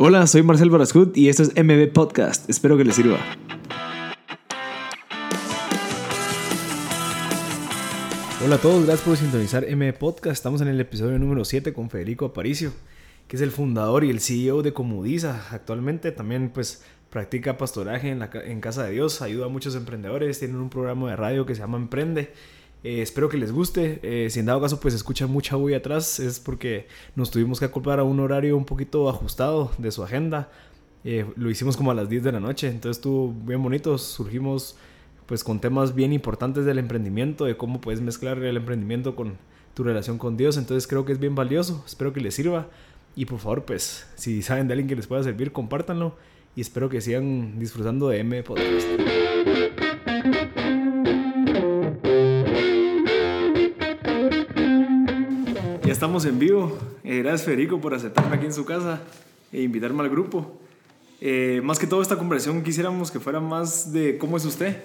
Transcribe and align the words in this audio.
Hola, 0.00 0.28
soy 0.28 0.44
Marcel 0.44 0.70
Barascut 0.70 1.16
y 1.16 1.28
esto 1.28 1.42
es 1.42 1.52
MB 1.56 1.92
Podcast. 1.92 2.48
Espero 2.48 2.76
que 2.76 2.84
les 2.84 2.94
sirva. 2.94 3.18
Hola 8.44 8.54
a 8.54 8.58
todos, 8.58 8.86
gracias 8.86 9.04
por 9.04 9.16
sintonizar 9.16 9.66
MB 9.68 9.94
Podcast. 9.94 10.34
Estamos 10.34 10.60
en 10.60 10.68
el 10.68 10.80
episodio 10.80 11.18
número 11.18 11.44
7 11.44 11.72
con 11.72 11.90
Federico 11.90 12.26
Aparicio, 12.26 12.70
que 13.26 13.34
es 13.34 13.42
el 13.42 13.50
fundador 13.50 14.04
y 14.04 14.10
el 14.10 14.20
CEO 14.20 14.62
de 14.62 14.72
Comudiza. 14.72 15.48
Actualmente 15.50 16.12
también 16.12 16.50
pues 16.50 16.84
practica 17.10 17.58
pastoraje 17.58 18.10
en, 18.10 18.20
la, 18.20 18.30
en 18.32 18.60
Casa 18.60 18.84
de 18.84 18.92
Dios, 18.92 19.20
ayuda 19.20 19.46
a 19.46 19.48
muchos 19.48 19.74
emprendedores, 19.74 20.38
tienen 20.38 20.58
un 20.58 20.70
programa 20.70 21.10
de 21.10 21.16
radio 21.16 21.44
que 21.44 21.56
se 21.56 21.62
llama 21.62 21.76
Emprende 21.76 22.32
eh, 22.84 23.02
espero 23.02 23.28
que 23.28 23.36
les 23.36 23.52
guste. 23.52 23.98
Eh, 24.02 24.30
si 24.30 24.40
en 24.40 24.46
dado 24.46 24.60
caso 24.60 24.80
pues 24.80 24.94
escucha 24.94 25.26
mucha 25.26 25.56
bulla 25.56 25.78
atrás 25.78 26.20
es 26.20 26.38
porque 26.40 26.86
nos 27.16 27.30
tuvimos 27.30 27.58
que 27.58 27.64
acoplar 27.64 27.98
a 27.98 28.04
un 28.04 28.20
horario 28.20 28.56
un 28.56 28.64
poquito 28.64 29.08
ajustado 29.08 29.72
de 29.78 29.90
su 29.90 30.02
agenda. 30.02 30.50
Eh, 31.04 31.26
lo 31.36 31.50
hicimos 31.50 31.76
como 31.76 31.90
a 31.90 31.94
las 31.94 32.08
10 32.08 32.22
de 32.24 32.32
la 32.32 32.40
noche, 32.40 32.68
entonces 32.68 32.98
estuvo 32.98 33.32
bien 33.32 33.62
bonito. 33.62 33.98
Surgimos 33.98 34.76
pues 35.26 35.44
con 35.44 35.60
temas 35.60 35.94
bien 35.94 36.12
importantes 36.12 36.64
del 36.64 36.78
emprendimiento, 36.78 37.44
de 37.44 37.56
cómo 37.56 37.80
puedes 37.80 38.00
mezclar 38.00 38.42
el 38.42 38.56
emprendimiento 38.56 39.14
con 39.14 39.36
tu 39.74 39.84
relación 39.84 40.18
con 40.18 40.36
Dios. 40.36 40.56
Entonces 40.56 40.86
creo 40.86 41.04
que 41.04 41.12
es 41.12 41.18
bien 41.18 41.34
valioso. 41.34 41.82
Espero 41.86 42.12
que 42.12 42.20
les 42.20 42.34
sirva. 42.34 42.68
Y 43.16 43.24
por 43.24 43.40
favor 43.40 43.64
pues 43.64 44.06
si 44.14 44.42
saben 44.42 44.68
de 44.68 44.74
alguien 44.74 44.88
que 44.88 44.96
les 44.96 45.06
pueda 45.06 45.22
servir, 45.22 45.52
compártanlo. 45.52 46.16
Y 46.54 46.60
espero 46.60 46.88
que 46.88 47.00
sigan 47.00 47.58
disfrutando 47.58 48.08
de 48.08 48.20
M 48.20 48.42
Podcast. 48.42 48.86
Estamos 55.98 56.24
en 56.26 56.38
vivo. 56.38 56.78
Eh, 57.02 57.22
gracias 57.22 57.42
Federico 57.42 57.80
por 57.80 57.92
aceptarme 57.92 58.36
aquí 58.36 58.46
en 58.46 58.52
su 58.52 58.64
casa 58.64 59.00
e 59.50 59.62
invitarme 59.62 60.00
al 60.00 60.08
grupo. 60.08 60.56
Eh, 61.20 61.60
más 61.64 61.80
que 61.80 61.88
todo 61.88 62.00
esta 62.02 62.16
conversación 62.16 62.62
quisiéramos 62.62 63.10
que 63.10 63.18
fuera 63.18 63.40
más 63.40 63.92
de 63.92 64.16
cómo 64.16 64.36
es 64.36 64.44
usted, 64.44 64.84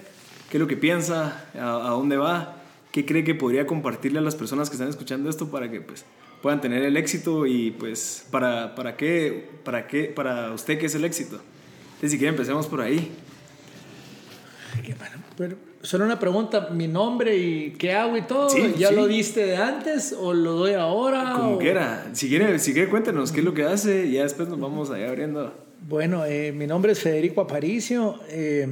qué 0.50 0.56
es 0.56 0.60
lo 0.60 0.66
que 0.66 0.76
piensa, 0.76 1.46
a, 1.54 1.90
dónde 1.90 2.16
va, 2.16 2.56
qué 2.90 3.06
cree 3.06 3.22
que 3.22 3.36
podría 3.36 3.64
compartirle 3.64 4.18
a 4.18 4.22
las 4.22 4.34
personas 4.34 4.68
que 4.68 4.74
están 4.74 4.88
escuchando 4.88 5.30
esto 5.30 5.52
para 5.52 5.70
que 5.70 5.80
pues, 5.80 6.04
puedan 6.42 6.60
tener 6.60 6.82
el 6.82 6.96
éxito 6.96 7.46
y 7.46 7.70
pues 7.70 8.26
para, 8.32 8.74
para, 8.74 8.96
qué, 8.96 9.50
para, 9.62 9.86
qué, 9.86 10.06
para 10.06 10.50
usted 10.50 10.80
qué 10.80 10.86
es 10.86 10.96
el 10.96 11.04
éxito. 11.04 11.40
Entonces 11.90 12.10
si 12.10 12.18
quiere 12.18 12.30
empecemos 12.30 12.66
por 12.66 12.80
ahí. 12.80 13.12
Pero 15.36 15.73
solo 15.84 16.06
una 16.06 16.18
pregunta, 16.18 16.70
mi 16.70 16.88
nombre 16.88 17.36
y 17.36 17.72
qué 17.72 17.92
hago 17.92 18.16
y 18.16 18.22
todo, 18.22 18.48
¿ya 18.76 18.90
lo 18.90 19.06
diste 19.06 19.44
de 19.44 19.56
antes 19.56 20.14
o 20.18 20.32
lo 20.32 20.52
doy 20.54 20.72
ahora? 20.72 21.34
Como 21.36 21.58
quiera, 21.58 22.08
si 22.12 22.28
quiere, 22.28 22.58
si 22.58 22.72
quiere 22.72 22.88
cuéntenos 22.88 23.30
qué 23.30 23.40
es 23.40 23.44
lo 23.44 23.52
que 23.52 23.64
hace 23.64 24.06
y 24.06 24.12
ya 24.12 24.22
después 24.22 24.48
nos 24.48 24.58
vamos 24.58 24.90
allá 24.90 25.08
abriendo. 25.08 25.52
Bueno, 25.86 26.24
eh, 26.24 26.52
mi 26.52 26.66
nombre 26.66 26.92
es 26.92 27.00
Federico 27.00 27.42
Aparicio, 27.42 28.18
eh, 28.28 28.66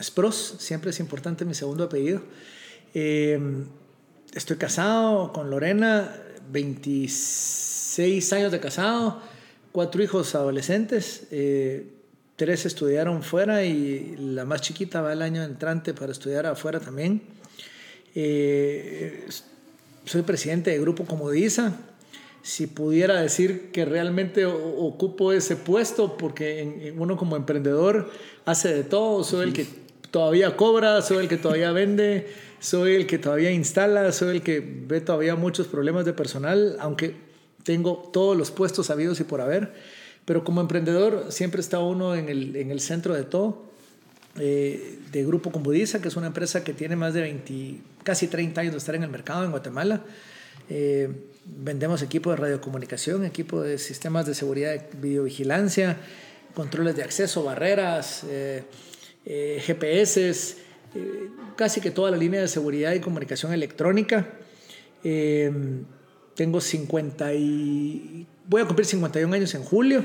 Spros, 0.00 0.56
siempre 0.58 0.90
es 0.90 1.00
importante 1.00 1.46
mi 1.46 1.54
segundo 1.54 1.84
apellido. 1.84 2.20
Eh, 2.92 3.40
estoy 4.34 4.58
casado 4.58 5.32
con 5.32 5.48
Lorena, 5.48 6.14
26 6.50 8.32
años 8.34 8.52
de 8.52 8.60
casado, 8.60 9.22
cuatro 9.72 10.02
hijos 10.02 10.34
adolescentes. 10.34 11.28
Eh, 11.30 11.97
tres 12.38 12.66
estudiaron 12.66 13.24
fuera 13.24 13.64
y 13.64 14.14
la 14.16 14.44
más 14.44 14.60
chiquita 14.60 15.02
va 15.02 15.12
el 15.12 15.22
año 15.22 15.42
entrante 15.42 15.92
para 15.92 16.12
estudiar 16.12 16.46
afuera 16.46 16.78
también. 16.78 17.20
Eh, 18.14 19.26
soy 20.04 20.22
presidente 20.22 20.70
de 20.70 20.78
Grupo 20.78 21.04
Comodiza. 21.04 21.72
Si 22.40 22.68
pudiera 22.68 23.20
decir 23.20 23.72
que 23.72 23.84
realmente 23.84 24.46
ocupo 24.46 25.32
ese 25.32 25.56
puesto, 25.56 26.16
porque 26.16 26.94
uno 26.96 27.16
como 27.16 27.34
emprendedor 27.34 28.08
hace 28.44 28.72
de 28.72 28.84
todo, 28.84 29.24
soy 29.24 29.48
el 29.48 29.52
que 29.52 29.66
todavía 30.12 30.56
cobra, 30.56 31.02
soy 31.02 31.24
el 31.24 31.28
que 31.28 31.38
todavía 31.38 31.72
vende, 31.72 32.28
soy 32.60 32.94
el 32.94 33.08
que 33.08 33.18
todavía 33.18 33.50
instala, 33.50 34.12
soy 34.12 34.36
el 34.36 34.42
que 34.42 34.60
ve 34.60 35.00
todavía 35.00 35.34
muchos 35.34 35.66
problemas 35.66 36.04
de 36.04 36.12
personal, 36.12 36.76
aunque 36.78 37.16
tengo 37.64 38.10
todos 38.12 38.36
los 38.36 38.52
puestos 38.52 38.90
habidos 38.90 39.18
y 39.18 39.24
por 39.24 39.40
haber 39.40 39.72
pero 40.28 40.44
como 40.44 40.60
emprendedor 40.60 41.28
siempre 41.30 41.62
está 41.62 41.78
uno 41.78 42.14
en 42.14 42.28
el, 42.28 42.54
en 42.54 42.70
el 42.70 42.80
centro 42.80 43.14
de 43.14 43.22
todo. 43.22 43.64
Eh, 44.38 44.98
de 45.10 45.24
Grupo 45.24 45.50
Combudiza, 45.50 46.02
que 46.02 46.08
es 46.08 46.16
una 46.16 46.26
empresa 46.26 46.62
que 46.62 46.74
tiene 46.74 46.96
más 46.96 47.14
de 47.14 47.22
20, 47.22 47.78
casi 48.02 48.28
30 48.28 48.60
años 48.60 48.72
de 48.74 48.78
estar 48.78 48.94
en 48.94 49.04
el 49.04 49.08
mercado 49.08 49.42
en 49.46 49.50
Guatemala. 49.50 50.04
Eh, 50.68 51.08
vendemos 51.46 52.02
equipo 52.02 52.28
de 52.30 52.36
radiocomunicación, 52.36 53.24
equipo 53.24 53.62
de 53.62 53.78
sistemas 53.78 54.26
de 54.26 54.34
seguridad 54.34 54.72
de 54.72 54.86
videovigilancia, 55.00 55.96
controles 56.52 56.94
de 56.94 57.04
acceso, 57.04 57.42
barreras, 57.42 58.24
eh, 58.28 58.64
GPS, 59.64 60.56
casi 61.56 61.80
que 61.80 61.90
toda 61.90 62.10
la 62.10 62.18
línea 62.18 62.42
de 62.42 62.48
seguridad 62.48 62.92
y 62.92 63.00
comunicación 63.00 63.54
electrónica. 63.54 64.28
Tengo 66.38 66.60
50 66.60 67.34
y 67.34 68.24
voy 68.46 68.62
a 68.62 68.64
cumplir 68.64 68.86
51 68.86 69.34
años 69.34 69.56
en 69.56 69.64
julio. 69.64 70.04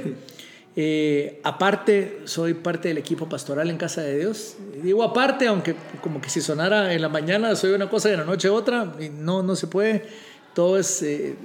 Eh, 0.75 1.39
aparte, 1.43 2.21
soy 2.23 2.55
parte 2.55 2.87
del 2.87 2.97
equipo 2.97 3.29
pastoral 3.29 3.69
en 3.69 3.77
Casa 3.77 4.01
de 4.01 4.17
Dios. 4.17 4.55
Digo 4.81 5.03
aparte, 5.03 5.45
aunque 5.45 5.75
como 6.01 6.19
que 6.21 6.31
si 6.31 6.41
sonara 6.41 6.91
en 6.91 7.03
la 7.03 7.09
mañana 7.09 7.55
soy 7.55 7.73
una 7.73 7.87
cosa 7.87 8.09
y 8.09 8.13
en 8.13 8.21
la 8.21 8.25
noche 8.25 8.49
otra, 8.49 8.95
y 8.99 9.09
no, 9.09 9.43
no 9.43 9.55
se 9.55 9.67
puede. 9.67 10.07
Todo 10.55 10.79
es 10.79 11.03
eh, 11.03 11.35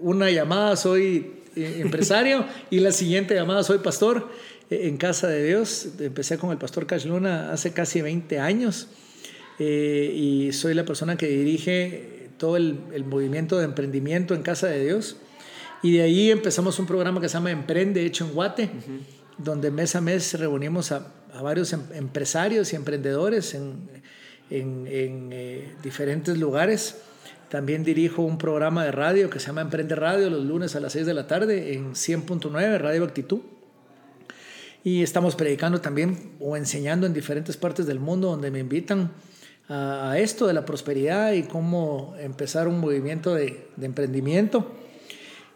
una 0.00 0.30
llamada, 0.30 0.76
soy 0.76 1.34
eh, 1.54 1.80
empresario, 1.80 2.46
y 2.70 2.80
la 2.80 2.90
siguiente 2.90 3.34
llamada, 3.34 3.62
soy 3.62 3.80
pastor 3.80 4.30
en 4.70 4.96
Casa 4.96 5.28
de 5.28 5.44
Dios. 5.44 5.88
Empecé 6.00 6.38
con 6.38 6.52
el 6.52 6.56
pastor 6.56 6.86
Cash 6.86 7.04
Luna 7.04 7.52
hace 7.52 7.74
casi 7.74 8.00
20 8.00 8.38
años, 8.38 8.88
y 9.58 10.48
soy 10.52 10.72
la 10.72 10.84
persona 10.84 11.16
que 11.16 11.28
dirige 11.28 12.11
todo 12.42 12.56
el, 12.56 12.80
el 12.92 13.04
movimiento 13.04 13.56
de 13.56 13.66
emprendimiento 13.66 14.34
en 14.34 14.42
Casa 14.42 14.66
de 14.66 14.84
Dios. 14.84 15.14
Y 15.80 15.92
de 15.92 16.02
ahí 16.02 16.28
empezamos 16.32 16.76
un 16.80 16.86
programa 16.86 17.20
que 17.20 17.28
se 17.28 17.34
llama 17.34 17.52
Emprende, 17.52 18.04
hecho 18.04 18.24
en 18.24 18.32
Guate, 18.32 18.68
donde 19.38 19.70
mes 19.70 19.94
a 19.94 20.00
mes 20.00 20.36
reunimos 20.36 20.90
a, 20.90 21.06
a 21.32 21.40
varios 21.40 21.72
em, 21.72 21.82
empresarios 21.94 22.72
y 22.72 22.76
emprendedores 22.76 23.54
en, 23.54 23.88
en, 24.50 24.88
en 24.88 25.28
eh, 25.30 25.72
diferentes 25.84 26.36
lugares. 26.36 26.96
También 27.48 27.84
dirijo 27.84 28.22
un 28.22 28.38
programa 28.38 28.84
de 28.84 28.90
radio 28.90 29.30
que 29.30 29.38
se 29.38 29.46
llama 29.46 29.60
Emprende 29.60 29.94
Radio 29.94 30.28
los 30.28 30.44
lunes 30.44 30.74
a 30.74 30.80
las 30.80 30.94
6 30.94 31.06
de 31.06 31.14
la 31.14 31.28
tarde 31.28 31.74
en 31.74 31.92
100.9 31.92 32.78
Radio 32.80 33.04
Actitud. 33.04 33.42
Y 34.82 35.04
estamos 35.04 35.36
predicando 35.36 35.80
también 35.80 36.32
o 36.40 36.56
enseñando 36.56 37.06
en 37.06 37.14
diferentes 37.14 37.56
partes 37.56 37.86
del 37.86 38.00
mundo 38.00 38.30
donde 38.30 38.50
me 38.50 38.58
invitan 38.58 39.12
a, 39.68 40.18
esto 40.18 40.46
de 40.46 40.54
la 40.54 40.64
prosperidad 40.64 41.32
y 41.32 41.44
cómo 41.44 42.14
empezar 42.18 42.68
un 42.68 42.80
movimiento 42.80 43.34
de, 43.34 43.68
emprendimiento. 43.80 44.72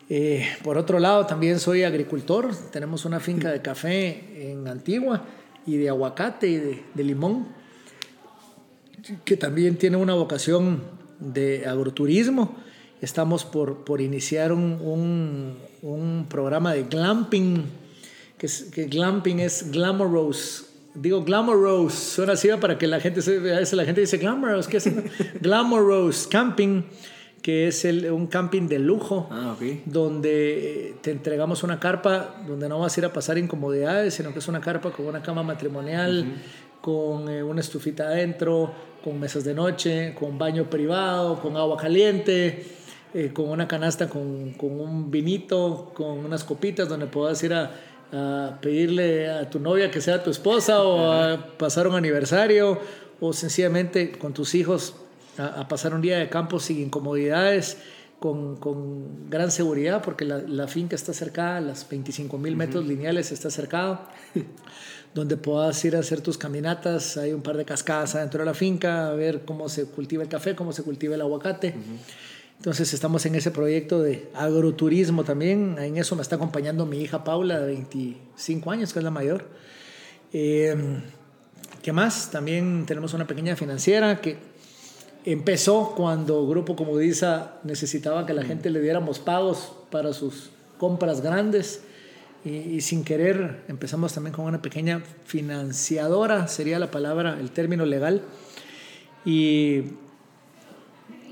Eh, 0.08 0.46
por 0.62 0.78
otro 0.78 0.98
lado, 0.98 1.26
también 1.26 1.58
soy 1.58 1.82
agricultor. 1.82 2.54
Tenemos 2.70 3.04
una 3.04 3.20
finca 3.20 3.50
de 3.50 3.60
café 3.60 4.50
en 4.50 4.68
Antigua 4.68 5.24
y 5.66 5.76
de 5.76 5.88
aguacate 5.88 6.48
y 6.48 6.56
de, 6.94 7.04
limón, 7.04 7.48
que 9.24 9.36
también 9.36 9.76
tiene 9.76 9.96
una 9.96 10.14
vocación 10.14 10.82
de 11.18 11.66
agroturismo. 11.66 12.56
Estamos 13.00 13.44
por, 13.44 13.84
por 13.84 14.00
iniciar 14.00 14.52
un, 14.52 15.58
un, 15.82 16.26
programa 16.30 16.72
de 16.72 16.84
glamping, 16.84 17.64
que, 18.38 18.48
que 18.72 18.84
glamping 18.84 19.40
es 19.40 19.70
glamorous. 19.70 20.66
Digo 20.96 21.22
glamorous, 21.22 21.92
suena 21.92 22.32
así 22.32 22.48
para 22.60 22.78
que 22.78 22.86
la 22.86 23.00
gente, 23.00 23.20
a 23.20 23.58
veces 23.58 23.74
la 23.74 23.84
gente 23.84 24.00
dice 24.00 24.16
glamorous, 24.16 24.66
¿qué 24.66 24.78
es? 24.78 24.90
glamorous 25.40 26.26
camping 26.26 26.84
que 27.46 27.68
es 27.68 27.84
el, 27.84 28.10
un 28.10 28.26
camping 28.26 28.66
de 28.66 28.80
lujo, 28.80 29.28
ah, 29.30 29.54
donde 29.84 30.88
eh, 30.88 30.94
te 31.00 31.12
entregamos 31.12 31.62
una 31.62 31.78
carpa 31.78 32.34
donde 32.44 32.68
no 32.68 32.80
vas 32.80 32.96
a 32.96 33.00
ir 33.00 33.06
a 33.06 33.12
pasar 33.12 33.38
incomodidades, 33.38 34.14
sino 34.14 34.32
que 34.32 34.40
es 34.40 34.48
una 34.48 34.60
carpa 34.60 34.90
con 34.90 35.06
una 35.06 35.22
cama 35.22 35.44
matrimonial, 35.44 36.26
con 36.80 37.28
eh, 37.28 37.44
una 37.44 37.60
estufita 37.60 38.08
adentro, 38.08 38.72
con 39.04 39.20
mesas 39.20 39.44
de 39.44 39.54
noche, 39.54 40.12
con 40.18 40.38
baño 40.38 40.68
privado, 40.68 41.40
con 41.40 41.56
agua 41.56 41.76
caliente, 41.76 42.66
eh, 43.14 43.30
con 43.32 43.48
una 43.48 43.68
canasta 43.68 44.08
con, 44.08 44.54
con, 44.54 44.80
un 44.80 45.08
vinito, 45.10 45.92
con 45.94 46.24
unas 46.24 46.42
copitas 46.42 46.88
donde 46.88 47.06
puedas 47.06 47.40
ir 47.44 47.54
a, 47.54 47.70
a, 48.12 48.58
pedirle 48.60 49.30
a 49.30 49.48
tu 49.50 49.60
novia 49.60 49.90
que 49.90 50.00
sea 50.00 50.22
tu 50.22 50.30
esposa 50.30 50.82
o 50.82 51.12
a 51.12 51.56
pasar 51.58 51.86
un 51.86 51.94
aniversario 51.94 52.80
o 53.20 53.32
sencillamente 53.32 54.12
con 54.12 54.34
tus 54.34 54.54
hijos 54.54 54.94
a, 55.38 55.68
pasar 55.68 55.94
un 55.94 56.00
día 56.00 56.18
de 56.18 56.28
campo 56.28 56.60
sin 56.60 56.80
incomodidades, 56.80 57.78
con, 58.18 58.56
con 58.56 59.28
gran 59.28 59.50
seguridad, 59.50 60.02
porque 60.02 60.24
la, 60.24 60.38
la, 60.38 60.68
finca 60.68 60.96
está 60.96 61.12
cercada, 61.12 61.60
las 61.60 61.86
25 61.88 62.38
mil 62.38 62.56
metros 62.56 62.86
lineales 62.86 63.30
está 63.30 63.50
cercado, 63.50 64.00
donde 65.14 65.36
puedas 65.36 65.84
ir 65.84 65.96
a 65.96 66.00
hacer 66.00 66.22
tus 66.22 66.38
caminatas, 66.38 67.16
hay 67.18 67.32
un 67.32 67.42
par 67.42 67.56
de 67.56 67.64
cascadas 67.64 68.14
adentro 68.14 68.40
de 68.40 68.46
la 68.46 68.54
finca, 68.54 69.08
a 69.08 69.12
ver 69.12 69.42
cómo 69.44 69.68
se 69.68 69.84
cultiva 69.86 70.22
el 70.22 70.28
café, 70.28 70.54
cómo 70.54 70.72
se 70.72 70.82
cultiva 70.82 71.14
el 71.14 71.20
aguacate. 71.20 71.74
Entonces 72.56 72.92
estamos 72.94 73.24
en 73.26 73.34
ese 73.34 73.50
proyecto 73.50 74.02
de 74.02 74.28
agroturismo 74.34 75.24
también. 75.24 75.76
En 75.78 75.96
eso 75.96 76.16
me 76.16 76.22
está 76.22 76.36
acompañando 76.36 76.86
mi 76.86 77.00
hija 77.00 77.24
Paula, 77.24 77.60
de 77.60 77.66
25 77.66 78.70
años, 78.70 78.92
que 78.92 78.98
es 78.98 79.04
la 79.04 79.10
mayor. 79.10 79.46
Eh, 80.32 80.74
¿Qué 81.82 81.92
más? 81.92 82.30
También 82.30 82.84
tenemos 82.86 83.14
una 83.14 83.26
pequeña 83.26 83.54
financiera 83.54 84.20
que 84.20 84.38
empezó 85.24 85.94
cuando 85.96 86.46
Grupo 86.46 86.76
Comodisa 86.76 87.60
necesitaba 87.64 88.26
que 88.26 88.32
la 88.32 88.44
gente 88.44 88.70
le 88.70 88.80
diéramos 88.80 89.18
pagos 89.18 89.72
para 89.90 90.12
sus 90.12 90.50
compras 90.78 91.20
grandes 91.20 91.82
y, 92.44 92.80
sin 92.80 93.02
querer 93.02 93.64
empezamos 93.66 94.12
también 94.12 94.34
con 94.34 94.44
una 94.44 94.62
pequeña 94.62 95.02
financiadora, 95.24 96.46
sería 96.46 96.78
la 96.78 96.92
palabra, 96.92 97.38
el 97.40 97.50
término 97.50 97.84
legal. 97.84 98.22
Y 99.24 99.82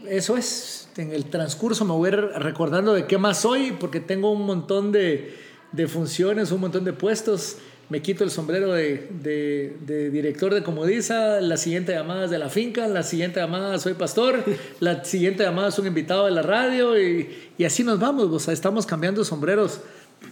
eso 0.09 0.37
es, 0.37 0.84
en 0.97 1.13
el 1.13 1.27
transcurso 1.27 1.85
me 1.85 1.93
voy 1.93 2.11
recordando 2.11 2.95
de 2.95 3.07
qué 3.07 3.19
más 3.19 3.41
soy, 3.41 3.73
porque 3.73 4.01
tengo 4.01 4.33
un 4.33 4.47
montón 4.47 4.93
de, 4.93 5.35
de 5.73 5.89
funciones, 5.89 6.53
un 6.53 6.61
montón 6.61 6.85
de 6.85 6.93
puestos. 6.93 7.57
Me 7.91 8.01
quito 8.01 8.25
el 8.25 8.31
sombrero 8.31 8.73
de, 8.73 9.11
de, 9.23 9.77
de, 9.85 10.11
director 10.11 10.55
de 10.55 10.63
Comodiza, 10.63 11.41
la 11.41 11.59
siguiente 11.59 11.93
llamada 11.93 12.25
es 12.25 12.31
de 12.31 12.39
la 12.39 12.49
finca, 12.49 12.89
la 12.89 13.03
siguiente 13.03 13.41
llamada 13.41 13.79
soy 13.79 13.93
pastor, 13.93 14.43
la 14.81 15.05
siguiente 15.05 15.43
llamada 15.43 15.69
es 15.69 15.79
un 15.79 15.87
invitado 15.87 16.25
de 16.25 16.31
la 16.31 16.41
radio 16.41 16.99
y, 16.99 17.51
y 17.59 17.65
así 17.65 17.85
nos 17.85 18.01
vamos, 18.01 18.25
o 18.25 18.39
sea, 18.39 18.55
estamos 18.55 18.87
cambiando 18.87 19.23
sombreros 19.23 19.81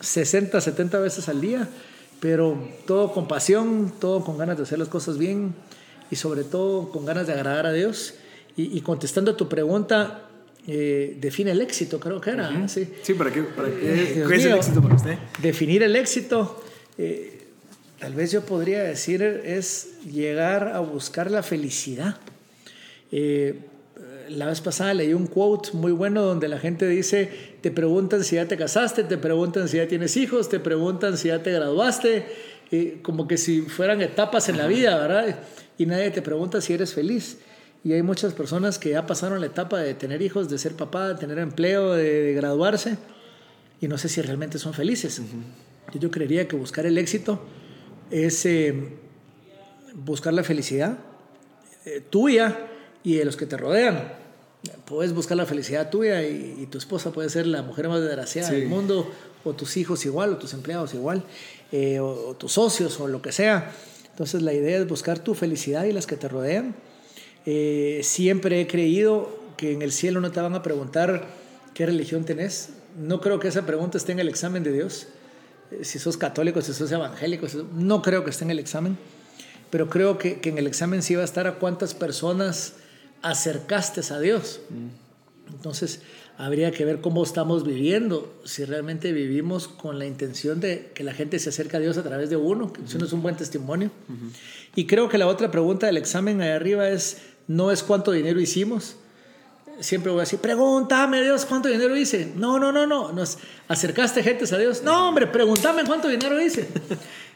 60, 0.01 0.61
70 0.61 0.99
veces 1.01 1.29
al 1.29 1.43
día, 1.43 1.69
pero 2.21 2.57
todo 2.87 3.13
con 3.13 3.29
pasión, 3.29 3.93
todo 4.01 4.25
con 4.25 4.39
ganas 4.39 4.57
de 4.57 4.63
hacer 4.63 4.79
las 4.79 4.89
cosas 4.89 5.19
bien 5.19 5.55
y 6.11 6.17
sobre 6.17 6.45
todo 6.45 6.91
con 6.91 7.05
ganas 7.05 7.27
de 7.27 7.33
agradar 7.33 7.67
a 7.67 7.73
Dios. 7.73 8.15
Y, 8.55 8.83
contestando 8.83 9.31
a 9.31 9.37
tu 9.37 9.49
pregunta, 9.49 10.29
eh, 10.67 11.17
define 11.21 11.51
el 11.51 11.61
éxito, 11.61 11.99
creo 11.99 12.21
que 12.21 12.31
era. 12.31 12.69
Sí, 12.69 12.89
sí 13.03 13.15
¿para 13.15 13.33
qué, 13.33 13.43
para 13.43 13.69
qué, 13.69 14.13
es 14.37 14.45
el 14.45 14.55
éxito 14.55 14.81
para 14.81 14.95
usted? 14.95 15.19
Definir 15.41 15.83
el 15.83 15.97
éxito, 15.97 16.63
eh, 16.99 17.41
tal 17.99 18.15
vez 18.15 18.31
yo 18.31 18.43
podría 18.43 18.85
decir, 18.85 19.23
es 19.23 20.01
llegar 20.05 20.69
a 20.69 20.79
buscar 20.79 21.33
la 21.33 21.43
felicidad. 21.43 22.17
Eh, 23.11 23.57
la 24.29 24.47
vez 24.47 24.61
pasada 24.61 24.95
leí 24.95 25.15
un 25.15 25.27
quote 25.27 25.71
muy 25.73 25.91
bueno 25.91 26.23
donde 26.23 26.47
la 26.47 26.61
gente 26.61 26.87
dice, 26.87 27.29
te 27.61 27.73
preguntan 27.73 28.23
si 28.23 28.37
ya 28.37 28.47
te 28.47 28.57
casaste, 28.57 29.03
te 29.03 29.19
preguntan 29.19 29.69
si 29.69 29.79
ya 29.79 29.89
tienes 29.89 30.17
hijos, 30.17 30.49
te 30.49 30.61
preguntan 30.61 31.19
si 31.19 31.29
ya 31.29 31.43
te 31.43 31.51
graduaste, 31.51 32.25
como 33.03 33.27
que 33.27 33.37
si 33.37 33.63
fueran 33.63 34.01
etapas 34.01 34.49
en 34.49 34.59
la 34.59 34.69
vida, 34.69 34.97
¿verdad? 34.97 35.41
Y 35.77 35.87
nadie 35.87 36.11
te 36.13 36.23
pregunta 36.23 36.61
si 36.61 36.73
eres 36.73 36.95
feliz. 36.95 37.39
Y 37.85 37.93
hay 37.93 38.03
muchas 38.03 38.33
personas 38.33 38.79
que 38.79 38.91
ya 38.91 39.07
pasaron 39.07 39.41
la 39.41 39.47
etapa 39.47 39.79
de 39.79 39.95
tener 39.95 40.23
hijos, 40.23 40.49
de 40.49 40.59
ser 40.59 40.75
papá, 40.77 41.09
de 41.09 41.15
tener 41.17 41.39
empleo, 41.39 41.93
de, 41.93 42.33
graduarse, 42.35 42.97
y 43.81 43.89
no 43.89 43.99
sé 43.99 44.09
si 44.09 44.23
realmente 44.23 44.59
son 44.59 44.73
felices. 44.73 45.21
Yo 45.95 46.11
creería 46.11 46.47
que 46.47 46.57
buscar 46.57 46.87
el 46.87 46.97
éxito 46.97 47.43
es 48.11 48.47
eh, 48.47 48.75
buscar 49.95 50.33
la 50.33 50.45
felicidad 50.45 50.99
eh, 51.85 52.01
tuya 52.09 52.67
y 53.03 53.17
de 53.17 53.25
los 53.25 53.37
que 53.37 53.47
te 53.47 53.57
rodean 53.57 54.23
puedes 54.85 55.13
buscar 55.15 55.37
la 55.37 55.47
felicidad 55.47 55.91
tuya 55.91 56.23
y, 56.23 56.67
tu 56.71 56.79
esposa 56.79 57.13
puede 57.13 57.29
ser 57.29 57.47
la 57.47 57.63
mujer 57.63 57.89
más 57.89 58.01
desgraciada 58.01 58.51
del 58.51 58.69
mundo, 58.69 59.11
o 59.45 59.53
tus 59.55 59.77
hijos 59.77 60.05
igual, 60.07 60.35
o 60.35 60.37
tus 60.39 60.55
empleados 60.55 60.95
igual, 60.95 61.25
eh, 61.73 61.99
o, 62.01 62.37
tus 62.37 62.53
socios, 62.53 63.01
o 63.01 63.09
lo 63.09 63.21
que 63.23 63.33
sea. 63.33 63.73
Entonces 64.11 64.43
la 64.43 64.53
idea 64.53 64.79
es 64.79 64.89
buscar 64.89 65.19
tu 65.19 65.35
felicidad 65.35 65.85
y 65.85 65.93
las 65.93 66.07
que 66.07 66.17
te 66.17 66.29
rodean. 66.29 66.75
Eh, 67.47 68.01
siempre 68.03 68.61
he 68.61 68.67
creído 68.67 69.39
que 69.57 69.73
en 69.73 69.83
el 69.83 69.93
cielo 69.93 70.21
no 70.21 70.31
te 70.31 70.41
van 70.41 70.55
a 70.55 70.63
preguntar 70.63 71.27
qué 71.75 71.87
religión 71.87 72.25
tenés. 72.25 72.71
No 72.99 73.21
creo 73.21 73.41
que 73.41 73.49
esa 73.49 73.67
pregunta 73.67 73.99
esté 73.99 74.13
en 74.13 74.21
el 74.21 74.29
examen 74.29 74.63
de 74.63 74.73
Dios. 74.73 75.09
Eh, 75.71 75.85
si 75.85 75.99
sos 75.99 76.17
católico, 76.17 76.61
si 76.61 76.73
sos 76.73 76.91
evangélico, 76.93 77.47
no 77.75 78.03
creo 78.03 78.25
que 78.25 78.31
esté 78.31 78.45
en 78.45 78.51
el 78.51 78.59
examen. 78.59 78.97
Pero 79.71 79.89
creo 79.89 80.19
que, 80.19 80.41
que 80.41 80.51
en 80.51 80.59
el 80.59 80.67
examen 80.67 81.03
sí 81.03 81.15
va 81.15 81.23
a 81.23 81.25
estar 81.25 81.47
a 81.47 81.55
cuántas 81.55 81.95
personas 81.95 82.75
acercaste 83.23 84.01
a 84.13 84.21
Dios. 84.21 84.61
Entonces, 85.51 86.01
habría 86.37 86.71
que 86.73 86.85
ver 86.85 87.01
cómo 87.01 87.23
estamos 87.23 87.65
viviendo, 87.65 88.35
si 88.45 88.65
realmente 88.65 89.13
vivimos 89.13 89.69
con 89.69 89.99
la 89.99 90.07
intención 90.07 90.61
de 90.61 90.91
que 90.95 91.05
la 91.05 91.13
gente 91.13 91.39
se 91.39 91.51
acerque 91.51 91.77
a 91.77 91.81
Dios 91.81 91.99
a 91.99 92.03
través 92.03 92.31
de 92.31 92.37
uno, 92.37 92.73
que 92.73 92.83
eso 92.83 92.99
no 92.99 93.05
es 93.05 93.13
un 93.13 93.23
buen 93.23 93.37
testimonio. 93.37 93.91
Y 94.75 94.87
creo 94.87 95.09
que 95.09 95.19
la 95.19 95.27
otra 95.27 95.51
pregunta 95.51 95.87
del 95.87 95.97
examen 95.97 96.41
ahí 96.41 96.51
arriba 96.51 96.89
es, 96.89 97.19
no 97.49 97.71
es 97.71 97.83
cuánto 97.83 98.13
dinero 98.13 98.41
hicimos. 98.41 98.97
Siempre 99.81 100.13
voy 100.13 100.21
a 100.21 100.25
decir, 100.25 100.39
pregúntame 100.39 101.23
Dios 101.23 101.45
cuánto 101.45 101.69
dinero 101.69 101.97
hice. 101.97 102.33
No, 102.37 102.59
no, 102.59 102.73
no, 102.73 102.87
no. 102.87 103.13
Nos 103.13 103.39
acercaste 103.69 104.23
gente 104.23 104.45
a 104.55 104.59
Dios. 104.59 104.83
No, 104.83 105.09
hombre, 105.09 105.27
pregúntame 105.27 105.85
cuánto 105.85 106.09
dinero 106.09 106.41
hice. 106.41 106.69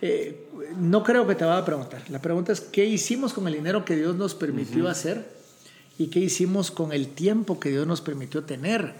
Eh, 0.02 0.50
no 0.76 1.02
creo 1.02 1.26
que 1.26 1.34
te 1.34 1.46
vaya 1.46 1.60
a 1.60 1.64
preguntar. 1.64 2.02
La 2.10 2.20
pregunta 2.20 2.52
es, 2.52 2.60
¿qué 2.60 2.84
hicimos 2.84 3.32
con 3.32 3.48
el 3.48 3.54
dinero 3.54 3.82
que 3.82 3.96
Dios 3.96 4.14
nos 4.14 4.34
permitió 4.34 4.88
hacer? 4.90 5.24
y 5.98 6.08
qué 6.08 6.20
hicimos 6.20 6.70
con 6.70 6.92
el 6.92 7.08
tiempo 7.08 7.58
que 7.58 7.70
Dios 7.70 7.86
nos 7.86 8.00
permitió 8.00 8.44
tener. 8.44 8.92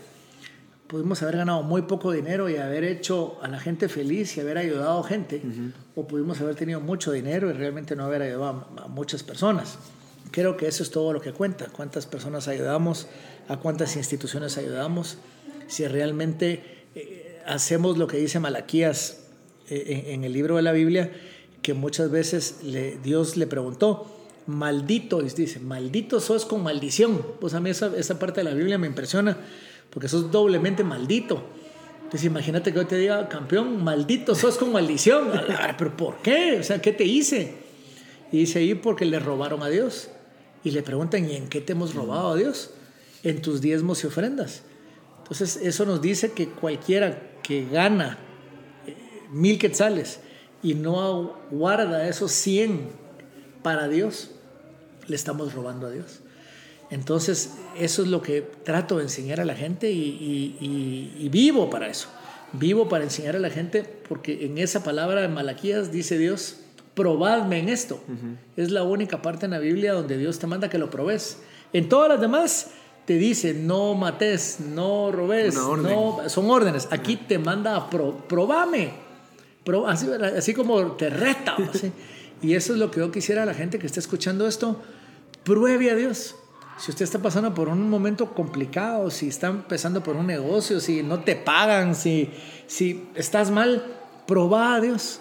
Pudimos 0.86 1.22
haber 1.22 1.38
ganado 1.38 1.62
muy 1.62 1.82
poco 1.82 2.12
dinero 2.12 2.48
y 2.48 2.56
haber 2.56 2.84
hecho 2.84 3.38
a 3.42 3.48
la 3.48 3.58
gente 3.58 3.88
feliz 3.88 4.36
y 4.36 4.40
haber 4.40 4.56
ayudado 4.56 5.00
a 5.00 5.06
gente, 5.08 5.42
o 5.96 6.06
pudimos 6.06 6.40
haber 6.40 6.54
tenido 6.54 6.80
mucho 6.80 7.12
dinero 7.12 7.50
y 7.50 7.54
realmente 7.54 7.96
no 7.96 8.04
haber 8.04 8.22
ayudado 8.22 8.66
a, 8.78 8.88
muchas 8.88 9.22
personas. 9.22 9.78
Creo 10.31 10.56
que 10.56 10.67
eso 10.67 10.82
es 10.82 10.90
todo 10.90 11.12
lo 11.12 11.20
que 11.20 11.32
cuenta, 11.32 11.67
cuántas 11.67 12.06
personas 12.06 12.49
ayudamos, 12.49 13.06
a 13.49 13.58
cuántas 13.58 13.96
instituciones 13.96 14.58
ayudamos, 14.58 15.19
si 15.69 15.87
realmente 15.87 16.62
eh, 16.94 17.43
hacemos 17.46 17.99
lo 17.99 18.06
que 18.06 18.17
dice 18.17 18.40
Malaquías 18.40 19.25
eh, 19.69 20.05
en, 20.08 20.25
el 20.25 20.32
libro 20.32 20.56
de 20.56 20.62
la 20.62 20.73
Biblia, 20.73 21.12
que 21.62 21.75
muchas 21.75 22.11
veces 22.11 22.58
le, 22.62 22.99
Dios 22.99 23.37
le 23.37 23.46
preguntó, 23.46 24.06
maldito, 24.46 25.20
dice, 25.20 25.61
maldito 25.61 26.20
sos 26.20 26.44
con 26.44 26.62
maldición. 26.62 27.25
Pues 27.40 27.55
a 27.55 27.61
mí 27.61 27.70
esa, 27.70 27.96
esa 27.96 28.19
parte 28.19 28.40
de 28.40 28.44
la 28.44 28.55
Biblia 28.55 28.78
me 28.78 28.87
impresiona, 28.87 29.37
porque 29.90 30.08
sos 30.08 30.31
doblemente 30.31 30.84
maldito. 30.84 31.43
Entonces 32.05 32.25
imagínate 32.25 32.73
que 32.73 32.78
yo 32.78 32.87
te 32.87 32.96
diga, 32.96 33.28
campeón, 33.28 33.82
maldito 33.82 34.34
sos 34.34 34.56
con 34.58 34.73
maldición. 34.73 35.31
Pero 35.78 35.96
¿por 35.96 36.19
qué? 36.19 36.58
O 36.61 36.62
sea, 36.62 36.81
¿qué 36.81 36.93
te 36.93 37.05
hice? 37.05 37.55
Y 38.31 38.38
dice 38.38 38.61
ahí 38.61 38.75
porque 38.75 39.05
le 39.05 39.19
robaron 39.19 39.62
a 39.62 39.69
Dios. 39.69 40.11
Y 40.64 40.70
le 40.70 40.82
preguntan, 40.82 41.28
¿y 41.30 41.36
en 41.36 41.48
qué 41.48 41.60
te 41.60 41.72
hemos 41.72 41.94
robado 41.94 42.30
a 42.30 42.36
Dios? 42.36 42.70
En 43.22 43.42
tus 43.42 43.60
diezmos 43.60 44.02
y 44.04 44.06
ofrendas. 44.06 44.62
Entonces 45.18 45.56
eso 45.62 45.84
nos 45.84 46.00
dice 46.00 46.32
que 46.32 46.48
cualquiera 46.48 47.32
que 47.42 47.66
gana 47.66 48.18
eh, 48.86 48.96
mil 49.30 49.58
quetzales 49.58 50.20
y 50.62 50.74
no 50.74 51.38
guarda 51.50 52.08
esos 52.08 52.32
cien 52.32 52.88
para 53.62 53.88
Dios, 53.88 54.30
le 55.06 55.16
estamos 55.16 55.52
robando 55.54 55.86
a 55.88 55.90
Dios. 55.90 56.20
Entonces, 56.90 57.54
eso 57.76 58.02
es 58.02 58.08
lo 58.08 58.22
que 58.22 58.42
trato 58.42 58.98
de 58.98 59.04
enseñar 59.04 59.40
a 59.40 59.44
la 59.44 59.54
gente 59.54 59.90
y, 59.90 61.28
vivo 61.30 61.68
para 61.68 61.88
eso. 61.88 62.08
Vivo 62.52 62.88
para 62.88 63.04
enseñar 63.04 63.36
a 63.36 63.40
la 63.40 63.50
gente 63.50 63.82
porque 64.08 64.46
en 64.46 64.58
esa 64.58 64.84
palabra 64.84 65.20
de 65.20 65.28
Malaquías 65.28 65.90
dice 65.90 66.16
Dios, 66.16 66.58
probadme 66.96 67.58
en 67.58 67.68
esto. 67.68 68.00
Es 68.56 68.70
la 68.72 68.82
única 68.82 69.20
parte 69.20 69.44
en 69.44 69.52
la 69.52 69.58
Biblia 69.58 69.92
donde 69.92 70.16
Dios 70.16 70.38
te 70.38 70.46
manda 70.46 70.70
que 70.70 70.78
lo 70.78 70.90
probes. 70.90 71.38
En 71.72 71.88
todas 71.90 72.08
las 72.08 72.20
demás 72.20 72.70
te 73.04 73.18
dice, 73.18 73.52
no 73.52 73.94
mates, 73.94 74.58
no 74.60 75.12
robes, 75.12 75.54
no, 75.54 76.28
son 76.28 76.50
órdenes. 76.50 76.88
Aquí 76.90 77.16
te 77.16 77.38
manda 77.38 77.76
a 77.76 77.90
probame. 77.90 78.94
así, 79.86 80.54
como 80.54 80.92
te 80.92 81.10
reta. 81.10 81.54
y 82.42 82.54
eso 82.54 82.72
es 82.72 82.78
lo 82.78 82.90
que 82.90 83.00
yo 83.00 83.12
quisiera 83.12 83.42
a 83.42 83.46
la 83.46 83.54
gente 83.54 83.78
que 83.78 83.86
está 83.86 84.00
escuchando 84.00 84.48
esto 84.48 84.80
pruebe 85.44 85.90
a 85.90 85.94
Dios. 85.94 86.34
Si 86.78 86.90
usted 86.90 87.04
está 87.04 87.18
pasando 87.18 87.52
por 87.52 87.68
un 87.68 87.90
momento 87.90 88.34
complicado, 88.34 89.10
si 89.10 89.28
está 89.28 89.48
empezando 89.48 90.02
por 90.02 90.16
un 90.16 90.26
negocio, 90.26 90.80
si 90.80 91.02
no 91.02 91.20
te 91.20 91.36
pagan, 91.36 91.94
si, 91.94 92.30
si 92.66 93.08
estás 93.14 93.50
mal, 93.50 93.84
proba 94.26 94.74
a 94.74 94.80
Dios. 94.80 95.20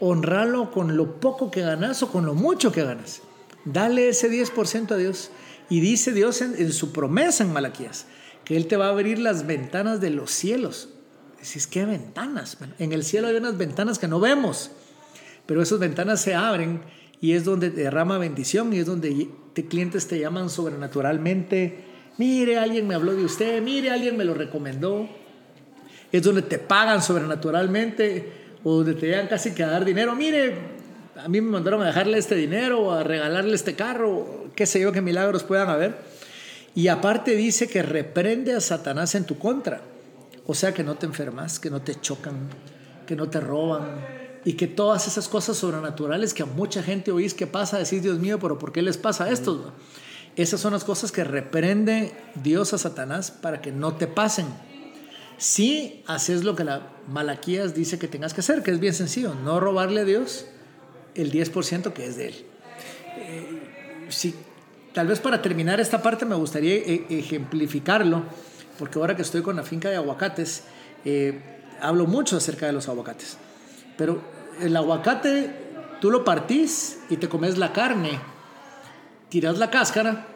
Honralo 0.00 0.70
con 0.70 0.96
lo 0.96 1.20
poco 1.20 1.50
que 1.50 1.62
ganas 1.62 2.02
o 2.02 2.10
con 2.10 2.26
lo 2.26 2.34
mucho 2.34 2.72
que 2.72 2.84
ganas. 2.84 3.22
Dale 3.64 4.08
ese 4.08 4.30
10% 4.30 4.92
a 4.92 4.96
Dios. 4.96 5.30
Y 5.68 5.80
dice 5.80 6.12
Dios 6.12 6.42
en, 6.42 6.72
su 6.72 6.92
promesa 6.92 7.42
en 7.42 7.52
Malaquías 7.52 8.06
que 8.44 8.56
Él 8.56 8.68
te 8.68 8.76
va 8.76 8.86
a 8.86 8.90
abrir 8.90 9.18
las 9.18 9.46
ventanas 9.46 10.00
de 10.00 10.10
los 10.10 10.30
cielos. 10.30 10.90
Decís, 11.40 11.66
¿qué 11.66 11.84
ventanas? 11.84 12.56
en 12.78 12.92
el 12.92 13.02
cielo 13.02 13.26
hay 13.26 13.34
unas 13.34 13.58
ventanas 13.58 13.98
que 13.98 14.06
no 14.06 14.20
vemos, 14.20 14.70
pero 15.46 15.60
esas 15.62 15.80
ventanas 15.80 16.20
se 16.20 16.34
abren 16.34 16.82
y 17.20 17.32
es 17.32 17.44
donde 17.44 17.70
derrama 17.70 18.18
bendición 18.18 18.72
y 18.72 18.78
es 18.78 18.86
donde 18.86 19.28
clientes 19.68 20.06
te 20.06 20.20
llaman 20.20 20.50
sobrenaturalmente. 20.50 21.84
Mire, 22.18 22.58
alguien 22.58 22.86
me 22.86 22.94
habló 22.94 23.14
de 23.14 23.24
usted, 23.24 23.60
mire, 23.62 23.90
alguien 23.90 24.16
me 24.16 24.24
lo 24.24 24.34
recomendó. 24.34 25.08
Es 26.12 26.22
donde 26.22 26.42
te 26.42 26.58
pagan 26.58 27.02
sobrenaturalmente 27.02 28.45
o 28.68 28.78
donde 28.78 28.94
te 28.94 29.06
llegan 29.06 29.28
casi 29.28 29.54
que 29.54 29.62
a 29.62 29.68
dar 29.68 29.84
dinero. 29.84 30.16
Mire, 30.16 30.56
a 31.14 31.28
mí 31.28 31.40
me 31.40 31.52
mandaron 31.52 31.82
a 31.82 31.86
dejarle 31.86 32.18
este 32.18 32.34
dinero 32.34 32.80
o 32.80 32.90
a 32.90 33.04
regalarle 33.04 33.54
este 33.54 33.76
carro, 33.76 34.48
qué 34.56 34.66
sé 34.66 34.80
yo, 34.80 34.90
qué 34.90 35.00
milagros 35.00 35.44
puedan 35.44 35.68
haber. 35.68 35.94
Y 36.74 36.88
aparte 36.88 37.36
dice 37.36 37.68
que 37.68 37.84
reprende 37.84 38.54
a 38.54 38.60
Satanás 38.60 39.14
en 39.14 39.24
tu 39.24 39.38
contra. 39.38 39.82
O 40.46 40.52
sea, 40.52 40.74
que 40.74 40.82
no 40.82 40.96
te 40.96 41.06
enfermas, 41.06 41.60
que 41.60 41.70
no 41.70 41.80
te 41.80 41.94
chocan, 42.00 42.34
que 43.06 43.14
no 43.14 43.28
te 43.28 43.38
roban, 43.38 44.00
y 44.44 44.54
que 44.54 44.66
todas 44.66 45.06
esas 45.06 45.28
cosas 45.28 45.56
sobrenaturales 45.56 46.34
que 46.34 46.42
a 46.42 46.46
mucha 46.46 46.82
gente 46.82 47.12
oís 47.12 47.34
que 47.34 47.46
pasa, 47.46 47.78
decís, 47.78 48.02
Dios 48.02 48.18
mío, 48.18 48.40
pero 48.40 48.58
¿por 48.58 48.72
qué 48.72 48.82
les 48.82 48.96
pasa 48.96 49.30
esto? 49.30 49.74
Esas 50.34 50.58
son 50.58 50.72
las 50.72 50.82
cosas 50.82 51.12
que 51.12 51.22
reprende 51.22 52.12
Dios 52.42 52.74
a 52.74 52.78
Satanás 52.78 53.30
para 53.30 53.60
que 53.60 53.70
no 53.70 53.94
te 53.94 54.08
pasen. 54.08 54.46
Si 55.38 56.02
haces 56.06 56.44
lo 56.44 56.56
que 56.56 56.64
la 56.64 56.88
Malaquías 57.08 57.74
dice 57.74 57.98
que 57.98 58.08
tengas 58.08 58.32
que 58.32 58.40
hacer, 58.40 58.62
que 58.62 58.70
es 58.70 58.80
bien 58.80 58.94
sencillo, 58.94 59.34
no 59.34 59.60
robarle 59.60 60.00
a 60.00 60.04
Dios 60.04 60.46
el 61.14 61.30
10% 61.30 61.92
que 61.92 62.06
es 62.06 62.16
de 62.16 62.28
él. 62.28 62.34
Eh, 63.18 64.06
si, 64.08 64.34
tal 64.92 65.06
vez 65.08 65.20
para 65.20 65.42
terminar 65.42 65.80
esta 65.80 66.02
parte 66.02 66.24
me 66.24 66.34
gustaría 66.34 66.74
e, 66.74 67.06
ejemplificarlo, 67.10 68.24
porque 68.78 68.98
ahora 68.98 69.16
que 69.16 69.22
estoy 69.22 69.42
con 69.42 69.56
la 69.56 69.62
finca 69.62 69.90
de 69.90 69.96
aguacates, 69.96 70.64
eh, 71.04 71.40
hablo 71.80 72.06
mucho 72.06 72.36
acerca 72.36 72.66
de 72.66 72.72
los 72.72 72.88
aguacates. 72.88 73.36
Pero 73.96 74.20
el 74.60 74.74
aguacate 74.76 75.50
tú 76.00 76.10
lo 76.10 76.24
partís 76.24 76.98
y 77.10 77.16
te 77.16 77.28
comes 77.28 77.58
la 77.58 77.72
carne, 77.72 78.18
tiras 79.28 79.58
la 79.58 79.70
cáscara 79.70 80.26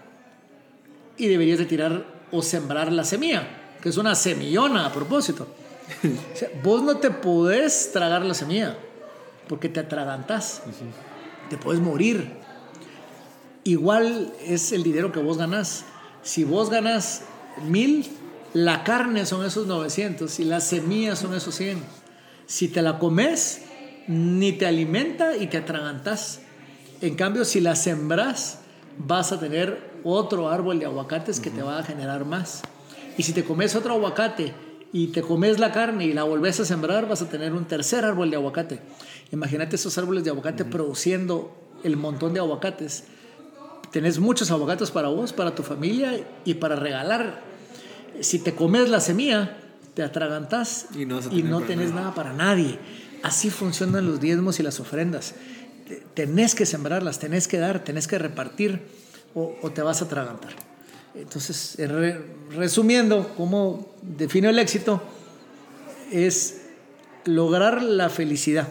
y 1.17 1.27
deberías 1.29 1.59
de 1.59 1.67
tirar 1.67 2.05
o 2.33 2.43
sembrar 2.43 2.93
la 2.93 3.05
semilla, 3.05 3.60
que 3.83 3.89
es 3.89 3.97
una 3.97 4.15
semillona 4.15 4.87
a 4.87 4.93
propósito. 4.93 5.47
vos 6.63 6.83
no 6.83 6.99
te 6.99 7.11
podés 7.11 7.91
tragar 7.93 8.25
la 8.25 8.35
semilla 8.35 8.77
porque 9.49 9.69
te 9.69 9.81
atragantas, 9.81 10.63
te 11.49 11.57
puedes 11.57 11.81
morir. 11.81 12.39
Igual 13.65 14.33
es 14.47 14.73
el 14.73 14.83
dinero 14.83 15.13
que 15.13 15.21
vos 15.21 15.39
ganás. 15.39 15.85
Si 16.23 16.45
vos 16.45 16.71
ganás 16.71 17.23
mil, 17.67 18.07
la 18.55 18.85
carne 18.85 19.27
son 19.27 19.45
esos 19.45 19.67
900 19.67 20.39
y 20.41 20.45
las 20.45 20.65
semillas 20.65 21.19
son 21.19 21.35
esos 21.35 21.55
100. 21.57 21.83
Si 22.47 22.69
te 22.69 22.81
la 22.83 22.99
comes, 22.99 23.63
ni 24.07 24.53
te 24.53 24.67
alimenta 24.67 25.37
y 25.37 25.47
te 25.49 25.59
atragantas. 25.59 26.41
En 27.01 27.15
cambio, 27.17 27.45
si 27.45 27.61
la 27.61 27.75
sembras, 27.75 28.61
vas 28.99 29.33
a 29.33 29.41
tener 29.41 29.91
otro 30.05 30.49
árbol 30.49 30.79
de 30.79 30.87
aguacates 30.87 31.41
que 31.41 31.51
te 31.51 31.63
va 31.63 31.79
a 31.79 31.83
generar 31.83 32.25
más. 32.25 32.63
Y 33.21 33.23
si 33.23 33.35
te 33.35 33.45
comes 33.45 33.77
otro 33.77 33.93
aguacate 33.93 34.55
y 34.95 35.09
te 35.09 35.21
comes 35.21 35.59
la 35.59 35.73
carne 35.73 36.07
y 36.07 36.15
la 36.15 36.23
volvés 36.23 36.59
a 36.61 36.65
sembrar, 36.65 37.07
vas 37.07 37.21
a 37.21 37.29
tener 37.29 37.53
un 37.53 37.67
tercer 37.67 38.03
árbol 38.03 38.31
de 38.31 38.37
aguacate. 38.37 38.81
Imagínate 39.31 39.77
esos 39.77 39.99
árboles 39.99 40.25
de 40.25 40.31
aguacate 40.31 40.65
produciendo 40.65 41.55
el 41.85 41.99
montón 41.99 42.33
de 42.33 42.41
aguacates. 42.41 43.05
Tenés 43.93 44.19
muchos 44.21 44.51
aguacates 44.51 44.91
para 44.91 45.09
vos, 45.09 45.35
para 45.35 45.55
tu 45.55 45.63
familia 45.63 46.19
y 46.47 46.55
para 46.55 46.77
regalar. 46.77 47.43
Si 48.21 48.39
te 48.39 48.55
comes 48.55 48.89
la 48.89 49.01
semilla, 49.01 49.55
te 49.93 50.03
atragantas 50.03 50.87
y 50.95 51.05
no, 51.05 51.21
y 51.31 51.43
no 51.43 51.61
tenés 51.61 51.93
nada 51.93 52.15
para 52.15 52.33
nadie. 52.33 52.79
Así 53.23 53.51
funcionan 53.51 54.07
los 54.07 54.19
diezmos 54.19 54.61
y 54.61 54.63
las 54.63 54.81
ofrendas. 54.81 55.35
Tenés 56.15 56.55
que 56.55 56.65
sembrarlas, 56.65 57.19
tenés 57.19 57.49
que 57.49 57.59
dar, 57.59 57.85
tenés 57.85 58.09
que 58.09 58.19
repartir 58.19 58.81
o, 59.35 59.71
te 59.75 59.83
vas 59.83 60.01
a 60.01 60.07
atragantar. 60.07 60.70
Entonces, 61.15 61.77
resumiendo, 62.51 63.33
¿cómo 63.37 63.95
defino 64.03 64.49
el 64.49 64.59
éxito? 64.59 65.03
Es 66.13 66.63
lograr 67.25 67.83
la 67.83 68.09
felicidad, 68.09 68.69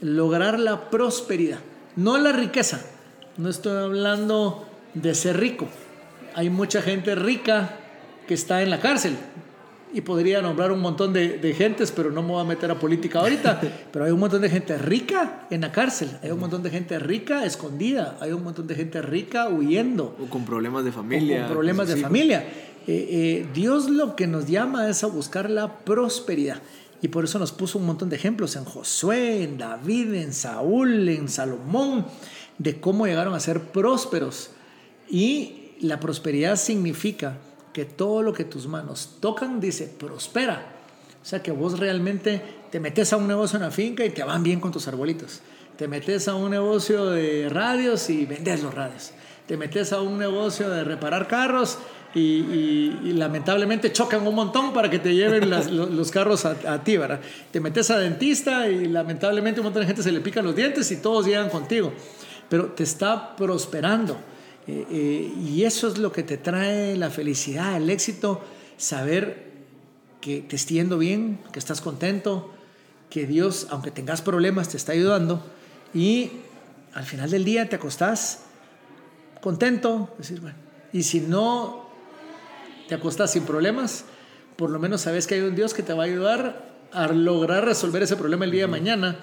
lograr 0.00 0.58
la 0.58 0.90
prosperidad, 0.90 1.58
no 1.96 2.18
la 2.18 2.32
riqueza. 2.32 2.80
No 3.36 3.50
estoy 3.50 3.76
hablando 3.76 4.66
de 4.94 5.14
ser 5.14 5.38
rico. 5.38 5.68
Hay 6.34 6.48
mucha 6.48 6.80
gente 6.80 7.14
rica 7.14 7.76
que 8.26 8.34
está 8.34 8.62
en 8.62 8.70
la 8.70 8.80
cárcel, 8.80 9.16
y 9.92 10.00
podría 10.00 10.42
nombrar 10.42 10.72
un 10.72 10.80
montón 10.80 11.12
de, 11.12 11.38
de, 11.38 11.54
gentes, 11.54 11.92
pero 11.92 12.10
no 12.10 12.22
me 12.22 12.30
voy 12.30 12.40
a 12.40 12.44
meter 12.44 12.70
a 12.70 12.78
política 12.78 13.20
ahorita. 13.20 13.60
pero 13.92 14.04
hay 14.04 14.10
un 14.10 14.20
montón 14.20 14.42
de 14.42 14.50
gente 14.50 14.76
rica 14.78 15.46
en 15.50 15.62
la 15.62 15.72
cárcel, 15.72 16.10
hay 16.22 16.30
un 16.30 16.40
montón 16.40 16.62
de 16.62 16.70
gente 16.70 16.98
rica 16.98 17.44
escondida, 17.44 18.16
hay 18.20 18.32
un 18.32 18.42
montón 18.42 18.66
de 18.66 18.74
gente 18.74 19.00
rica 19.02 19.48
huyendo. 19.48 20.16
O 20.20 20.28
con 20.28 20.44
problemas 20.44 20.84
de 20.84 20.92
familia. 20.92 21.44
con 21.44 21.52
problemas 21.54 21.88
de 21.88 21.96
familia. 21.96 22.44
Eh, 22.86 23.08
eh, 23.10 23.48
Dios 23.52 23.90
lo 23.90 24.14
que 24.14 24.26
nos 24.26 24.46
llama 24.46 24.88
es 24.88 25.02
a 25.02 25.08
buscar 25.08 25.50
la 25.50 25.78
prosperidad. 25.78 26.62
Y 27.02 27.08
por 27.08 27.24
eso 27.24 27.38
nos 27.38 27.52
puso 27.52 27.78
un 27.78 27.86
montón 27.86 28.08
de 28.08 28.16
ejemplos 28.16 28.56
en 28.56 28.64
Josué, 28.64 29.42
en 29.42 29.58
David, 29.58 30.14
en 30.14 30.32
Saúl, 30.32 31.08
en 31.08 31.28
Salomón, 31.28 32.06
de 32.58 32.80
cómo 32.80 33.06
llegaron 33.06 33.34
a 33.34 33.40
ser 33.40 33.60
prósperos. 33.60 34.50
Y 35.08 35.72
la 35.80 36.00
prosperidad 36.00 36.56
significa 36.56 37.38
que 37.76 37.84
todo 37.84 38.22
lo 38.22 38.32
que 38.32 38.44
tus 38.44 38.66
manos 38.66 39.18
tocan, 39.20 39.60
dice, 39.60 39.84
prospera. 39.86 40.66
O 41.22 41.26
sea, 41.26 41.42
que 41.42 41.50
vos 41.50 41.78
realmente 41.78 42.40
te 42.70 42.80
metes 42.80 43.12
a 43.12 43.18
un 43.18 43.28
negocio 43.28 43.58
en 43.58 43.64
la 43.64 43.70
finca 43.70 44.02
y 44.02 44.08
te 44.08 44.24
van 44.24 44.42
bien 44.42 44.60
con 44.60 44.72
tus 44.72 44.88
arbolitos. 44.88 45.42
Te 45.76 45.86
metes 45.86 46.26
a 46.26 46.36
un 46.36 46.52
negocio 46.52 47.10
de 47.10 47.50
radios 47.50 48.08
y 48.08 48.24
vendes 48.24 48.62
los 48.62 48.72
radios. 48.72 49.12
Te 49.46 49.58
metes 49.58 49.92
a 49.92 50.00
un 50.00 50.16
negocio 50.16 50.70
de 50.70 50.84
reparar 50.84 51.28
carros 51.28 51.76
y, 52.14 53.12
lamentablemente 53.12 53.92
chocan 53.92 54.26
un 54.26 54.34
montón 54.34 54.72
para 54.72 54.88
que 54.88 54.98
te 54.98 55.14
lleven 55.14 55.50
los, 55.50 56.10
carros 56.10 56.46
a, 56.46 56.82
ti, 56.82 56.96
¿verdad? 56.96 57.20
Te 57.50 57.60
metes 57.60 57.90
a 57.90 57.98
dentista 57.98 58.70
y 58.70 58.88
lamentablemente 58.88 59.60
un 59.60 59.64
montón 59.64 59.82
de 59.82 59.86
gente 59.86 60.02
se 60.02 60.12
le 60.12 60.20
pican 60.20 60.46
los 60.46 60.56
dientes 60.56 60.90
y 60.92 60.96
todos 60.96 61.26
llegan 61.26 61.50
contigo. 61.50 61.92
Pero 62.48 62.68
te 62.68 62.84
está 62.84 63.36
prosperando. 63.36 64.16
Eh, 64.68 64.86
eh, 64.90 65.34
y 65.38 65.64
eso 65.64 65.88
es 65.88 65.98
lo 65.98 66.12
que 66.12 66.22
te 66.22 66.36
trae 66.36 66.96
la 66.96 67.10
felicidad, 67.10 67.76
el 67.76 67.88
éxito, 67.90 68.42
saber 68.76 69.46
que 70.20 70.40
te 70.40 70.56
esté 70.56 70.74
yendo 70.74 70.98
bien, 70.98 71.38
que 71.52 71.58
estás 71.58 71.80
contento, 71.80 72.52
que 73.10 73.26
Dios, 73.26 73.68
aunque 73.70 73.90
tengas 73.90 74.22
problemas, 74.22 74.68
te 74.68 74.76
está 74.76 74.92
ayudando. 74.92 75.44
Y 75.94 76.32
al 76.94 77.04
final 77.04 77.30
del 77.30 77.44
día 77.44 77.68
te 77.68 77.76
acostás 77.76 78.40
contento, 79.40 80.14
decir, 80.18 80.40
bueno, 80.40 80.56
y 80.92 81.04
si 81.04 81.20
no 81.20 81.88
te 82.88 82.94
acostás 82.94 83.32
sin 83.32 83.44
problemas, 83.44 84.04
por 84.56 84.70
lo 84.70 84.78
menos 84.78 85.02
sabes 85.02 85.26
que 85.26 85.36
hay 85.36 85.42
un 85.42 85.54
Dios 85.54 85.74
que 85.74 85.82
te 85.82 85.92
va 85.92 86.04
a 86.04 86.06
ayudar 86.06 86.66
a 86.92 87.08
lograr 87.08 87.64
resolver 87.64 88.02
ese 88.02 88.16
problema 88.16 88.44
el 88.44 88.50
día 88.50 88.62
de 88.62 88.68
mañana. 88.68 89.20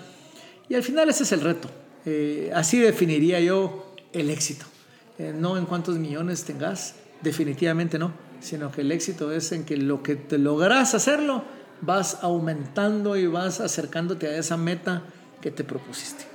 Y 0.70 0.76
al 0.76 0.84
final 0.84 1.10
ese 1.10 1.24
es 1.24 1.32
el 1.32 1.42
reto. 1.42 1.70
Eh, 2.06 2.52
así 2.54 2.78
definiría 2.78 3.40
yo 3.40 3.96
el 4.14 4.30
éxito. 4.30 4.66
Eh, 5.20 5.34
no 5.36 5.58
en 5.58 5.66
cuántos 5.66 5.98
millones 6.00 6.44
tengas, 6.44 6.96
definitivamente 7.22 8.00
no, 8.00 8.12
sino 8.40 8.72
que 8.72 8.82
el 8.82 8.92
éxito 8.92 9.32
es 9.32 9.52
en 9.52 9.64
que 9.64 9.78
lo 9.78 10.02
que 10.02 10.16
te 10.16 10.40
logras 10.40 10.96
hacerlo, 10.96 11.44
vas 11.82 12.20
aumentando 12.22 13.16
y 13.16 13.28
vas 13.28 13.60
acercándote 13.60 14.28
a 14.28 14.38
esa 14.38 14.58
meta 14.58 15.04
que 15.40 15.52
te 15.52 15.64
propusiste. 15.64 16.26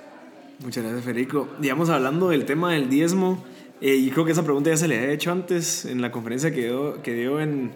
Muchas 0.61 0.85
gracias, 0.85 1.04
Federico. 1.04 1.49
Digamos, 1.61 1.88
hablando 1.88 2.28
del 2.28 2.44
tema 2.44 2.73
del 2.73 2.88
diezmo, 2.88 3.44
eh, 3.80 3.97
y 3.97 4.11
creo 4.11 4.25
que 4.25 4.32
esa 4.32 4.44
pregunta 4.44 4.70
ya 4.70 4.76
se 4.76 4.87
le 4.87 4.97
había 4.97 5.12
hecho 5.12 5.32
antes 5.32 5.85
en 5.85 6.00
la 6.00 6.12
conferencia 6.12 6.52
que 6.52 6.62
dio, 6.62 7.02
que 7.02 7.14
dio 7.14 7.40
en 7.40 7.73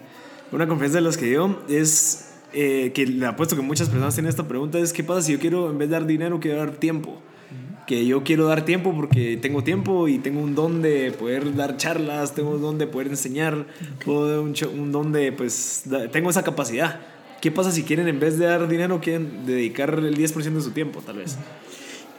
una 0.51 0.67
conferencia 0.67 0.99
de 0.99 1.05
las 1.05 1.17
que 1.17 1.25
dio, 1.25 1.59
es 1.67 2.33
eh, 2.53 2.91
que 2.93 3.05
le 3.05 3.25
apuesto 3.25 3.55
que 3.57 3.61
muchas 3.61 3.89
personas 3.89 4.13
tienen 4.13 4.29
esta 4.29 4.47
pregunta, 4.47 4.79
es 4.79 4.93
qué 4.93 5.03
pasa 5.03 5.21
si 5.21 5.33
yo 5.33 5.39
quiero, 5.39 5.69
en 5.69 5.77
vez 5.77 5.89
de 5.89 5.93
dar 5.93 6.05
dinero, 6.05 6.39
quiero 6.39 6.59
dar 6.59 6.71
tiempo 6.71 7.21
que 7.85 8.05
yo 8.05 8.23
quiero 8.23 8.47
dar 8.47 8.65
tiempo 8.65 8.93
porque 8.95 9.37
tengo 9.37 9.63
tiempo 9.63 10.07
y 10.07 10.19
tengo 10.19 10.41
un 10.41 10.55
don 10.55 10.81
de 10.81 11.11
poder 11.11 11.55
dar 11.55 11.77
charlas, 11.77 12.33
tengo 12.33 12.51
un 12.51 12.61
don 12.61 12.77
de 12.77 12.87
poder 12.87 13.07
enseñar, 13.07 13.65
un, 14.05 14.55
un, 14.73 14.91
don 14.91 15.11
de, 15.11 15.31
pues, 15.31 15.83
tengo 16.11 16.29
esa 16.29 16.43
capacidad. 16.43 17.01
¿Qué 17.41 17.51
pasa 17.51 17.71
si 17.71 17.83
quieren, 17.83 18.07
en 18.07 18.19
vez 18.19 18.39
de 18.39 18.45
dar 18.45 18.67
dinero, 18.69 19.01
quieren 19.01 19.45
dedicar 19.45 19.93
el 19.99 20.17
10% 20.17 20.53
de 20.53 20.61
su 20.61 20.71
tiempo, 20.71 21.01
tal 21.01 21.17
vez? 21.17 21.37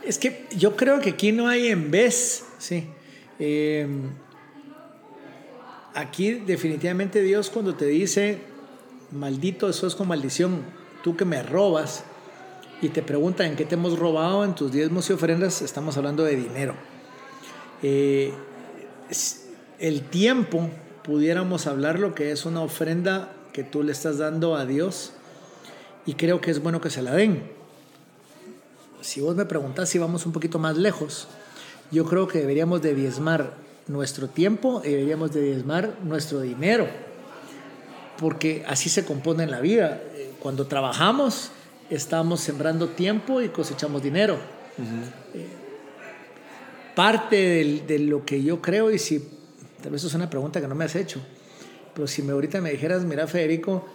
Es 0.05 0.19
que 0.19 0.45
yo 0.55 0.77
creo 0.77 1.01
que 1.01 1.11
aquí 1.11 1.33
no 1.33 1.49
hay 1.49 1.69
en 1.69 1.91
vez, 1.91 2.45
sí. 2.59 2.85
Em, 3.39 4.11
aquí 5.95 6.35
definitivamente 6.35 7.23
Dios 7.23 7.49
cuando 7.49 7.75
te 7.75 7.87
dice, 7.87 8.39
maldito, 9.13 9.69
eso 9.69 9.87
es 9.87 9.95
con 9.95 10.09
maldición, 10.09 10.63
tú 11.03 11.17
que 11.17 11.25
me 11.25 11.43
robas, 11.43 12.05
y 12.83 12.89
te 12.89 13.03
preguntan 13.03 13.47
en 13.49 13.57
qué 13.57 13.65
te 13.65 13.75
hemos 13.75 13.99
robado 13.99 14.45
en 14.45 14.55
tus 14.55 14.73
diezmos 14.73 15.09
y 15.11 15.13
ofrendas, 15.13 15.63
estamos 15.63 15.97
hablando 15.97 16.25
de 16.25 16.37
dinero. 16.37 16.75
Eh, 17.83 18.33
el 19.79 20.03
tiempo, 20.03 20.71
pudiéramos 21.03 21.67
hablar 21.67 21.99
lo 21.99 22.15
que 22.15 22.33
es 22.33 22.47
una 22.47 22.63
ofrenda 22.63 23.31
que 23.53 23.63
tú 23.63 23.83
le 23.83 23.93
estás 23.93 24.19
dando 24.19 24.57
a 24.57 24.65
Dios 24.65 25.13
y 26.07 26.15
creo 26.15 26.41
que 26.41 26.51
es 26.51 26.63
bueno 26.63 26.81
que 26.81 26.91
se 26.91 27.03
la 27.03 27.13
den. 27.13 27.43
Si 29.01 29.21
vos 29.21 29.37
me 29.37 29.45
preguntás 29.45 29.91
si 29.91 29.99
vamos 29.99 30.25
un 30.25 30.33
poquito 30.33 30.59
más 30.59 30.79
lejos, 30.79 31.29
yo 31.91 32.07
creo 32.07 32.27
que 32.27 32.39
deberíamos 32.39 32.81
de 32.81 32.95
diezmar 32.95 33.53
nuestro 33.87 34.29
tiempo 34.29 34.81
y 34.83 34.89
deberíamos 34.89 35.33
de 35.33 35.43
diezmar 35.43 35.95
nuestro 36.03 36.41
dinero, 36.41 36.89
porque 38.19 38.65
así 38.67 38.89
se 38.89 39.05
compone 39.05 39.45
en 39.45 39.51
la 39.51 39.61
vida. 39.61 40.01
Eh, 40.15 40.33
cuando 40.41 40.67
trabajamos, 40.67 41.51
estamos 41.95 42.41
sembrando 42.41 42.89
tiempo 42.89 43.41
y 43.41 43.49
cosechamos 43.49 44.03
dinero. 44.03 44.37
Eh, 45.35 45.47
parte 46.95 47.83
de 47.87 47.99
lo 48.01 48.25
que 48.25 48.43
yo 48.43 48.61
creo, 48.61 48.91
y 48.91 48.99
si 48.99 49.29
tal 49.83 49.93
vez 49.93 50.05
es 50.05 50.15
una 50.15 50.31
pregunta 50.31 50.61
que 50.61 50.69
no 50.69 50.75
me 50.75 50.85
has 50.85 50.97
hecho, 50.97 51.21
pero 51.95 52.07
si 52.07 52.23
me 52.23 52.33
ahorita 52.33 52.61
me 52.61 52.71
dijeras, 52.71 53.05
mira 53.05 53.27
Federico, 53.27 53.87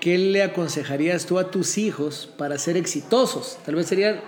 ¿qué 0.00 0.16
le 0.18 0.42
aconsejarías 0.42 1.26
tú 1.26 1.38
a 1.38 1.50
tus 1.50 1.78
hijos 1.78 2.30
para 2.38 2.58
ser 2.58 2.76
exitosos? 2.76 3.58
Tal 3.64 3.74
vez 3.74 3.86
sería 3.86 4.22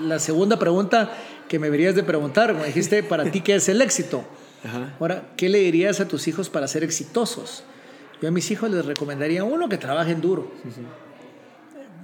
la 0.00 0.18
segunda 0.18 0.58
pregunta 0.58 1.10
que 1.48 1.58
me 1.58 1.66
deberías 1.66 1.94
de 1.94 2.02
preguntar. 2.04 2.54
Me 2.54 2.66
dijiste, 2.66 3.02
¿para 3.04 3.30
ti 3.30 3.40
qué 3.40 3.56
es 3.56 3.68
el 3.68 3.82
éxito? 3.82 4.24
Ahora, 4.98 5.32
¿qué 5.36 5.48
le 5.48 5.58
dirías 5.58 6.00
a 6.00 6.08
tus 6.08 6.26
hijos 6.28 6.50
para 6.50 6.66
ser 6.68 6.82
exitosos? 6.82 7.62
Yo 8.20 8.28
a 8.28 8.32
mis 8.32 8.50
hijos 8.50 8.70
les 8.70 8.84
recomendaría, 8.84 9.44
uno, 9.44 9.68
que 9.68 9.78
trabajen 9.78 10.20
duro. 10.20 10.50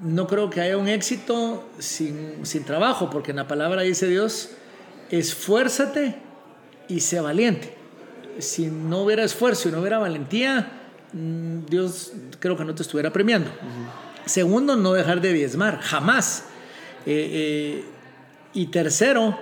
No 0.05 0.27
creo 0.27 0.51
que 0.51 0.61
haya 0.61 0.77
un 0.77 0.87
éxito 0.87 1.67
sin, 1.79 2.45
sin 2.45 2.65
trabajo, 2.65 3.09
porque 3.09 3.31
en 3.31 3.39
la 3.39 3.49
palabra 3.49 3.81
dice 3.81 4.07
Dios, 4.07 4.51
esfuérzate 5.11 6.17
y 6.89 7.01
sé 7.01 7.21
valiente. 7.21 7.75
Si 8.39 8.67
no 8.67 9.01
hubiera 9.03 9.25
esfuerzo 9.25 9.71
y 9.71 9.73
no 9.73 9.81
hubiera 9.81 9.97
valentía, 9.97 10.83
mm, 11.15 11.65
Dios 11.71 12.13
creo 12.39 12.55
que 12.55 12.67
no 12.67 12.75
te 12.75 12.83
estuviera 12.83 13.15
premiando. 13.15 13.51
Segundo, 14.27 14.77
no 14.77 14.93
dejar 14.93 15.23
de 15.23 15.33
diezmar, 15.33 15.81
jamás. 15.81 16.45
Eh, 17.07 17.31
eh, 17.33 17.85
y 18.53 18.67
tercero, 18.67 19.39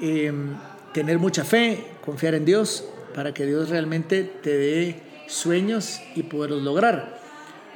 em, 0.00 0.56
tener 0.94 1.18
mucha 1.18 1.44
fe, 1.44 1.84
confiar 2.02 2.34
en 2.34 2.46
Dios 2.46 2.84
para 3.14 3.34
que 3.34 3.44
Dios 3.44 3.68
realmente 3.68 4.24
te 4.24 4.56
dé 4.56 5.02
sueños 5.26 6.00
y 6.14 6.22
poderlos 6.22 6.62
lograr. 6.62 7.20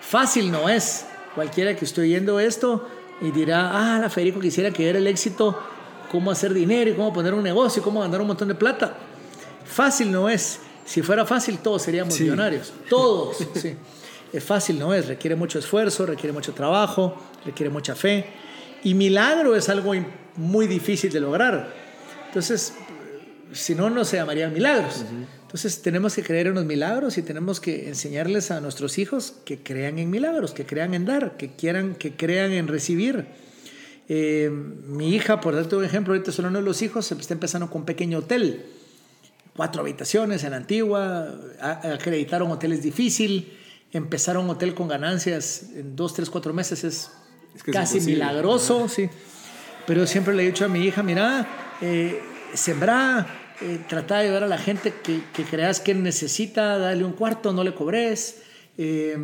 Fácil 0.00 0.50
no 0.50 0.70
es. 0.70 1.04
Cualquiera 1.34 1.76
que 1.76 1.84
esté 1.84 2.00
oyendo 2.02 2.40
esto 2.40 2.88
y 3.20 3.30
dirá, 3.30 3.70
ah, 3.72 3.99
la 3.99 4.10
Federico 4.10 4.40
quisiera 4.40 4.70
que 4.70 4.88
era 4.88 4.99
el 4.99 5.06
éxito, 5.06 5.58
cómo 6.10 6.30
hacer 6.30 6.52
dinero 6.52 6.90
y 6.90 6.94
cómo 6.94 7.12
poner 7.12 7.34
un 7.34 7.42
negocio, 7.42 7.82
cómo 7.82 8.00
ganar 8.00 8.20
un 8.20 8.26
montón 8.26 8.49
de 8.49 8.54
plata. 8.54 8.96
Fácil 9.64 10.10
no 10.10 10.28
es. 10.28 10.60
Si 10.84 11.02
fuera 11.02 11.25
fácil, 11.25 11.58
todos 11.58 11.82
seríamos 11.82 12.18
millonarios. 12.18 12.72
Todos. 12.88 13.37
sí. 13.54 13.76
Es 14.32 14.44
fácil 14.44 14.78
no 14.78 14.94
es. 14.94 15.08
Requiere 15.08 15.34
mucho 15.37 15.58
esfuerzo, 15.58 16.06
requiere 16.06 16.32
mucho 16.32 16.52
trabajo, 16.52 17.16
requiere 17.44 17.70
mucha 17.70 17.94
fe. 17.94 18.26
Y 18.82 18.94
milagro 18.94 19.56
es 19.56 19.68
algo 19.68 19.92
muy 20.37 20.66
difícil 20.66 21.12
de 21.12 21.20
lograr. 21.20 21.72
Entonces, 22.28 22.75
si 23.52 23.75
no, 23.75 23.90
no 23.90 24.04
se 24.04 24.16
llamarían 24.16 24.52
milagros. 24.52 25.04
Entonces 25.50 25.83
tenemos 25.83 26.14
que 26.14 26.23
creer 26.23 26.47
en 26.47 26.54
los 26.54 26.64
milagros 26.64 27.19
y 27.19 27.23
tenemos 27.23 27.59
que 27.59 27.88
enseñarles 27.88 28.52
a 28.52 28.61
nuestros 28.61 28.99
hijos 28.99 29.35
que 29.45 29.59
crean 29.59 29.99
en 29.99 30.09
milagros, 30.09 30.52
que 30.52 30.64
crean 30.64 30.95
en 30.95 31.07
dar, 31.07 31.37
que 31.37 31.50
quieran, 31.50 31.97
que 31.97 32.14
crean 32.14 32.52
en 32.52 32.69
recibir. 32.69 33.26
Eh, 34.09 34.49
mi 34.49 35.12
hija, 35.12 35.40
por 35.40 35.57
darte 35.57 35.75
un 35.75 35.85
ejemplo, 35.85 36.14
ahorita 36.14 36.30
solo 36.30 36.50
uno 36.50 36.61
de 36.61 36.64
los 36.64 36.83
hijos 36.83 37.11
está 37.11 37.35
empezando 37.35 37.69
con 37.69 37.83
un 37.83 37.85
pequeño 37.85 38.19
hotel, 38.19 38.64
cuatro 39.57 39.83
habitaciones 39.83 40.45
en 40.45 40.54
Antigua, 40.54 41.35
acreditaron 41.61 42.49
hoteles 42.52 42.80
difícil, 42.85 43.52
empezaron 43.90 44.45
un 44.45 44.50
hotel 44.50 44.73
con 44.73 44.87
ganancias 44.87 45.71
en 45.75 45.97
dos, 45.97 46.14
tres, 46.14 46.30
cuatro 46.30 46.54
meses, 46.54 46.85
es, 46.85 47.11
casi 47.73 48.00
milagroso, 48.02 48.88
sí. 48.88 49.11
Pero 49.85 50.07
siempre 50.07 50.33
le 50.33 50.45
he 50.45 50.47
dicho 50.47 50.64
a 50.64 50.69
mi 50.69 50.85
hija, 50.85 51.02
mira, 51.02 51.76
eh, 51.80 52.23
sembra, 52.54 53.39
eh, 53.62 53.81
trata 53.88 54.17
de 54.17 54.25
ayudar 54.25 54.45
a 54.45 54.49
la 54.49 54.59
gente 54.59 54.95
que, 55.02 55.23
que, 55.33 55.45
creas 55.45 55.81
que 55.81 55.95
necesita, 55.95 56.79
darle 56.79 57.05
un 57.05 57.12
cuarto, 57.12 57.52
no 57.52 57.64
le 57.64 57.75
cobres, 57.75 58.43
eh, 58.79 59.17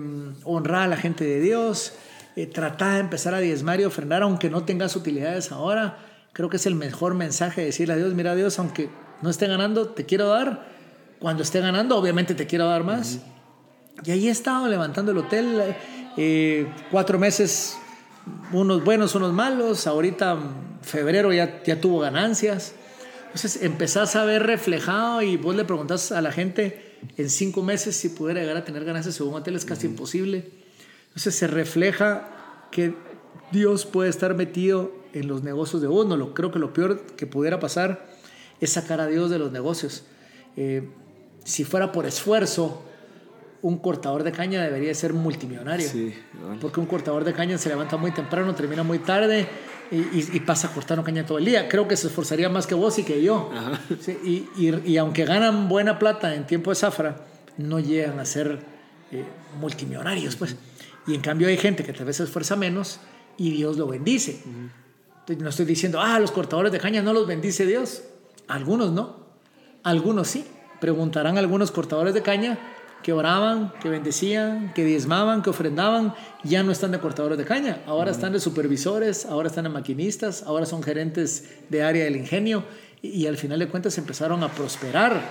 honrar 0.44 0.82
a 0.82 0.88
la 0.88 0.96
gente 0.98 1.24
de 1.24 1.40
Dios, 1.40 1.94
eh, 2.36 2.46
trata 2.46 2.94
de 2.94 3.00
empezar 3.00 3.32
a 3.32 3.38
diezmar 3.38 3.80
y 3.80 3.84
ofrendar 3.84 4.22
aunque 4.22 4.50
no 4.50 4.64
tengas 4.64 4.94
utilidades 4.96 5.50
ahora. 5.50 5.96
Creo 6.34 6.50
que 6.50 6.58
es 6.58 6.66
el 6.66 6.74
mejor 6.74 7.14
mensaje 7.14 7.64
decirle 7.64 7.94
a 7.94 7.96
Dios, 7.96 8.12
mira 8.12 8.34
Dios, 8.34 8.58
aunque 8.58 8.90
no 9.22 9.30
esté 9.30 9.46
ganando, 9.46 9.88
te 9.88 10.04
quiero 10.04 10.28
dar. 10.28 10.66
Cuando 11.18 11.42
esté 11.42 11.60
ganando, 11.60 11.96
obviamente 11.96 12.34
te 12.34 12.46
quiero 12.46 12.66
dar 12.66 12.84
más. 12.84 13.20
Y 14.04 14.10
ahí 14.10 14.28
he 14.28 14.30
estado 14.30 14.68
levantando 14.68 15.12
el 15.12 15.18
hotel, 15.18 15.74
eh, 16.18 16.70
cuatro 16.90 17.18
meses, 17.18 17.78
unos 18.52 18.84
buenos, 18.84 19.14
unos 19.14 19.32
malos. 19.32 19.86
Ahorita, 19.86 20.36
febrero, 20.82 21.32
ya, 21.32 21.62
ya 21.64 21.80
tuvo 21.80 22.00
ganancias. 22.00 22.74
Entonces 23.36 23.62
empezás 23.62 24.16
a 24.16 24.24
ver 24.24 24.44
reflejado 24.44 25.20
y 25.20 25.36
vos 25.36 25.54
le 25.54 25.66
preguntás 25.66 26.10
a 26.10 26.22
la 26.22 26.32
gente 26.32 26.96
en 27.18 27.28
cinco 27.28 27.62
meses 27.62 27.94
si 27.94 28.08
pudiera 28.08 28.40
llegar 28.40 28.56
a 28.56 28.64
tener 28.64 28.82
ganancias 28.82 29.20
un 29.20 29.34
hotel, 29.34 29.56
es 29.56 29.66
casi 29.66 29.86
imposible. 29.86 30.48
Entonces 31.08 31.34
se 31.34 31.46
refleja 31.46 32.30
que 32.70 32.94
Dios 33.52 33.84
puede 33.84 34.08
estar 34.08 34.34
metido 34.34 34.90
en 35.12 35.28
los 35.28 35.42
negocios 35.42 35.82
de 35.82 35.88
uno. 35.88 36.16
Lo, 36.16 36.32
creo 36.32 36.50
que 36.50 36.58
lo 36.58 36.72
peor 36.72 37.02
que 37.14 37.26
pudiera 37.26 37.60
pasar 37.60 38.06
es 38.58 38.70
sacar 38.70 39.02
a 39.02 39.06
Dios 39.06 39.28
de 39.28 39.38
los 39.38 39.52
negocios. 39.52 40.04
Eh, 40.56 40.88
si 41.44 41.64
fuera 41.64 41.92
por 41.92 42.06
esfuerzo, 42.06 42.82
un 43.60 43.76
cortador 43.76 44.22
de 44.22 44.32
caña 44.32 44.62
debería 44.62 44.94
ser 44.94 45.12
multimillonario. 45.12 45.90
Porque 46.58 46.80
un 46.80 46.86
cortador 46.86 47.22
de 47.24 47.34
caña 47.34 47.58
se 47.58 47.68
levanta 47.68 47.98
muy 47.98 48.12
temprano, 48.12 48.54
termina 48.54 48.82
muy 48.82 48.98
tarde 49.00 49.46
y, 49.90 50.40
pasa 50.40 50.72
cortando 50.72 51.04
caña 51.04 51.24
todo 51.24 51.38
el 51.38 51.44
día. 51.44 51.68
Creo 51.68 51.86
que 51.86 51.96
se 51.96 52.08
esforzaría 52.08 52.48
más 52.48 52.66
que 52.66 52.74
vos 52.74 52.98
y 52.98 53.04
que 53.04 53.22
yo. 53.22 53.50
y, 54.24 54.96
aunque 54.96 55.24
ganan 55.24 55.68
buena 55.68 55.98
plata 55.98 56.34
en 56.34 56.46
tiempo 56.46 56.70
de 56.70 56.76
zafra, 56.76 57.16
no 57.56 57.80
llegan 57.80 58.18
a 58.18 58.24
ser 58.24 58.60
eh, 59.12 59.24
multimillonarios, 59.60 60.36
pues. 60.36 60.56
Y 61.06 61.14
en 61.14 61.20
cambio 61.20 61.48
hay 61.48 61.56
gente 61.56 61.84
que 61.84 61.92
tal 61.92 62.06
vez 62.06 62.16
se 62.16 62.24
esfuerza 62.24 62.56
menos 62.56 63.00
y 63.36 63.50
Dios 63.50 63.76
lo 63.76 63.86
bendice. 63.86 64.42
No 65.38 65.48
estoy 65.48 65.64
diciendo, 65.66 66.00
ah, 66.00 66.18
los 66.18 66.30
cortadores 66.30 66.72
de 66.72 66.78
caña 66.78 67.02
no 67.02 67.12
los 67.12 67.26
bendice 67.26 67.66
Dios. 67.66 68.02
Algunos 68.48 68.92
no. 68.92 69.16
Algunos 69.82 70.28
sí. 70.28 70.44
Preguntarán 70.80 71.38
algunos 71.38 71.70
cortadores 71.70 72.12
de 72.12 72.22
caña 72.22 72.58
que 73.06 73.12
oraban, 73.12 73.72
que 73.80 73.88
bendecían, 73.88 74.74
que 74.74 74.84
diezmaban, 74.84 75.40
que 75.40 75.50
ofrendaban, 75.50 76.12
ya 76.42 76.64
no 76.64 76.72
están 76.72 76.90
de 76.90 76.98
cortadores 76.98 77.38
de 77.38 77.44
caña, 77.44 77.80
ahora 77.86 78.10
están 78.10 78.32
de 78.32 78.40
supervisores, 78.40 79.26
ahora 79.26 79.46
están 79.46 79.62
de 79.62 79.70
maquinistas, 79.70 80.42
ahora 80.42 80.66
son 80.66 80.82
gerentes 80.82 81.48
de 81.68 81.84
área 81.84 82.02
del 82.02 82.16
ingenio 82.16 82.64
y, 83.02 83.28
al 83.28 83.36
final 83.36 83.60
de 83.60 83.68
cuentas 83.68 83.96
empezaron 83.98 84.42
a 84.42 84.50
prosperar. 84.50 85.22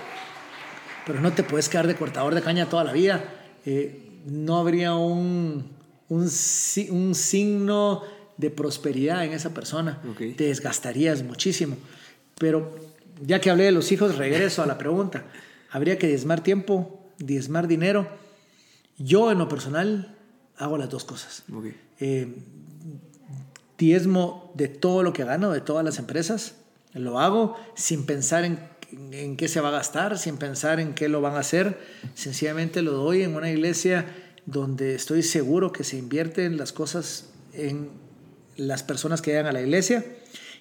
Pero 1.04 1.20
no 1.20 1.34
te 1.34 1.42
puedes 1.42 1.68
quedar 1.68 1.86
de 1.86 1.96
cortador 1.96 2.34
de 2.34 2.40
caña 2.40 2.64
toda 2.64 2.82
la 2.82 2.94
vida. 2.94 3.22
Eh, 3.66 4.22
no 4.24 4.56
habría 4.56 4.94
un, 4.94 5.70
un, 6.08 6.22
un, 6.22 7.14
signo 7.14 8.02
de 8.38 8.48
prosperidad 8.48 9.22
en 9.26 9.34
esa 9.34 9.52
persona. 9.52 10.00
Te 10.16 10.44
desgastarías 10.44 11.22
muchísimo. 11.22 11.76
Pero 12.38 12.74
ya 13.20 13.38
que 13.38 13.50
hablé 13.50 13.64
de 13.64 13.72
los 13.72 13.92
hijos, 13.92 14.16
regreso 14.16 14.62
a 14.62 14.66
la 14.66 14.78
pregunta. 14.78 15.24
¿Habría 15.70 15.98
que 15.98 16.06
diezmar 16.06 16.42
tiempo? 16.42 17.02
Diezmar 17.18 17.68
dinero. 17.68 18.08
Yo 18.98 19.30
en 19.30 19.38
lo 19.38 19.48
personal 19.48 20.16
hago 20.56 20.78
las 20.78 20.88
dos 20.88 21.04
cosas. 21.04 21.44
Eh, 22.00 22.34
diezmo 23.78 24.52
de 24.54 24.68
todo 24.68 25.02
lo 25.02 25.12
que 25.12 25.24
gano, 25.24 25.50
de 25.50 25.60
todas 25.60 25.84
las 25.84 25.98
empresas. 25.98 26.56
Lo 26.92 27.20
hago 27.20 27.56
sin 27.74 28.06
pensar 28.06 28.44
en, 28.44 28.58
en 29.12 29.36
qué 29.36 29.48
se 29.48 29.60
va 29.60 29.68
a 29.68 29.72
gastar, 29.72 30.18
sin 30.18 30.38
pensar 30.38 30.80
en 30.80 30.94
qué 30.94 31.08
lo 31.08 31.20
van 31.20 31.34
a 31.34 31.40
hacer. 31.40 31.78
Sencillamente 32.14 32.82
lo 32.82 32.92
doy 32.92 33.22
en 33.22 33.34
una 33.34 33.50
iglesia 33.50 34.06
donde 34.46 34.94
estoy 34.94 35.22
seguro 35.22 35.72
que 35.72 35.84
se 35.84 35.98
invierten 35.98 36.56
las 36.56 36.72
cosas 36.72 37.30
en 37.52 37.90
las 38.56 38.82
personas 38.82 39.20
que 39.20 39.32
llegan 39.32 39.46
a 39.46 39.52
la 39.52 39.60
iglesia 39.60 40.04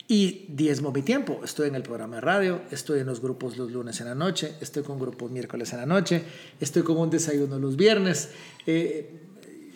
y 0.08 0.46
diezmo 0.50 0.92
mi 0.92 1.02
tiempo. 1.02 1.42
Estoy 1.44 1.70
en 1.70 1.76
el 1.76 1.84
programa 1.84 2.16
de 2.16 2.22
radio, 2.22 2.62
estoy 2.72 3.00
en 3.00 3.08
los 3.08 3.22
grupos 3.22 3.58
los 3.58 3.72
lunes 3.72 4.00
en 4.02 4.08
la 4.08 4.16
noche, 4.16 4.56
estoy 4.62 4.84
con 4.84 5.00
grupos 5.00 5.32
miércoles 5.32 5.74
en 5.74 5.80
la 5.80 5.86
noche, 5.86 6.24
estoy 6.60 6.84
con 6.84 6.98
un 6.98 7.10
desayuno 7.10 7.58
los 7.58 7.76
viernes. 7.76 8.30
Eh, 8.68 9.22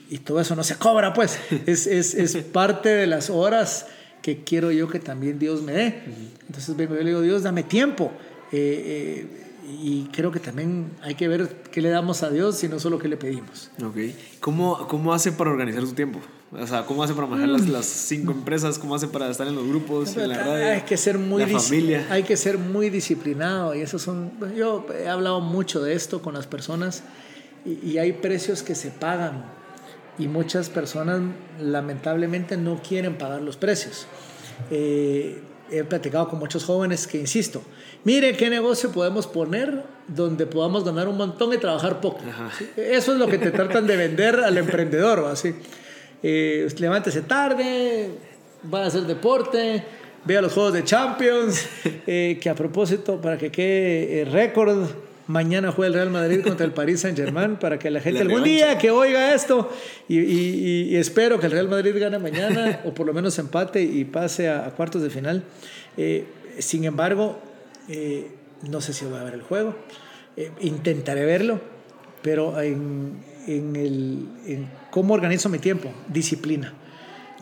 y 0.09 0.19
todo 0.19 0.39
eso 0.39 0.55
no 0.55 0.63
se 0.63 0.75
cobra, 0.75 1.13
pues. 1.13 1.39
Es, 1.65 1.87
es, 1.87 2.13
es, 2.13 2.35
parte 2.37 2.89
de 2.89 3.07
las 3.07 3.29
horas 3.29 3.87
que 4.21 4.43
quiero 4.43 4.71
yo 4.71 4.87
que 4.87 4.99
también 4.99 5.39
Dios 5.39 5.61
me 5.61 5.73
dé. 5.73 6.03
Entonces 6.47 6.75
vengo 6.75 6.95
yo 6.95 7.01
le 7.01 7.09
digo, 7.09 7.21
Dios, 7.21 7.43
dame 7.43 7.63
tiempo. 7.63 8.11
Eh, 8.51 9.27
eh, 9.31 9.45
y 9.81 10.09
creo 10.11 10.31
que 10.31 10.39
también 10.39 10.91
hay 11.01 11.13
que 11.13 11.27
ver 11.27 11.61
qué 11.71 11.81
le 11.81 11.89
damos 11.89 12.23
a 12.23 12.29
Dios 12.31 12.63
y 12.63 12.67
no 12.67 12.79
solo 12.79 12.97
qué 12.97 13.07
le 13.07 13.17
pedimos. 13.17 13.69
Ok. 13.83 13.97
¿Cómo, 14.39 14.87
cómo 14.87 15.13
hace 15.13 15.31
para 15.31 15.51
organizar 15.51 15.81
su 15.85 15.93
tiempo? 15.93 16.19
O 16.51 16.65
sea, 16.65 16.85
¿cómo 16.85 17.03
hace 17.03 17.13
para 17.13 17.27
manejar 17.27 17.49
las, 17.49 17.67
las, 17.67 17.85
cinco 17.85 18.31
empresas? 18.31 18.79
¿Cómo 18.79 18.95
hace 18.95 19.07
para 19.07 19.29
estar 19.29 19.47
en 19.47 19.55
los 19.55 19.67
grupos, 19.67 20.17
en 20.17 20.29
la 20.29 20.43
radio? 20.43 20.67
Hay 20.67 20.81
que 20.81 20.97
ser 20.97 21.19
muy 21.19 21.45
la 21.45 21.59
familia. 21.59 22.07
Hay 22.09 22.23
que 22.23 22.35
ser 22.35 22.57
muy 22.57 22.89
disciplinado 22.89 23.75
y 23.75 23.81
eso 23.81 23.99
son... 23.99 24.31
Yo 24.55 24.85
he 24.97 25.07
hablado 25.07 25.41
mucho 25.41 25.81
de 25.81 25.93
esto 25.93 26.21
con 26.21 26.33
las 26.33 26.47
personas 26.47 27.03
y, 27.65 27.87
y 27.87 27.97
hay 27.99 28.13
precios 28.13 28.63
que 28.63 28.73
se 28.73 28.89
pagan 28.89 29.43
y 30.19 30.27
muchas 30.27 30.69
personas 30.69 31.21
lamentablemente 31.59 32.57
no 32.57 32.81
quieren 32.81 33.17
pagar 33.17 33.41
los 33.41 33.55
precios. 33.55 34.05
Eh, 34.69 35.41
he 35.71 35.83
platicado 35.83 36.27
con 36.27 36.39
muchos 36.39 36.65
jóvenes 36.65 37.07
que, 37.07 37.19
insisto, 37.19 37.61
mire 38.03 38.35
qué 38.35 38.49
negocio 38.49 38.91
podemos 38.91 39.27
poner 39.27 39.83
donde 40.07 40.45
podamos 40.45 40.83
ganar 40.83 41.07
un 41.07 41.17
montón 41.17 41.53
y 41.53 41.57
trabajar 41.57 42.01
poco. 42.01 42.19
Eso 42.75 43.13
es 43.13 43.17
lo 43.17 43.27
que 43.27 43.37
te 43.37 43.51
tratan 43.51 43.87
de 43.87 43.95
vender 43.95 44.41
al 44.41 44.57
emprendedor, 44.57 45.25
así. 45.31 45.55
Eh, 46.21 46.67
levántese 46.77 47.21
tarde, 47.21 48.09
va 48.71 48.83
a 48.83 48.87
hacer 48.87 49.03
deporte, 49.03 49.83
vea 50.25 50.41
los 50.41 50.53
juegos 50.53 50.73
de 50.73 50.83
Champions, 50.83 51.67
eh, 52.07 52.37
que 52.41 52.49
a 52.49 52.55
propósito, 52.55 53.21
para 53.21 53.37
que 53.37 53.51
quede 53.51 54.21
eh, 54.21 54.25
récord, 54.25 54.87
Mañana 55.27 55.71
juega 55.71 55.89
el 55.89 55.93
Real 55.93 56.09
Madrid 56.09 56.41
contra 56.41 56.65
el 56.65 56.71
Paris 56.71 57.01
Saint 57.01 57.15
Germain 57.15 57.57
para 57.57 57.77
que 57.77 57.91
la 57.91 57.99
gente 58.01 58.21
algún 58.21 58.43
día 58.43 58.79
que 58.79 58.89
oiga 58.89 59.35
esto 59.35 59.69
y, 60.07 60.95
espero 60.95 61.39
que 61.39 61.45
el 61.45 61.51
Real 61.51 61.69
Madrid 61.69 61.93
gane 61.99 62.17
mañana 62.17 62.81
o 62.85 62.95
por 62.95 63.05
lo 63.05 63.13
menos 63.13 63.37
empate 63.37 63.83
y 63.83 64.05
pase 64.05 64.49
a, 64.49 64.71
cuartos 64.71 65.03
de 65.03 65.11
final. 65.11 65.43
Eh, 65.97 66.25
sin 66.57 66.83
embargo, 66.83 67.39
no 68.67 68.81
sé 68.81 68.91
si 68.91 69.05
voy 69.05 69.19
a 69.19 69.23
ver 69.23 69.35
el 69.35 69.43
juego. 69.43 69.75
Intentaré 70.61 71.23
verlo, 71.25 71.61
pero 72.23 72.59
en, 72.59 73.19
en, 73.57 73.75
el, 73.75 74.27
en 74.45 74.69
cómo 74.91 75.13
organizo 75.13 75.49
mi 75.49 75.59
tiempo, 75.59 75.91
disciplina. 76.07 76.73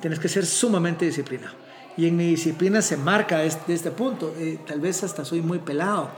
Tienes 0.01 0.19
que 0.19 0.27
ser 0.27 0.45
sumamente 0.45 1.05
disciplinado. 1.05 1.55
Y 1.97 2.07
en 2.07 2.15
mi 2.15 2.27
disciplina 2.27 2.81
se 2.81 2.97
marca 2.97 3.43
este, 3.43 3.73
este 3.73 3.91
punto. 3.91 4.33
tal 4.67 4.79
vez 4.79 5.03
hasta 5.03 5.25
soy 5.25 5.41
muy 5.41 5.59
pelado 5.59 6.11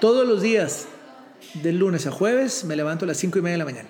todos 0.00 0.28
los 0.28 0.42
días, 0.42 0.86
del 1.54 1.78
lunes 1.78 2.06
a 2.06 2.12
jueves, 2.12 2.64
me 2.64 2.76
levanto 2.76 3.04
a 3.04 3.08
las 3.08 3.16
5 3.16 3.38
y 3.38 3.42
media 3.42 3.54
de 3.54 3.58
la 3.58 3.64
mañana. 3.64 3.88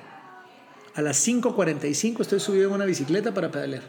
A 0.95 1.03
las 1.03 1.27
5.45 1.27 2.21
estoy 2.21 2.41
subido 2.41 2.69
en 2.69 2.75
una 2.75 2.87
bicicleta 2.87 3.35
para 3.35 3.51
pedalear. 3.51 3.83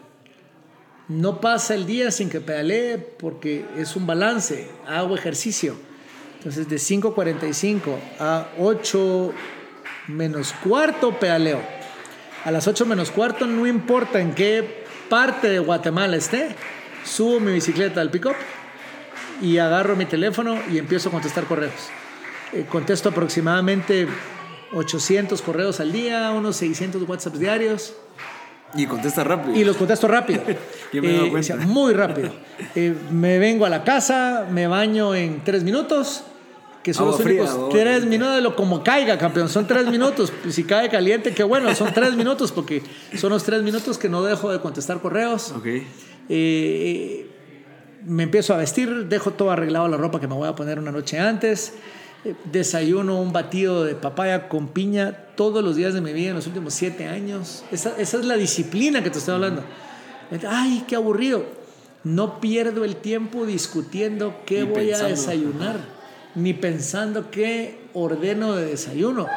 No 1.08 1.40
pasa 1.40 1.76
el 1.76 1.86
día 1.86 2.12
sin 2.12 2.30
que 2.30 2.42
pedalee 2.42 2.98
porque 2.98 3.66
es 3.78 3.96
un 3.96 4.06
balance, 4.06 4.70
hago 4.86 5.16
ejercicio. 5.16 5.76
Entonces 6.38 6.68
de 6.68 6.76
5.45 6.76 7.96
a 8.20 8.50
8 8.60 9.34
menos 10.10 10.54
cuarto 10.64 11.20
pedaleo. 11.20 11.62
A 12.44 12.52
las 12.52 12.68
8 12.68 12.86
menos 12.86 13.12
cuarto, 13.12 13.46
no 13.46 13.68
importa 13.68 14.20
en 14.20 14.34
qué 14.34 14.84
parte 15.10 15.50
de 15.50 15.60
Guatemala 15.60 16.18
esté, 16.18 16.56
subo 17.04 17.40
mi 17.40 17.52
bicicleta 17.54 18.02
al 18.02 18.10
pick-up 18.10 18.36
y 19.42 19.58
agarro 19.58 19.96
mi 19.96 20.06
teléfono 20.06 20.58
y 20.72 20.78
empiezo 20.78 21.10
a 21.10 21.12
contestar 21.12 21.46
correos. 21.46 21.90
Eh, 22.54 22.66
contesto 22.68 23.10
aproximadamente 23.10 24.08
800 24.74 25.42
correos 25.42 25.80
al 25.80 25.92
día, 25.92 26.32
unos 26.32 26.56
600 26.58 27.08
WhatsApps 27.08 27.40
diarios. 27.40 27.94
Y 28.74 28.86
contesta 28.86 29.24
rápido. 29.24 29.56
Y 29.56 29.64
los 29.64 29.78
contesto 29.78 30.08
rápido. 30.08 30.44
Eh, 30.92 31.32
muy 31.68 31.94
rápido. 31.94 32.34
Eh, 32.74 32.96
me 33.12 33.38
vengo 33.38 33.64
a 33.68 33.70
la 33.70 33.84
casa, 33.84 34.48
me 34.50 34.66
baño 34.66 35.14
en 35.14 35.44
tres 35.44 35.64
minutos, 35.64 36.24
que 36.84 36.94
son 36.94 37.08
los 37.08 37.20
únicos 37.20 37.70
tres 37.70 38.06
minutos 38.06 38.36
de 38.36 38.42
lo 38.42 38.56
como 38.56 38.84
caiga, 38.84 39.18
campeón. 39.18 39.50
Son 39.50 39.68
tres 39.68 39.88
minutos. 39.88 40.32
Si 40.50 40.64
cae 40.64 40.90
caliente, 40.90 41.34
qué 41.34 41.44
bueno, 41.44 41.74
son 41.76 41.94
tres 41.94 42.16
minutos, 42.16 42.52
porque 42.52 42.84
son 43.16 43.32
los 43.32 43.44
tres 43.44 43.64
minutos 43.64 43.98
que 43.98 44.10
no 44.10 44.24
dejo 44.24 44.52
de 44.52 44.60
contestar 44.60 45.02
correos. 45.02 45.52
Okay. 45.52 45.86
me 48.06 48.24
empiezo 48.24 48.54
a 48.54 48.58
vestir, 48.58 49.08
dejo 49.08 49.32
todo 49.32 49.52
arreglado 49.52 49.88
la 49.88 49.98
ropa 49.98 50.20
que 50.20 50.28
me 50.28 50.36
voy 50.36 50.48
a 50.48 50.56
poner 50.56 50.80
una 50.80 50.92
noche 50.92 51.20
antes 51.20 51.74
desayuno 52.52 53.22
un 53.22 53.32
batido 53.32 53.84
de 53.84 53.96
papaya 53.96 54.50
con 54.50 54.68
piña 54.70 55.14
todos 55.36 55.64
los 55.64 55.76
días 55.76 55.94
de 55.94 56.02
mi 56.02 56.14
vida 56.14 56.30
en 56.30 56.36
los 56.36 56.48
últimos 56.48 56.74
siete 56.74 57.08
años. 57.08 57.64
Esa, 57.72 57.96
es 57.98 58.14
la 58.26 58.36
disciplina 58.36 59.04
que 59.04 59.10
te 59.10 59.20
estoy 59.20 59.36
hablando. 59.36 59.64
Ay, 60.48 60.84
qué 60.88 60.96
aburrido. 60.96 61.46
No 62.04 62.40
pierdo 62.40 62.84
el 62.84 62.98
tiempo 62.98 63.46
discutiendo 63.46 64.42
qué 64.46 64.64
voy 64.64 64.92
a 64.92 65.04
desayunar, 65.04 65.80
ni 66.36 66.54
pensando 66.54 67.32
qué 67.32 67.80
ordeno 67.94 68.56
de 68.56 68.66
desayuno. 68.66 69.28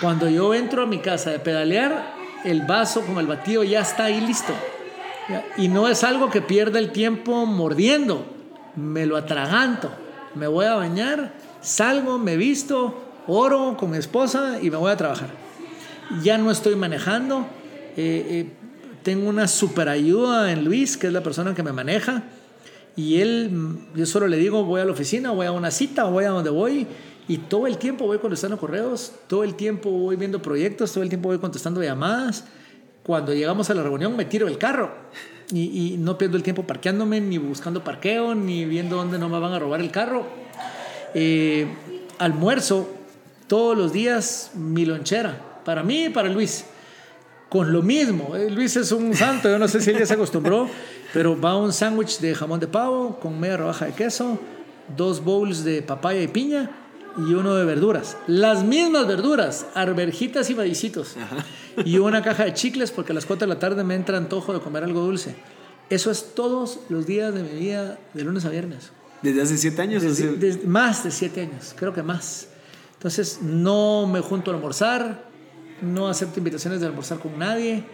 Cuando 0.00 0.28
yo 0.28 0.54
entro 0.54 0.82
a 0.82 0.86
mi 0.86 0.98
casa 0.98 1.30
de 1.30 1.38
pedalear, 1.38 2.14
el 2.44 2.62
vaso 2.62 3.02
con 3.02 3.18
el 3.18 3.26
batido 3.26 3.64
ya 3.64 3.80
está 3.80 4.04
ahí 4.04 4.20
listo. 4.20 4.52
Y 5.56 5.68
no 5.68 5.88
es 5.88 6.04
algo 6.04 6.30
que 6.30 6.40
pierda 6.40 6.78
el 6.78 6.90
tiempo 6.92 7.44
mordiendo, 7.44 8.26
me 8.76 9.06
lo 9.06 9.16
atraganto. 9.16 9.90
Me 10.34 10.46
voy 10.46 10.66
a 10.66 10.74
bañar 10.74 11.32
Salgo, 11.60 12.18
me 12.18 12.36
visto, 12.36 12.94
oro 13.26 13.76
con 13.76 13.90
mi 13.90 13.98
esposa 13.98 14.58
y 14.62 14.70
me 14.70 14.76
voy 14.76 14.92
a 14.92 14.96
trabajar. 14.96 15.30
Ya 16.22 16.38
no 16.38 16.50
estoy 16.50 16.76
manejando. 16.76 17.46
Eh, 17.96 18.26
eh, 18.30 18.52
tengo 19.02 19.28
una 19.28 19.48
super 19.48 19.88
ayuda 19.88 20.52
en 20.52 20.64
Luis, 20.64 20.96
que 20.96 21.08
es 21.08 21.12
la 21.12 21.22
persona 21.22 21.54
que 21.54 21.62
me 21.62 21.72
maneja. 21.72 22.22
Y 22.98 23.20
él, 23.20 23.78
yo 23.94 24.06
solo 24.06 24.26
le 24.26 24.36
digo, 24.38 24.64
voy 24.64 24.80
a 24.80 24.84
la 24.84 24.90
oficina, 24.90 25.30
voy 25.30 25.46
a 25.46 25.52
una 25.52 25.70
cita, 25.70 26.02
voy 26.02 26.24
a 26.24 26.30
donde 26.30 26.50
voy. 26.50 26.84
Y 27.28 27.38
todo 27.38 27.68
el 27.68 27.78
tiempo 27.78 28.06
voy 28.06 28.18
contestando 28.18 28.58
correos, 28.58 29.12
todo 29.28 29.44
el 29.44 29.54
tiempo 29.54 29.88
voy 29.88 30.16
viendo 30.16 30.42
proyectos, 30.42 30.92
todo 30.92 31.04
el 31.04 31.08
tiempo 31.08 31.28
voy 31.28 31.38
contestando 31.38 31.80
llamadas. 31.80 32.46
Cuando 33.04 33.32
llegamos 33.32 33.70
a 33.70 33.74
la 33.74 33.84
reunión 33.84 34.16
me 34.16 34.24
tiro 34.24 34.48
el 34.48 34.58
carro 34.58 34.90
y, 35.52 35.94
no 36.00 36.18
pierdo 36.18 36.36
el 36.36 36.42
tiempo 36.42 36.64
parqueándome, 36.66 37.20
ni 37.20 37.38
buscando 37.38 37.84
parqueo, 37.84 38.34
ni 38.34 38.64
viendo 38.64 38.96
dónde 38.96 39.16
no 39.16 39.28
me 39.28 39.38
van 39.38 39.52
a 39.52 39.60
robar 39.60 39.80
el 39.80 39.92
carro 39.92 40.26
eh, 41.14 41.68
almuerzo 42.18 42.92
todos 43.46 43.78
los 43.78 43.92
días 43.92 44.50
mi 44.54 44.84
lonchera, 44.84 45.60
para 45.64 45.84
mí 45.84 46.06
y 46.06 46.08
para 46.08 46.28
Luis. 46.28 46.64
Con 47.48 47.72
lo 47.72 47.80
mismo, 47.80 48.34
eh, 48.34 48.50
Luis 48.50 48.74
es 48.76 48.90
un 48.90 49.14
santo, 49.14 49.48
yo 49.48 49.58
no 49.58 49.68
sé 49.68 49.80
si 49.80 49.90
él 49.90 49.98
ya 50.00 50.04
se 50.04 50.14
acostumbró, 50.14 50.68
pero 51.12 51.40
va 51.40 51.56
un 51.56 51.72
sándwich 51.72 52.20
de 52.20 52.34
jamón 52.34 52.60
de 52.60 52.66
pavo 52.66 53.18
con 53.20 53.38
media 53.38 53.56
rodaja 53.56 53.86
de 53.86 53.92
queso, 53.92 54.38
dos 54.96 55.22
bowls 55.22 55.64
de 55.64 55.82
papaya 55.82 56.20
y 56.22 56.28
piña 56.28 56.70
y 57.16 57.34
uno 57.34 57.54
de 57.54 57.64
verduras. 57.64 58.16
Las 58.26 58.64
mismas 58.64 59.06
verduras, 59.06 59.66
arberjitas 59.74 60.50
y 60.50 60.54
vadicitos. 60.54 61.16
Y 61.84 61.98
una 61.98 62.22
caja 62.22 62.44
de 62.44 62.54
chicles 62.54 62.90
porque 62.90 63.12
a 63.12 63.14
las 63.14 63.24
4 63.24 63.46
de 63.46 63.54
la 63.54 63.60
tarde 63.60 63.84
me 63.84 63.94
entra 63.94 64.18
antojo 64.18 64.52
de 64.52 64.60
comer 64.60 64.84
algo 64.84 65.00
dulce. 65.00 65.36
Eso 65.90 66.10
es 66.10 66.34
todos 66.34 66.80
los 66.88 67.06
días 67.06 67.32
de 67.34 67.42
mi 67.42 67.58
vida, 67.58 67.98
de 68.14 68.24
lunes 68.24 68.44
a 68.44 68.50
viernes. 68.50 68.90
¿Desde 69.22 69.42
hace 69.42 69.56
siete 69.56 69.82
años? 69.82 70.02
más 70.66 71.04
de 71.04 71.10
siete 71.10 71.40
años, 71.40 71.74
creo 71.76 71.92
que 71.92 72.02
más. 72.02 72.48
Entonces 72.94 73.40
no 73.42 74.06
me 74.06 74.20
junto 74.20 74.50
a 74.50 74.54
almorzar, 74.54 75.24
no 75.80 76.08
acepto 76.08 76.38
invitaciones 76.38 76.80
de 76.80 76.86
almorzar 76.86 77.18
con 77.18 77.38
nadie. 77.38 77.84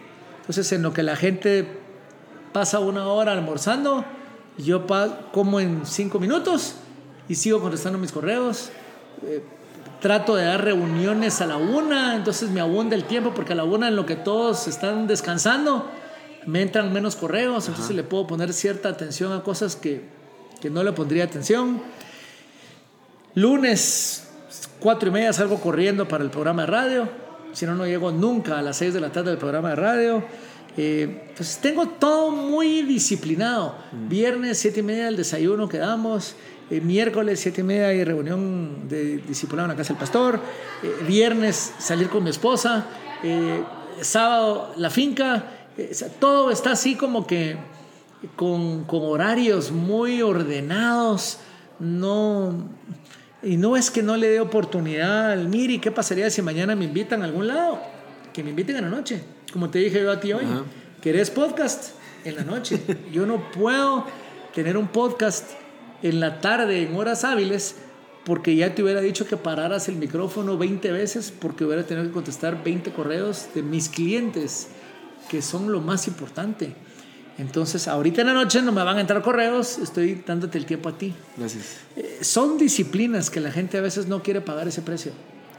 Entonces 0.41 0.71
en 0.73 0.83
lo 0.83 0.93
que 0.93 1.03
la 1.03 1.17
gente 1.17 1.84
pasa 2.55 2.79
una 2.79 3.09
hora 3.09 3.33
almorzando, 3.33 4.03
yo 4.57 4.87
como 5.31 5.61
en 5.61 5.85
cinco 5.85 6.19
minutos 6.19 6.77
y 7.29 7.35
sigo 7.35 7.61
contestando 7.61 7.99
mis 7.99 8.13
correos. 8.13 8.71
Eh, 9.27 9.45
trato 10.01 10.37
de 10.37 10.45
dar 10.45 10.65
reuniones 10.65 11.43
a 11.43 11.47
la 11.47 11.59
una, 11.59 12.17
entonces 12.17 12.49
me 12.49 12.61
abunda 12.61 12.97
el 12.97 13.05
tiempo 13.05 13.33
porque 13.35 13.53
a 13.53 13.57
la 13.57 13.65
una 13.65 13.89
en 13.89 13.97
lo 13.97 14.07
que 14.07 14.17
todos 14.17 14.69
están 14.69 15.07
descansando, 15.07 15.91
me 16.47 16.63
entran 16.63 16.93
menos 16.93 17.17
correos, 17.17 17.69
entonces 17.69 17.95
le 17.95 18.05
puedo 18.05 18.27
poner 18.27 18.55
cierta 18.55 18.89
atención 18.89 19.33
a 19.33 19.43
cosas 19.43 19.77
que 19.77 20.15
que 20.65 20.71
no 20.71 20.83
le 20.83 20.93
pondría 20.93 21.25
atención. 21.25 21.79
Lunes, 23.35 24.31
cuatro 24.81 25.11
y 25.11 25.13
media, 25.13 25.31
salgo 25.35 25.61
corriendo 25.61 26.09
para 26.09 26.25
el 26.25 26.31
programa 26.31 26.63
de 26.63 26.69
radio. 26.69 27.09
Si 27.53 27.67
no, 27.67 27.75
no 27.75 27.85
llego 27.85 28.11
nunca 28.13 28.59
a 28.59 28.63
las 28.63 28.79
seis 28.79 28.95
de 28.95 29.01
la 29.03 29.13
tarde 29.13 29.29
del 29.29 29.39
programa 29.39 29.69
de 29.69 29.77
radio. 29.77 30.25
Eh, 30.77 31.31
pues 31.37 31.59
tengo 31.59 31.87
todo 31.87 32.31
muy 32.31 32.83
disciplinado. 32.83 33.77
Mm. 33.93 34.09
Viernes, 34.09 34.59
siete 34.59 34.81
y 34.81 34.83
media, 34.83 35.09
el 35.09 35.17
desayuno 35.17 35.69
que 35.69 35.79
damos. 35.79 36.35
Eh, 36.71 36.81
miércoles, 36.81 37.41
siete 37.41 37.61
y 37.61 37.65
media, 37.65 37.89
hay 37.89 38.05
reunión 38.05 38.89
de 38.89 39.19
discipulado 39.19 39.67
en 39.67 39.73
la 39.73 39.77
casa 39.77 39.93
del 39.93 40.01
pastor. 40.01 40.41
Eh, 40.83 41.05
viernes, 41.07 41.75
salir 41.79 42.09
con 42.09 42.25
mi 42.25 42.31
esposa. 42.31 42.87
sábado, 44.01 44.73
la 44.77 44.91
finca. 44.91 45.51
todo 46.19 46.51
está 46.51 46.73
así 46.73 46.95
como 46.95 47.27
que 47.27 47.57
con, 48.37 48.85
horarios 48.89 49.71
muy 49.71 50.23
ordenados, 50.23 51.39
no... 51.79 52.69
Y 53.43 53.59
no 53.59 53.77
es 53.77 53.91
que 53.91 54.03
no 54.03 54.17
le 54.17 54.29
dé 54.29 54.41
oportunidad 54.41 55.33
al 55.33 55.49
Miri, 55.49 55.79
¿qué 55.79 55.91
pasaría 55.91 56.31
si 56.31 56.41
mañana 56.41 56.75
me 56.75 56.87
invitan 56.87 57.21
a 57.21 57.27
algún 57.27 57.47
lado? 57.47 57.79
Que 58.33 58.43
me 58.43 58.51
inviten 58.51 58.77
en 58.77 58.85
la 58.85 58.89
noche, 58.89 59.23
como 59.55 59.71
te 59.71 59.79
dije 59.79 60.03
yo 60.03 60.11
a 60.11 60.19
ti 60.19 60.33
hoy. 60.33 60.45
¿Querés 61.01 61.31
podcast? 61.31 61.91
En 62.25 62.35
la 62.35 62.43
noche. 62.43 62.81
Yo 63.13 63.25
no 63.25 63.53
puedo 63.53 64.05
tener 64.53 64.77
un 64.77 64.89
podcast 64.89 65.49
en 66.03 66.19
la 66.19 66.41
tarde, 66.41 66.83
en 66.83 66.97
horas 66.97 67.23
hábiles, 67.23 67.77
porque 68.25 68.57
ya 68.57 68.75
te 68.75 68.83
hubiera 68.83 69.01
dicho 69.01 69.29
que 69.29 69.37
pararas 69.37 69.89
el 69.89 69.95
micrófono 69.95 70.59
20 70.59 70.91
veces, 70.91 71.33
porque 71.39 71.65
hubiera 71.65 71.85
tenido 71.85 72.05
que 72.05 72.13
contestar 72.13 72.65
20 72.65 72.91
correos 72.91 73.47
de 73.55 73.63
mis 73.63 73.89
clientes, 73.89 74.71
que 75.29 75.41
son 75.41 75.71
lo 75.71 75.81
más 75.81 76.09
importante. 76.09 76.75
Entonces, 77.39 77.87
ahorita 77.87 78.23
en 78.23 78.27
la 78.27 78.35
noche 78.35 78.61
no 78.61 78.73
me 78.73 78.83
van 78.83 78.97
a 78.97 79.03
entrar 79.03 79.23
correos, 79.23 79.79
estoy 79.79 80.21
dándote 80.27 80.59
el 80.59 80.67
tiempo 80.67 80.89
a 80.89 80.99
ti. 80.99 81.15
Gracias. 81.37 81.77
Eh, 81.95 82.19
son 82.23 82.59
disciplinas 82.59 83.31
que 83.31 83.39
la 83.39 83.53
gente 83.53 83.79
a 83.79 83.83
veces 83.83 84.09
no 84.09 84.21
quiere 84.21 84.41
pagar 84.41 84.67
ese 84.67 84.83
precio. 84.83 85.13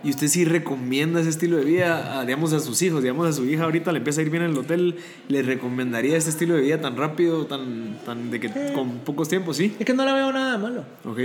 ¿Y 0.05 0.11
usted 0.11 0.27
sí 0.27 0.45
recomienda 0.45 1.19
ese 1.19 1.31
estilo 1.31 1.57
de 1.57 1.63
vida, 1.63 2.19
a, 2.19 2.25
digamos, 2.25 2.53
a 2.53 2.59
sus 2.59 2.79
hijos? 2.83 3.01
Digamos, 3.01 3.27
a 3.27 3.33
su 3.33 3.43
hija 3.45 3.63
ahorita 3.63 3.91
le 3.91 3.97
empieza 3.97 4.21
a 4.21 4.23
ir 4.23 4.29
bien 4.29 4.43
en 4.43 4.51
el 4.51 4.57
hotel, 4.59 4.97
¿le 5.29 5.41
recomendaría 5.41 6.15
este 6.15 6.29
estilo 6.29 6.53
de 6.53 6.61
vida 6.61 6.79
tan 6.79 6.95
rápido, 6.95 7.47
tan, 7.47 7.97
tan 8.05 8.29
de 8.29 8.39
que 8.39 8.71
con 8.75 8.99
pocos 8.99 9.27
tiempos, 9.27 9.57
sí? 9.57 9.75
Es 9.79 9.83
que 9.83 9.95
no 9.95 10.05
le 10.05 10.13
veo 10.13 10.31
nada 10.31 10.59
malo. 10.59 10.85
Ok. 11.05 11.19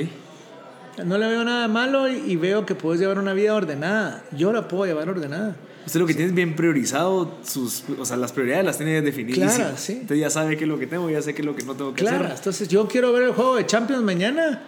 No 1.05 1.19
le 1.19 1.29
veo 1.29 1.45
nada 1.45 1.69
malo 1.69 2.09
y, 2.09 2.35
veo 2.37 2.65
que 2.65 2.75
puedes 2.75 3.03
llevar 3.03 3.19
una 3.19 3.35
vida 3.35 3.55
ordenada. 3.55 4.25
Yo 4.35 4.51
la 4.51 4.67
puedo 4.67 4.87
llevar 4.87 5.11
ordenada. 5.11 5.57
Usted 5.85 6.01
lo 6.01 6.07
que 6.07 6.15
tiene 6.15 6.31
es 6.31 6.35
bien 6.35 6.57
priorizado, 6.57 7.37
sus, 7.45 7.85
o 7.99 8.07
sea, 8.07 8.17
las 8.17 8.33
prioridades 8.33 8.65
las 8.65 8.79
tiene 8.79 9.03
definidas. 9.03 9.57
Claro, 9.57 9.77
sí. 9.77 9.99
Usted 10.01 10.15
ya 10.15 10.31
sabe 10.31 10.57
qué 10.57 10.65
es 10.65 10.69
lo 10.69 10.79
que 10.79 10.87
tengo, 10.87 11.11
ya 11.11 11.21
sé 11.21 11.35
qué 11.35 11.43
es 11.43 11.47
lo 11.47 11.55
que 11.55 11.65
no 11.65 11.75
tengo 11.75 11.93
que 11.93 12.01
claro, 12.01 12.25
hacer. 12.25 12.37
entonces 12.39 12.69
yo 12.69 12.89
quiero 12.89 13.13
ver 13.13 13.25
el 13.25 13.33
juego 13.33 13.57
de 13.57 13.67
Champions 13.67 14.03
mañana. 14.03 14.63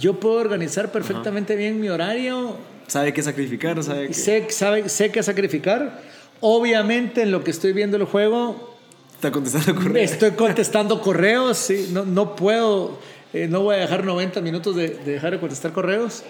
Yo 0.00 0.18
puedo 0.18 0.36
organizar 0.36 0.90
perfectamente 0.90 1.54
bien 1.54 1.78
mi 1.78 1.90
horario 1.90 2.56
Sabe 2.92 3.14
qué 3.14 3.22
sacrificar, 3.22 3.82
sabe 3.82 4.08
qué... 4.08 4.12
Sé, 4.12 4.46
sabe, 4.50 4.86
sé 4.90 5.10
qué 5.10 5.22
sacrificar. 5.22 6.02
Obviamente 6.40 7.22
en 7.22 7.30
lo 7.30 7.42
que 7.42 7.50
estoy 7.50 7.72
viendo 7.72 7.96
el 7.96 8.04
juego... 8.04 8.76
Está 9.14 9.32
contestando 9.32 9.74
correos. 9.74 10.10
Estoy 10.12 10.30
contestando 10.36 11.00
correos, 11.00 11.56
sí. 11.56 11.88
No, 11.90 12.04
no 12.04 12.36
puedo, 12.36 12.98
eh, 13.32 13.48
no 13.48 13.62
voy 13.62 13.76
a 13.76 13.78
dejar 13.78 14.04
90 14.04 14.42
minutos 14.42 14.76
de, 14.76 14.88
de 14.90 15.12
dejar 15.12 15.30
de 15.30 15.40
contestar 15.40 15.72
correos. 15.72 16.22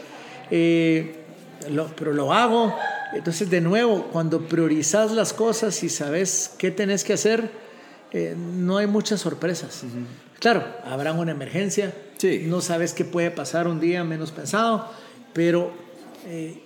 Eh, 0.52 1.16
lo, 1.68 1.88
pero 1.96 2.12
lo 2.12 2.32
hago. 2.32 2.72
Entonces, 3.12 3.50
de 3.50 3.60
nuevo, 3.60 4.04
cuando 4.12 4.42
priorizas 4.42 5.10
las 5.10 5.32
cosas 5.32 5.82
y 5.82 5.88
sabes 5.88 6.54
qué 6.58 6.70
tenés 6.70 7.02
que 7.02 7.14
hacer, 7.14 7.50
eh, 8.12 8.36
no 8.36 8.76
hay 8.76 8.86
muchas 8.86 9.20
sorpresas. 9.20 9.82
Claro, 10.38 10.64
habrá 10.84 11.12
una 11.12 11.32
emergencia, 11.32 11.92
Sí. 12.18 12.44
no 12.46 12.60
sabes 12.60 12.92
qué 12.92 13.04
puede 13.04 13.32
pasar 13.32 13.66
un 13.66 13.80
día 13.80 14.04
menos 14.04 14.30
pensado, 14.30 14.88
pero 15.32 15.81
eh, 16.26 16.60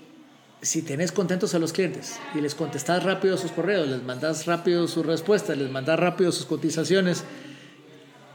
si 0.62 0.82
tenés 0.82 1.12
contentos 1.12 1.54
a 1.54 1.58
los 1.58 1.72
clientes 1.72 2.18
y 2.34 2.40
les 2.40 2.54
contestás 2.54 3.02
rápido 3.04 3.36
sus 3.36 3.52
correos, 3.52 3.86
les 3.88 4.02
mandás 4.02 4.46
rápido 4.46 4.88
sus 4.88 5.04
respuestas, 5.04 5.56
les 5.58 5.70
mandás 5.70 5.98
rápido 5.98 6.32
sus 6.32 6.46
cotizaciones, 6.46 7.24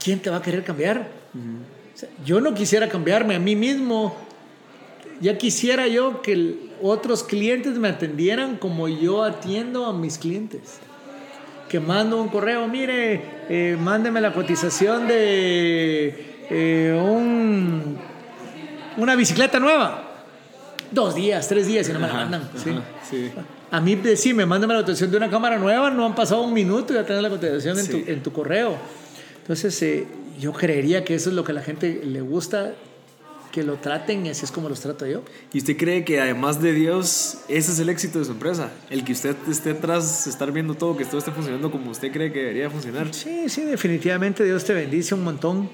¿quién 0.04 0.20
te 0.20 0.30
va 0.30 0.38
a 0.38 0.42
querer 0.42 0.64
cambiar? 0.64 1.08
O 1.94 1.98
sea, 1.98 2.10
yo 2.26 2.40
no 2.42 2.54
quisiera 2.54 2.88
cambiarme 2.90 3.36
a 3.36 3.40
mí 3.40 3.56
mismo. 3.56 4.16
Ya 5.20 5.38
quisiera 5.38 5.88
yo 5.88 6.22
que 6.22 6.34
el- 6.34 6.72
otros 6.82 7.24
clientes 7.24 7.78
me 7.78 7.90
atendieran 7.90 8.58
como 8.58 8.88
yo 8.88 9.24
atiendo 9.24 9.86
a 9.86 9.94
mis 9.94 10.18
clientes. 10.18 10.80
Que 11.70 11.80
mando 11.80 12.20
un 12.22 12.30
correo, 12.30 12.68
mire, 12.68 13.22
eh, 13.50 13.78
mándeme 13.80 14.20
la 14.20 14.34
cotización 14.34 15.08
de 15.08 16.46
eh, 16.50 17.02
un, 17.02 17.98
una 18.98 19.16
bicicleta 19.16 19.60
nueva. 19.60 20.11
Dos 20.92 21.16
días, 21.16 21.48
tres 21.48 21.68
días 21.68 21.88
y 21.90 21.94
no 21.94 22.00
me 22.00 22.08
la 22.08 22.14
mandan. 22.14 22.50
¿sí? 22.62 22.70
Ajá, 22.72 22.84
sí. 23.10 23.32
A 23.72 23.80
mí, 23.80 23.96
de- 23.96 24.18
sí, 24.18 24.34
me 24.34 24.46
mándame 24.46 24.74
la 24.74 24.82
cotización 24.82 25.12
de 25.12 25.18
una 25.18 25.30
cámara 25.30 25.58
nueva, 25.58 25.90
no 25.90 26.06
han 26.06 26.16
pasado 26.16 26.42
un 26.42 26.54
minuto 26.54 26.92
y 26.94 26.98
ya 26.98 27.06
tenés 27.06 27.22
la 27.24 27.30
cotización 27.30 27.80
en, 27.80 27.86
Sí. 27.86 27.92
tu, 28.04 28.12
en 28.12 28.22
tu 28.24 28.32
correo. 28.34 28.76
Entonces, 29.42 29.82
eh, 29.82 30.06
yo 30.40 30.52
creería 30.54 31.04
que 31.06 31.16
eso 31.16 31.30
es 31.30 31.36
lo 31.36 31.44
que 31.44 31.52
a 31.52 31.56
la 31.56 31.62
gente 31.62 32.02
le 32.04 32.20
gusta, 32.22 32.74
que 33.54 33.64
lo 33.64 33.76
traten 33.76 34.26
y 34.26 34.30
así 34.30 34.46
es 34.46 34.52
como 34.52 34.70
los 34.70 34.80
trato 34.82 35.06
yo. 35.06 35.24
¿Y 35.54 35.58
usted 35.60 35.76
cree 35.78 36.04
que 36.06 36.20
además 36.22 36.62
de 36.62 36.74
Dios, 36.74 37.40
ese 37.50 37.72
es 37.72 37.80
el 37.80 37.90
éxito 37.90 38.20
de 38.20 38.26
su 38.26 38.32
empresa? 38.32 38.72
El 38.90 39.04
que 39.04 39.12
usted 39.14 39.36
esté 39.50 39.72
atrás, 39.72 40.28
estar 40.28 40.52
viendo 40.52 40.74
todo, 40.76 40.96
que 40.98 41.04
todo 41.06 41.18
esté 41.20 41.32
funcionando 41.32 41.70
como 41.72 41.92
usted 41.92 42.12
cree 42.12 42.32
que 42.32 42.40
debería 42.40 42.70
funcionar. 42.70 43.14
Sí, 43.14 43.50
sí, 43.50 43.64
definitivamente 43.64 44.44
Dios 44.46 44.64
te 44.66 44.74
bendice 44.74 45.16
un 45.16 45.24
montón. 45.24 45.70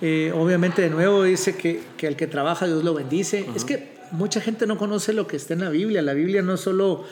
Eh, 0.00 0.32
obviamente, 0.34 0.82
de 0.82 0.90
nuevo, 0.90 1.24
dice 1.24 1.56
que, 1.56 1.80
que 1.96 2.06
el 2.06 2.16
que 2.16 2.26
trabaja, 2.26 2.66
Dios 2.66 2.82
lo 2.84 2.94
bendice. 2.94 3.44
Es 3.56 3.64
que 3.64 3.99
mucha 4.12 4.40
gente 4.40 4.66
no 4.66 4.76
conoce 4.78 5.12
lo 5.12 5.26
que 5.26 5.36
está 5.36 5.54
en 5.54 5.60
la 5.60 5.70
Biblia. 5.70 6.02
La 6.02 6.14
Biblia 6.14 6.42
no 6.42 6.56
solo 6.56 7.04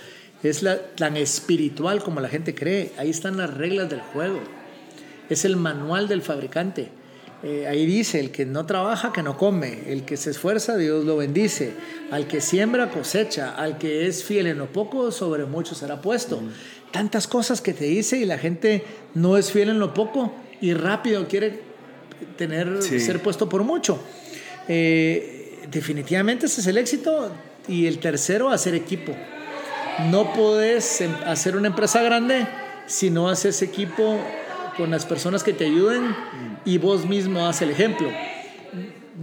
es 0.43 0.63
la, 0.63 0.79
tan 0.79 1.17
espiritual 1.17 2.03
como 2.03 2.21
la 2.21 2.29
gente 2.29 2.55
cree. 2.55 2.93
Ahí 2.99 3.11
están 3.11 3.37
las 3.37 3.53
reglas 3.55 3.89
del 3.91 4.01
juego. 4.01 4.41
Es 5.29 5.45
el 5.45 5.57
manual 5.57 6.09
del 6.09 6.23
fabricante. 6.23 6.89
Eh, 7.43 7.69
ahí 7.69 7.87
dice, 7.87 8.19
el 8.19 8.31
que 8.33 8.45
no 8.47 8.67
trabaja, 8.67 9.13
que 9.13 9.23
no 9.23 9.37
come. 9.37 9.93
El 9.93 10.05
que 10.05 10.17
se 10.17 10.31
esfuerza, 10.31 10.77
Dios 10.77 11.05
lo 11.05 11.17
bendice. 11.17 11.73
Al 12.11 12.27
que 12.27 12.41
siembra, 12.41 12.91
cosecha. 12.91 13.55
Al 13.55 13.79
que 13.79 14.07
es 14.07 14.25
fiel 14.25 14.47
en 14.49 14.59
lo 14.59 14.67
poco, 14.73 15.13
sobre 15.13 15.45
mucho 15.45 15.75
será 15.75 16.01
puesto. 16.01 16.41
Tantas 16.91 17.29
cosas 17.29 17.61
que 17.61 17.75
te 17.75 17.85
dice 17.85 18.17
y 18.19 18.25
la 18.25 18.39
gente 18.39 18.85
no 19.15 19.37
es 19.37 19.53
fiel 19.53 19.69
en 19.69 19.79
lo 19.79 19.95
poco 19.95 20.33
y 20.61 20.73
rápido 20.75 21.29
quiere 21.29 21.61
tener, 22.37 22.83
Sí. 22.83 22.99
ser 22.99 23.23
puesto 23.23 23.49
por 23.49 23.63
mucho. 23.63 24.01
Eh, 24.67 25.38
definitivamente 25.71 26.47
ese 26.47 26.61
es 26.61 26.67
el 26.67 26.79
éxito. 26.79 27.31
Y 27.69 27.87
el 27.87 27.99
tercero, 27.99 28.49
hacer 28.51 28.75
equipo. 28.75 29.15
No 30.11 30.33
podés 30.33 31.01
em- 31.01 31.15
hacer 31.27 31.57
una 31.57 31.69
empresa 31.69 32.03
grande 32.03 32.47
si 32.87 33.11
no 33.11 33.29
haces 33.29 33.61
equipo 33.63 34.19
con 34.77 34.91
las 34.91 35.05
personas 35.05 35.43
que 35.43 35.53
te 35.53 35.67
ayuden 35.67 36.15
y 36.65 36.79
vos 36.79 37.05
mismo 37.05 37.47
haces 37.47 37.63
el 37.63 37.71
ejemplo. 37.71 38.09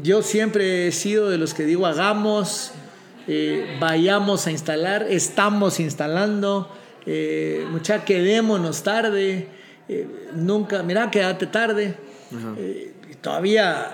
Yo 0.04 0.22
siempre 0.22 0.88
he 0.88 0.92
sido 0.92 1.30
de 1.30 1.38
los 1.38 1.54
que 1.54 1.64
digo 1.64 1.88
hagamos, 1.88 2.72
eh, 3.28 3.78
vayamos 3.80 4.46
a 4.46 4.52
instalar, 4.52 5.08
estamos 5.10 5.80
instalando, 5.80 6.70
eh, 7.06 7.66
mucha 7.72 8.04
quedémonos 8.04 8.84
tarde, 8.84 9.48
eh, 9.88 10.08
nunca, 10.34 10.84
mira, 10.84 11.10
quédate 11.10 11.48
tarde. 11.48 11.96
Eh, 12.58 12.94
y 13.10 13.16
todavía 13.16 13.92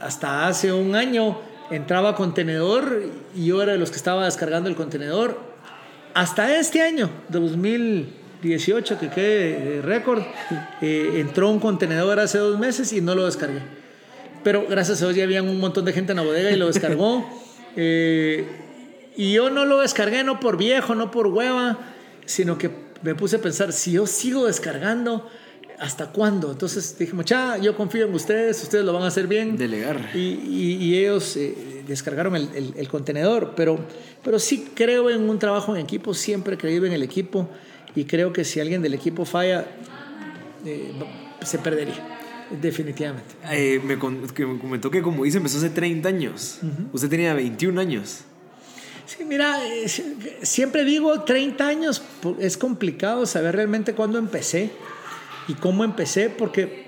hasta 0.00 0.46
hace 0.46 0.72
un 0.72 0.96
año 0.96 1.38
entraba 1.70 2.14
contenedor 2.14 3.02
y 3.34 3.46
yo 3.46 3.62
era 3.62 3.72
de 3.72 3.78
los 3.78 3.90
que 3.90 3.96
estaba 3.96 4.24
descargando 4.24 4.68
el 4.68 4.76
contenedor. 4.76 5.38
Hasta 6.14 6.58
este 6.58 6.82
año, 6.82 7.10
2018, 7.28 8.98
que 8.98 9.08
quede 9.10 9.60
de 9.60 9.82
récord, 9.82 10.22
eh, 10.80 11.14
entró 11.16 11.50
un 11.50 11.58
contenedor 11.58 12.20
hace 12.20 12.38
dos 12.38 12.58
meses 12.58 12.92
y 12.92 13.00
no 13.00 13.14
lo 13.14 13.26
descargué. 13.26 13.60
Pero 14.44 14.66
gracias 14.68 15.00
a 15.02 15.06
Dios 15.06 15.16
ya 15.16 15.24
había 15.24 15.42
un 15.42 15.58
montón 15.58 15.84
de 15.84 15.92
gente 15.92 16.12
en 16.12 16.16
la 16.16 16.22
bodega 16.22 16.50
y 16.50 16.56
lo 16.56 16.66
descargó. 16.66 17.28
Eh, 17.76 18.46
y 19.16 19.32
yo 19.32 19.50
no 19.50 19.64
lo 19.64 19.80
descargué 19.80 20.22
no 20.22 20.38
por 20.38 20.56
viejo, 20.56 20.94
no 20.94 21.10
por 21.10 21.26
hueva, 21.26 21.76
sino 22.24 22.56
que 22.56 22.70
me 23.02 23.16
puse 23.16 23.36
a 23.36 23.38
pensar, 23.40 23.72
si 23.72 23.90
yo 23.90 24.06
sigo 24.06 24.46
descargando, 24.46 25.28
¿hasta 25.78 26.10
cuándo? 26.10 26.52
Entonces 26.52 26.96
dije, 26.98 27.12
mucha, 27.14 27.58
yo 27.58 27.76
confío 27.76 28.06
en 28.06 28.14
ustedes, 28.14 28.62
ustedes 28.62 28.84
lo 28.84 28.92
van 28.92 29.02
a 29.02 29.06
hacer 29.08 29.26
bien. 29.26 29.56
Delegar. 29.56 30.10
Y, 30.14 30.18
y- 30.18 30.76
y 30.80 30.98
ellos 30.98 31.36
eh, 31.36 31.82
descargaron 31.86 32.36
el, 32.36 32.48
el- 32.54 32.74
el 32.76 32.88
contenedor, 32.88 33.52
pero, 33.56 33.78
pero 34.22 34.38
sí 34.38 34.68
creo 34.74 35.10
en 35.10 35.28
un 35.28 35.38
trabajo 35.38 35.74
en 35.74 35.82
equipo, 35.82 36.14
siempre 36.14 36.54
he 36.54 36.58
creído 36.58 36.86
en 36.86 36.92
el 36.92 37.02
equipo 37.02 37.48
y 37.96 38.04
creo 38.04 38.32
que 38.32 38.44
si 38.44 38.60
alguien 38.60 38.82
del 38.82 38.94
equipo 38.94 39.24
falla, 39.24 39.66
eh, 40.64 40.92
se 41.44 41.58
perdería, 41.58 42.18
definitivamente. 42.60 43.34
Eh, 43.50 43.80
me, 43.84 43.98
comentó 43.98 44.90
que 44.90 45.02
como 45.02 45.24
dice, 45.24 45.36
empezó 45.38 45.58
hace 45.58 45.70
30 45.70 46.08
años. 46.08 46.58
Usted 46.92 47.08
tenía 47.08 47.34
21 47.34 47.80
años. 47.80 48.20
Sí, 49.06 49.22
mira, 49.26 49.58
siempre 50.42 50.82
digo 50.84 51.22
30 51.24 51.66
años, 51.68 52.02
es 52.40 52.56
complicado 52.56 53.26
saber 53.26 53.54
realmente 53.56 53.92
cuándo 53.94 54.18
empecé 54.18 54.70
y 55.48 55.54
cómo 55.54 55.84
empecé, 55.84 56.30
porque 56.30 56.86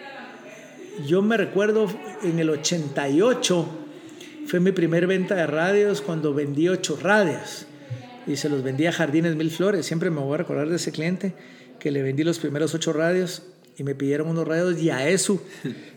yo 1.06 1.22
me 1.22 1.36
recuerdo 1.36 1.88
en 2.22 2.38
el 2.38 2.50
88, 2.50 3.66
fue 4.46 4.60
mi 4.60 4.72
primer 4.72 5.06
venta 5.06 5.34
de 5.34 5.46
radios 5.46 6.00
cuando 6.00 6.32
vendí 6.32 6.68
ocho 6.68 6.98
radios 7.00 7.66
y 8.26 8.36
se 8.36 8.48
los 8.48 8.62
vendí 8.62 8.86
a 8.86 8.92
Jardines 8.92 9.36
Mil 9.36 9.50
Flores. 9.50 9.86
Siempre 9.86 10.10
me 10.10 10.20
voy 10.20 10.34
a 10.34 10.38
recordar 10.38 10.68
de 10.68 10.76
ese 10.76 10.92
cliente 10.92 11.34
que 11.78 11.90
le 11.90 12.02
vendí 12.02 12.24
los 12.24 12.38
primeros 12.38 12.74
ocho 12.74 12.92
radios 12.92 13.42
y 13.76 13.84
me 13.84 13.94
pidieron 13.94 14.28
unos 14.28 14.46
radios 14.46 14.80
Yaesu. 14.80 15.40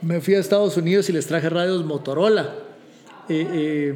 Me 0.00 0.20
fui 0.20 0.34
a 0.34 0.38
Estados 0.38 0.76
Unidos 0.76 1.08
y 1.08 1.12
les 1.12 1.26
traje 1.26 1.48
radios 1.48 1.84
Motorola. 1.84 2.54
Eh, 3.28 3.46
eh, 3.52 3.94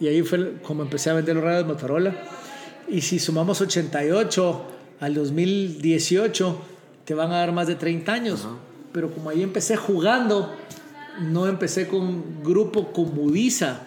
y 0.00 0.06
ahí 0.06 0.22
fue 0.22 0.54
como 0.62 0.82
empecé 0.82 1.10
a 1.10 1.14
vender 1.14 1.36
los 1.36 1.44
radios 1.44 1.66
Motorola. 1.66 2.16
Y 2.88 3.02
si 3.02 3.18
sumamos 3.18 3.60
88 3.60 4.66
al 5.00 5.14
2018, 5.14 6.62
te 7.08 7.14
van 7.14 7.32
a 7.32 7.38
dar 7.38 7.52
más 7.52 7.66
de 7.66 7.74
30 7.74 8.12
años. 8.12 8.46
Pero 8.92 9.10
como 9.10 9.30
ahí 9.30 9.42
empecé 9.42 9.76
jugando, 9.76 10.54
no 11.18 11.46
empecé 11.46 11.88
con 11.88 12.44
Grupo 12.44 12.92
Comudiza. 12.92 13.86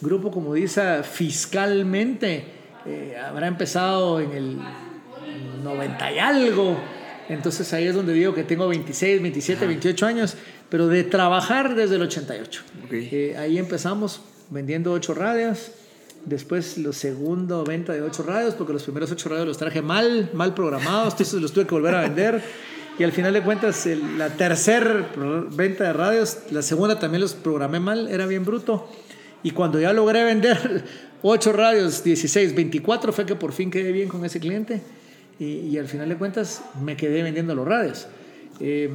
Grupo 0.00 0.30
Comudiza 0.30 1.02
fiscalmente 1.02 2.44
eh, 2.86 3.16
habrá 3.20 3.48
empezado 3.48 4.20
en 4.20 4.30
el 4.30 4.58
90 5.64 6.12
y 6.12 6.18
algo. 6.20 6.78
Entonces 7.28 7.72
ahí 7.72 7.88
es 7.88 7.94
donde 7.96 8.12
digo 8.12 8.34
que 8.34 8.44
tengo 8.44 8.68
26, 8.68 9.20
27, 9.20 9.66
28 9.66 10.06
años, 10.06 10.36
pero 10.68 10.86
de 10.86 11.02
trabajar 11.02 11.74
desde 11.74 11.96
el 11.96 12.02
88. 12.02 12.62
Ok. 12.84 12.92
Eh, 12.92 13.36
ahí 13.36 13.58
empezamos 13.58 14.20
vendiendo 14.48 14.92
8 14.92 15.14
radios. 15.14 15.72
Después 16.26 16.76
los 16.78 16.96
segundo 16.96 17.64
venta 17.64 17.92
de 17.92 18.02
8 18.02 18.22
radios, 18.24 18.54
porque 18.54 18.72
los 18.74 18.82
primeros 18.82 19.10
8 19.10 19.28
radios 19.30 19.46
los 19.46 19.58
traje 19.58 19.80
mal, 19.82 20.30
mal 20.34 20.54
programados, 20.54 21.14
entonces 21.14 21.40
los 21.40 21.52
tuve 21.52 21.66
que 21.66 21.74
volver 21.74 21.94
a 21.94 22.02
vender. 22.02 22.42
Y 22.98 23.04
al 23.04 23.12
final 23.12 23.32
de 23.32 23.42
cuentas, 23.42 23.86
el- 23.86 24.18
la 24.18 24.28
tercera 24.28 25.10
venta 25.50 25.84
de 25.84 25.92
radios, 25.94 26.38
la 26.50 26.60
segunda 26.62 26.98
también 26.98 27.22
los 27.22 27.32
programé 27.34 27.80
mal, 27.80 28.08
era 28.08 28.26
bien 28.26 28.44
bruto. 28.44 28.88
Y 29.42 29.52
cuando 29.52 29.80
ya 29.80 29.92
logré 29.94 30.22
vender 30.24 30.84
8 31.22 31.52
radios, 31.54 32.04
16, 32.04 32.54
24, 32.54 33.12
fue 33.12 33.24
que 33.24 33.34
por 33.36 33.52
fin 33.52 33.70
quedé 33.70 33.90
bien 33.92 34.08
con 34.08 34.22
ese 34.24 34.38
cliente. 34.40 34.82
Y, 35.38 35.44
y 35.68 35.78
al 35.78 35.86
final 35.88 36.10
de 36.10 36.16
cuentas, 36.16 36.62
me 36.84 36.96
quedé 36.96 37.22
vendiendo 37.22 37.54
los 37.54 37.66
radios. 37.66 38.06
Eh, 38.60 38.90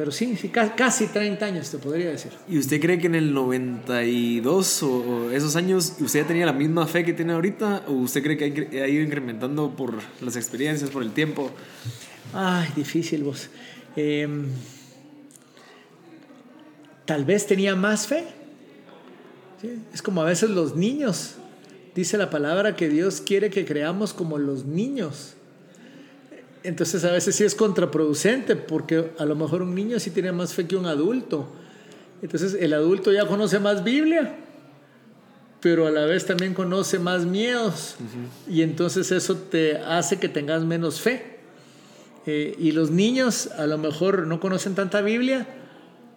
pero 0.00 0.10
sí, 0.12 0.34
sí, 0.34 0.48
ca- 0.48 0.74
casi 0.74 1.08
30 1.08 1.44
años 1.44 1.70
te 1.70 1.76
podría 1.76 2.08
decir. 2.08 2.32
¿Y 2.48 2.56
usted 2.56 2.80
cree 2.80 2.98
que 2.98 3.06
en 3.06 3.14
el 3.16 3.34
92 3.34 4.82
o, 4.82 4.88
o 5.26 5.30
esos 5.30 5.56
años 5.56 5.92
usted 6.00 6.20
ya 6.22 6.26
tenía 6.26 6.46
la 6.46 6.54
misma 6.54 6.86
fe 6.86 7.04
que 7.04 7.12
tiene 7.12 7.34
ahorita? 7.34 7.82
¿O 7.86 7.92
usted 7.92 8.22
cree 8.22 8.38
que 8.38 8.80
ha 8.82 8.88
ido 8.88 9.02
incrementando 9.04 9.76
por 9.76 9.98
las 10.22 10.36
experiencias, 10.36 10.88
por 10.88 11.02
el 11.02 11.12
tiempo? 11.12 11.50
Ay, 12.32 12.70
difícil 12.74 13.24
vos. 13.24 13.50
Eh, 13.94 14.26
tal 17.04 17.26
vez 17.26 17.46
tenía 17.46 17.76
más 17.76 18.06
fe. 18.06 18.24
¿sí? 19.60 19.82
Es 19.92 20.00
como 20.00 20.22
a 20.22 20.24
veces 20.24 20.48
los 20.48 20.76
niños. 20.76 21.34
dice 21.94 22.16
la 22.16 22.30
palabra 22.30 22.74
que 22.74 22.88
Dios 22.88 23.20
quiere 23.20 23.50
que 23.50 23.66
creamos 23.66 24.14
como 24.14 24.38
los 24.38 24.64
niños. 24.64 25.34
Entonces 26.62 27.04
a 27.04 27.12
veces 27.12 27.34
sí 27.36 27.44
es 27.44 27.54
contraproducente 27.54 28.56
porque 28.56 29.12
a 29.18 29.24
lo 29.24 29.34
mejor 29.34 29.62
un 29.62 29.74
niño 29.74 29.98
sí 29.98 30.10
tiene 30.10 30.32
más 30.32 30.54
fe 30.54 30.66
que 30.66 30.76
un 30.76 30.86
adulto. 30.86 31.48
Entonces 32.22 32.56
el 32.60 32.74
adulto 32.74 33.12
ya 33.12 33.26
conoce 33.26 33.58
más 33.58 33.82
Biblia, 33.82 34.36
pero 35.60 35.86
a 35.86 35.90
la 35.90 36.04
vez 36.04 36.26
también 36.26 36.52
conoce 36.52 36.98
más 36.98 37.24
miedos 37.24 37.96
y 38.48 38.62
entonces 38.62 39.10
eso 39.10 39.36
te 39.36 39.78
hace 39.78 40.18
que 40.18 40.28
tengas 40.28 40.62
menos 40.64 41.00
fe. 41.00 41.38
Eh, 42.26 42.54
y 42.58 42.72
los 42.72 42.90
niños 42.90 43.46
a 43.46 43.66
lo 43.66 43.78
mejor 43.78 44.26
no 44.26 44.40
conocen 44.40 44.74
tanta 44.74 45.00
Biblia, 45.00 45.46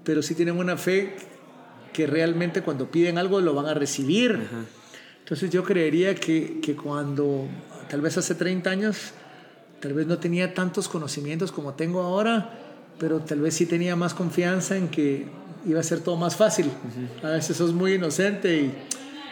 pero 0.04 0.22
sí 0.22 0.36
tienen 0.36 0.58
una 0.58 0.76
fe 0.76 1.16
que 1.94 2.06
realmente 2.08 2.62
cuando 2.62 2.92
piden 2.92 3.18
algo 3.18 3.40
lo 3.40 3.54
van 3.54 3.68
a 3.68 3.74
recibir. 3.74 4.38
Entonces 5.20 5.50
yo 5.52 5.64
creería 5.64 6.16
que, 6.16 6.60
que 6.62 6.76
cuando, 6.76 7.48
tal 7.90 8.02
vez 8.02 8.18
hace 8.18 8.36
30 8.36 8.70
años, 8.70 9.14
tal 9.84 9.92
vez 9.92 10.08
no 10.08 10.18
tenía 10.18 10.54
tantos 10.54 10.88
conocimientos 10.88 11.52
como 11.52 11.74
tengo 11.74 12.02
ahora, 12.02 12.52
pero 12.98 13.20
tal 13.20 13.42
vez 13.42 13.54
sí 13.54 13.66
tenía 13.66 13.98
más 13.98 14.14
confianza 14.14 14.78
en 14.78 14.88
que 14.88 15.26
iba 15.68 15.82
a 15.82 15.84
ser 15.84 16.00
todo 16.00 16.16
más 16.16 16.38
fácil. 16.38 16.72
A 17.22 17.32
veces 17.32 17.58
sos 17.58 17.74
muy 17.74 17.96
inocente 17.96 18.56
y 18.56 18.74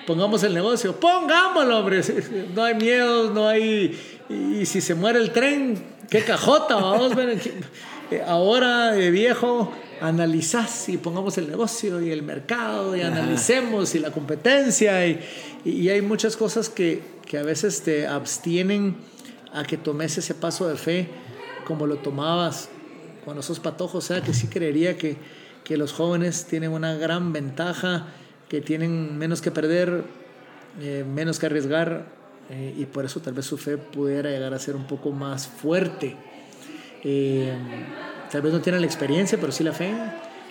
pongamos 0.05 0.43
el 0.43 0.53
negocio, 0.53 0.99
pongámoslo, 0.99 1.79
hombre, 1.79 2.01
no 2.53 2.63
hay 2.65 2.75
miedo, 2.75 3.31
no 3.33 3.47
hay... 3.47 3.97
Y 4.29 4.65
si 4.65 4.81
se 4.81 4.93
muere 4.93 5.19
el 5.19 5.31
tren, 5.31 5.81
qué 6.09 6.21
cajota, 6.25 6.75
vamos, 6.75 7.13
eh, 8.11 8.21
ahora 8.27 8.91
de 8.91 9.09
viejo 9.09 9.71
analizás 10.01 10.89
y 10.89 10.97
pongamos 10.97 11.37
el 11.37 11.49
negocio 11.49 12.01
y 12.01 12.11
el 12.11 12.23
mercado 12.23 12.97
y 12.97 13.01
analicemos 13.01 13.95
y 13.95 13.99
la 13.99 14.11
competencia 14.11 15.07
y, 15.07 15.19
y, 15.63 15.87
hay 15.89 16.01
muchas 16.01 16.35
cosas 16.35 16.69
que, 16.69 17.01
que, 17.25 17.37
a 17.37 17.43
veces 17.43 17.83
te 17.83 18.07
abstienen 18.07 18.97
a 19.53 19.63
que 19.63 19.77
tomes 19.77 20.17
ese 20.17 20.33
paso 20.33 20.67
de 20.67 20.75
fe 20.75 21.07
como 21.65 21.87
lo 21.87 21.97
tomabas 21.97 22.69
cuando 23.23 23.41
sos 23.41 23.59
patojo, 23.59 23.99
o 23.99 24.01
sea 24.01 24.21
que 24.21 24.33
sí 24.33 24.47
creería 24.47 24.97
que, 24.97 25.17
que 25.63 25.77
los 25.77 25.93
jóvenes 25.93 26.45
tienen 26.45 26.71
una 26.71 26.95
gran 26.95 27.33
ventaja, 27.33 28.07
que 28.49 28.61
tienen 28.61 29.17
menos 29.17 29.41
que 29.41 29.51
perder, 29.51 30.03
eh, 30.81 31.05
menos 31.07 31.37
que 31.37 31.45
arriesgar 31.45 32.07
eh, 32.49 32.73
y 32.77 32.85
por 32.85 33.05
eso 33.05 33.19
tal 33.19 33.33
vez 33.33 33.45
su 33.45 33.57
fe 33.57 33.77
pudiera 33.77 34.29
llegar 34.31 34.53
a 34.53 34.59
ser 34.59 34.75
un 34.75 34.87
poco 34.87 35.11
más 35.11 35.47
fuerte. 35.47 36.15
Eh, 37.03 37.53
Tal 38.31 38.41
vez 38.41 38.53
no 38.53 38.61
tienen 38.61 38.79
la 38.79 38.87
experiencia, 38.87 39.37
pero 39.39 39.51
sí 39.51 39.61
la 39.61 39.73
fe. 39.73 39.93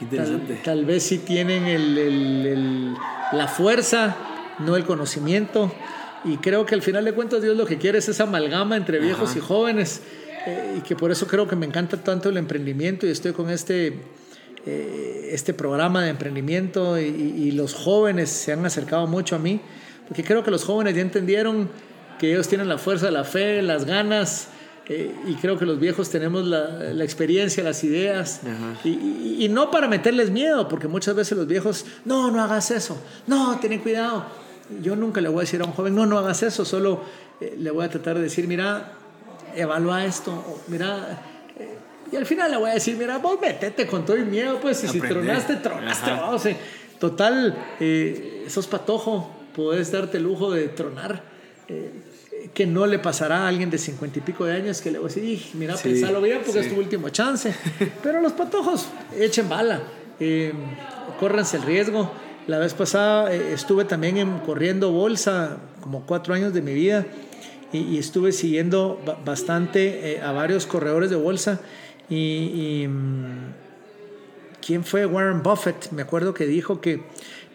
Interesante. 0.03 0.61
Tal, 0.63 0.85
vez 0.85 1.03
sí 1.03 1.19
tienen 1.19 1.67
el, 1.67 1.97
el, 1.97 2.95
la 3.33 3.49
fuerza, 3.49 4.17
no 4.59 4.77
el 4.77 4.85
conocimiento. 4.85 5.73
Y 6.25 6.37
creo 6.37 6.67
que 6.67 6.75
al 6.75 6.83
final 6.83 7.05
de 7.05 7.13
cuentas 7.13 7.43
Dios 7.43 7.57
lo 7.57 7.67
que 7.67 7.79
quiere 7.79 7.99
es 7.99 8.09
esa 8.09 8.25
amalgama 8.25 8.77
entre 8.77 8.99
viejos 8.99 9.37
y 9.37 9.41
jóvenes. 9.41 10.03
Eh, 10.47 10.77
y 10.79 10.81
que 10.81 10.97
por 10.97 11.11
eso 11.11 11.27
creo 11.27 11.47
que 11.47 11.57
me 11.57 11.67
encanta 11.67 11.99
tanto 11.99 12.31
el 12.31 12.37
emprendimiento 12.37 13.07
y 13.07 13.11
estoy 13.11 13.33
con 13.33 13.51
este, 13.51 14.01
eh, 14.65 15.29
este 15.33 15.53
programa 15.53 16.03
de 16.03 16.11
emprendimiento 16.11 16.99
y, 16.99 17.05
y, 17.05 17.51
los 17.51 17.75
jóvenes 17.75 18.31
se 18.31 18.53
han 18.53 18.65
acercado 18.65 19.07
mucho 19.07 19.37
a 19.37 19.39
mí. 19.39 19.61
Porque 20.09 20.25
creo 20.25 20.43
que 20.43 20.51
los 20.51 20.65
jóvenes 20.65 20.95
ya 20.95 21.03
entendieron 21.03 21.69
que 22.19 22.31
ellos 22.33 22.49
tienen 22.49 22.69
la 22.69 22.79
fuerza, 22.79 23.11
la 23.11 23.25
fe, 23.25 23.61
las 23.63 23.85
ganas 23.85 24.49
eh, 24.93 25.15
y 25.25 25.35
creo 25.35 25.57
que 25.57 25.65
los 25.65 25.79
viejos 25.79 26.11
tenemos 26.11 26.45
la, 26.45 26.93
la 26.93 27.05
experiencia, 27.05 27.63
las 27.63 27.85
ideas, 27.85 28.41
y, 28.83 28.89
y, 29.39 29.49
no 29.49 29.71
para 29.71 29.87
meterles 29.87 30.31
miedo, 30.31 30.67
porque 30.67 30.89
muchas 30.89 31.15
veces 31.15 31.39
los 31.39 31.47
viejos, 31.47 31.85
no, 32.05 32.33
no 32.33 32.43
hagas 32.43 32.73
eso, 32.73 33.01
no, 33.29 33.61
ten 33.61 33.79
cuidado. 33.79 34.27
Yo 34.83 34.97
nunca 34.97 35.21
le 35.21 35.29
voy 35.29 35.39
a 35.39 35.41
decir 35.43 35.61
a 35.61 35.65
un 35.65 35.73
joven, 35.73 35.95
no, 35.95 36.07
no 36.07 36.19
hagas 36.19 36.43
eso, 36.43 36.65
solo 36.65 37.03
eh, 37.41 37.57
le 37.59 37.71
voy 37.71 37.85
a 37.85 37.89
tratar 37.89 38.17
de 38.17 38.23
decir, 38.23 38.47
mira, 38.47 38.93
evalúa 39.55 40.05
esto, 40.05 40.63
mira, 40.69 41.23
eh, 41.59 41.77
y 42.13 42.17
al 42.17 42.27
final 42.27 42.51
le 42.51 42.57
voy 42.57 42.71
a 42.71 42.75
decir, 42.75 42.97
mira, 42.97 43.19
vos 43.19 43.39
metete 43.41 43.87
con 43.87 44.05
todo 44.05 44.17
el 44.17 44.27
miedo, 44.27 44.59
pues, 44.61 44.83
y 44.85 44.89
si 44.89 45.01
tronaste, 45.01 45.57
tronaste, 45.57 46.11
vamos, 46.11 46.43
total, 46.99 47.57
sos 48.49 48.67
patojo, 48.67 49.31
puedes 49.55 49.91
darte 49.91 50.19
el 50.19 50.25
lujo 50.25 50.53
de 50.53 50.69
tronar 50.69 51.23
que 52.55 52.67
no 52.67 52.87
le 52.87 52.99
pasará 52.99 53.45
a 53.45 53.49
alguien 53.49 53.71
de 53.71 53.79
cincuenta 53.79 54.19
y 54.19 54.23
pico 54.23 54.45
de 54.45 54.55
años 54.55 54.81
que 54.81 54.91
le 54.91 54.99
va 54.99 55.07
a 55.07 55.09
decir, 55.09 55.41
mira, 55.55 55.77
pensalo 55.77 56.21
bien 56.21 56.41
porque 56.45 56.61
es 56.61 56.69
tu 56.69 56.79
último 56.79 57.09
chance. 57.11 57.55
Pero 58.03 58.21
los 58.21 58.33
patojos, 58.33 58.89
echen 59.19 59.49
bala, 59.49 59.81
eh, 60.19 60.53
córranse 61.19 61.59
el 61.59 61.63
riesgo. 61.63 62.11
La 62.51 62.59
vez 62.59 62.75
pasada 62.75 63.33
eh, 63.33 63.53
estuve 63.53 63.85
también 63.85 64.17
en, 64.17 64.41
corriendo 64.41 64.91
bolsa, 64.91 65.59
como 65.83 66.05
cuatro 66.05 66.35
años 66.35 66.53
de 66.53 66.63
mi 66.63 66.75
vida, 66.75 67.07
y, 67.73 67.97
estuve 67.97 68.33
siguiendo 68.33 69.01
bastante 69.25 70.15
eh, 70.15 70.21
a 70.21 70.33
varios 70.33 70.67
corredores 70.67 71.11
de 71.11 71.17
bolsa. 71.17 71.61
Y, 72.09 72.87
mm, 72.89 73.53
¿quién 74.67 74.83
fue? 74.83 75.07
Warren 75.07 75.45
Buffett, 75.45 75.93
me 75.93 76.03
acuerdo 76.03 76.35
que 76.35 76.47
dijo 76.47 76.81
que 76.81 77.05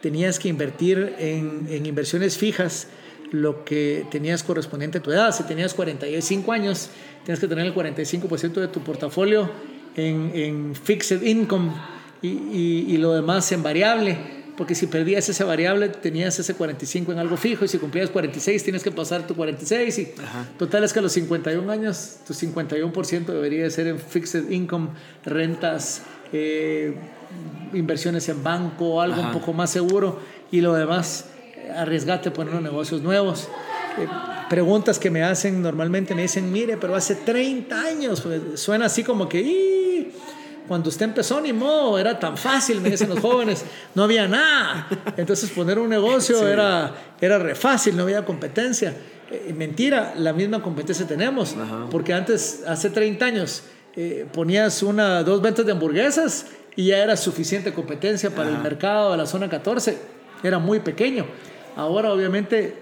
tenías 0.02 0.40
que 0.40 0.48
invertir 0.48 1.14
en, 1.20 1.68
en 1.70 1.86
inversiones 1.86 2.38
fijas 2.38 2.88
lo 3.32 3.66
que 3.66 4.06
tenías 4.10 4.44
correspondiente 4.44 5.00
a 5.00 5.02
tu 5.02 5.12
edad. 5.12 5.36
Si 5.36 5.44
tenías 5.44 5.74
45 5.74 6.54
años, 6.54 6.90
tienes 7.26 7.42
que 7.42 7.50
tener 7.50 7.66
el 7.66 7.76
45% 7.76 8.54
de 8.62 8.70
tu 8.70 8.80
portafolio 8.80 9.52
en, 9.98 10.32
en 10.34 10.74
fixed 10.74 11.22
income 11.22 11.74
y, 12.22 12.30
y, 12.88 12.96
lo 12.96 13.14
demás 13.14 13.52
en 13.52 13.62
variable. 13.62 14.45
Porque 14.58 14.74
si 14.74 14.88
perdías 14.88 15.28
ese 15.28 15.44
variable, 15.44 15.90
tenías 15.90 16.40
ese 16.40 16.54
45 16.54 17.12
en 17.12 17.20
algo 17.20 17.36
fijo 17.36 17.66
y 17.66 17.68
si 17.68 17.78
cumplías 17.78 18.10
46, 18.10 18.64
tienes 18.64 18.84
que 18.84 18.92
pasar 18.92 19.28
tu 19.28 19.36
46. 19.36 20.00
Y 20.00 20.14
total 20.58 20.84
es 20.84 20.94
que 20.94 21.00
a 21.00 21.02
los 21.02 21.12
51 21.12 21.70
años, 21.72 22.20
tu 22.26 22.34
51% 22.34 23.26
debería 23.26 23.70
ser 23.70 23.88
en 23.88 24.00
fixed 24.00 24.50
income, 24.50 24.90
rentas, 25.26 26.04
eh, 26.32 26.96
inversiones 27.74 28.30
en 28.30 28.44
banco, 28.44 29.02
algo 29.02 29.22
un 29.22 29.32
poco 29.32 29.52
más 29.54 29.70
seguro 29.70 30.20
y 30.52 30.62
lo 30.62 30.74
demás 30.74 31.26
arriesgate 31.76 32.30
a 32.30 32.34
poner 32.34 32.62
negocios 32.62 33.02
nuevos. 33.02 33.50
Eh, 33.98 34.08
preguntas 34.50 35.00
que 35.00 35.10
me 35.10 35.24
hacen 35.24 35.62
normalmente 35.62 36.16
me 36.16 36.24
dicen, 36.24 36.52
mire, 36.52 36.78
pero 36.78 36.96
hace 36.96 37.16
30 37.16 37.82
años, 37.82 38.22
pues, 38.22 38.60
suena 38.60 38.86
así 38.86 39.04
como 39.04 39.28
que, 39.28 40.12
cuando 40.68 40.90
usted 40.90 41.06
empezó, 41.06 41.40
ni 41.42 41.54
modo, 41.54 41.98
era 42.00 42.20
tan 42.20 42.38
fácil, 42.38 42.82
me 42.82 42.90
dicen 42.90 43.10
los 43.10 43.20
jóvenes, 43.20 43.64
no 43.94 44.04
había 44.04 44.28
nada. 44.28 44.88
Entonces 45.18 45.50
poner 45.50 45.80
un 45.80 45.90
negocio 45.90 46.48
era, 46.48 46.94
era 47.22 47.38
re 47.38 47.56
fácil, 47.56 47.96
no 47.96 48.04
había 48.04 48.26
competencia. 48.26 48.96
Eh, 49.32 49.54
mentira, 49.56 50.14
la 50.18 50.34
misma 50.34 50.62
competencia 50.62 51.08
tenemos, 51.08 51.56
porque 51.90 52.14
antes, 52.14 52.64
hace 52.68 52.90
30 52.90 53.26
años, 53.26 53.64
eh, 53.96 54.28
ponías 54.32 54.84
una, 54.84 55.24
dos 55.24 55.42
ventas 55.42 55.66
de 55.66 55.72
hamburguesas 55.72 56.48
y 56.76 56.88
ya 56.88 56.98
era 56.98 57.16
suficiente 57.16 57.74
competencia 57.74 58.30
para 58.30 58.50
el 58.50 58.58
mercado 58.60 59.12
de 59.12 59.18
la 59.18 59.26
zona 59.26 59.50
14, 59.50 59.98
era 60.44 60.60
muy 60.60 60.80
pequeño. 60.80 61.26
Ahora 61.76 62.12
obviamente 62.12 62.76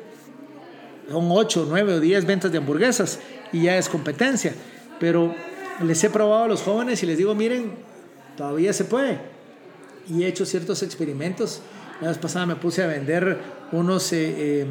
son 1.09 1.27
8, 1.29 1.67
9 1.69 1.93
o 1.93 1.99
10 1.99 2.25
ventas 2.25 2.51
de 2.51 2.57
hamburguesas 2.57 3.19
y 3.51 3.63
ya 3.63 3.77
es 3.77 3.89
competencia. 3.89 4.53
Pero 4.99 5.35
les 5.81 6.03
he 6.03 6.09
probado 6.09 6.43
a 6.43 6.47
los 6.47 6.61
jóvenes 6.61 7.01
y 7.03 7.05
les 7.05 7.17
digo, 7.17 7.33
miren, 7.35 7.71
todavía 8.37 8.73
se 8.73 8.85
puede. 8.85 9.19
Y 10.09 10.23
he 10.23 10.27
hecho 10.27 10.45
ciertos 10.45 10.83
experimentos. 10.83 11.61
La 12.01 12.09
vez 12.09 12.17
pasada 12.17 12.45
me 12.45 12.55
puse 12.55 12.83
a 12.83 12.87
vender 12.87 13.37
unos... 13.71 14.11
Eh, 14.13 14.61
em, 14.61 14.67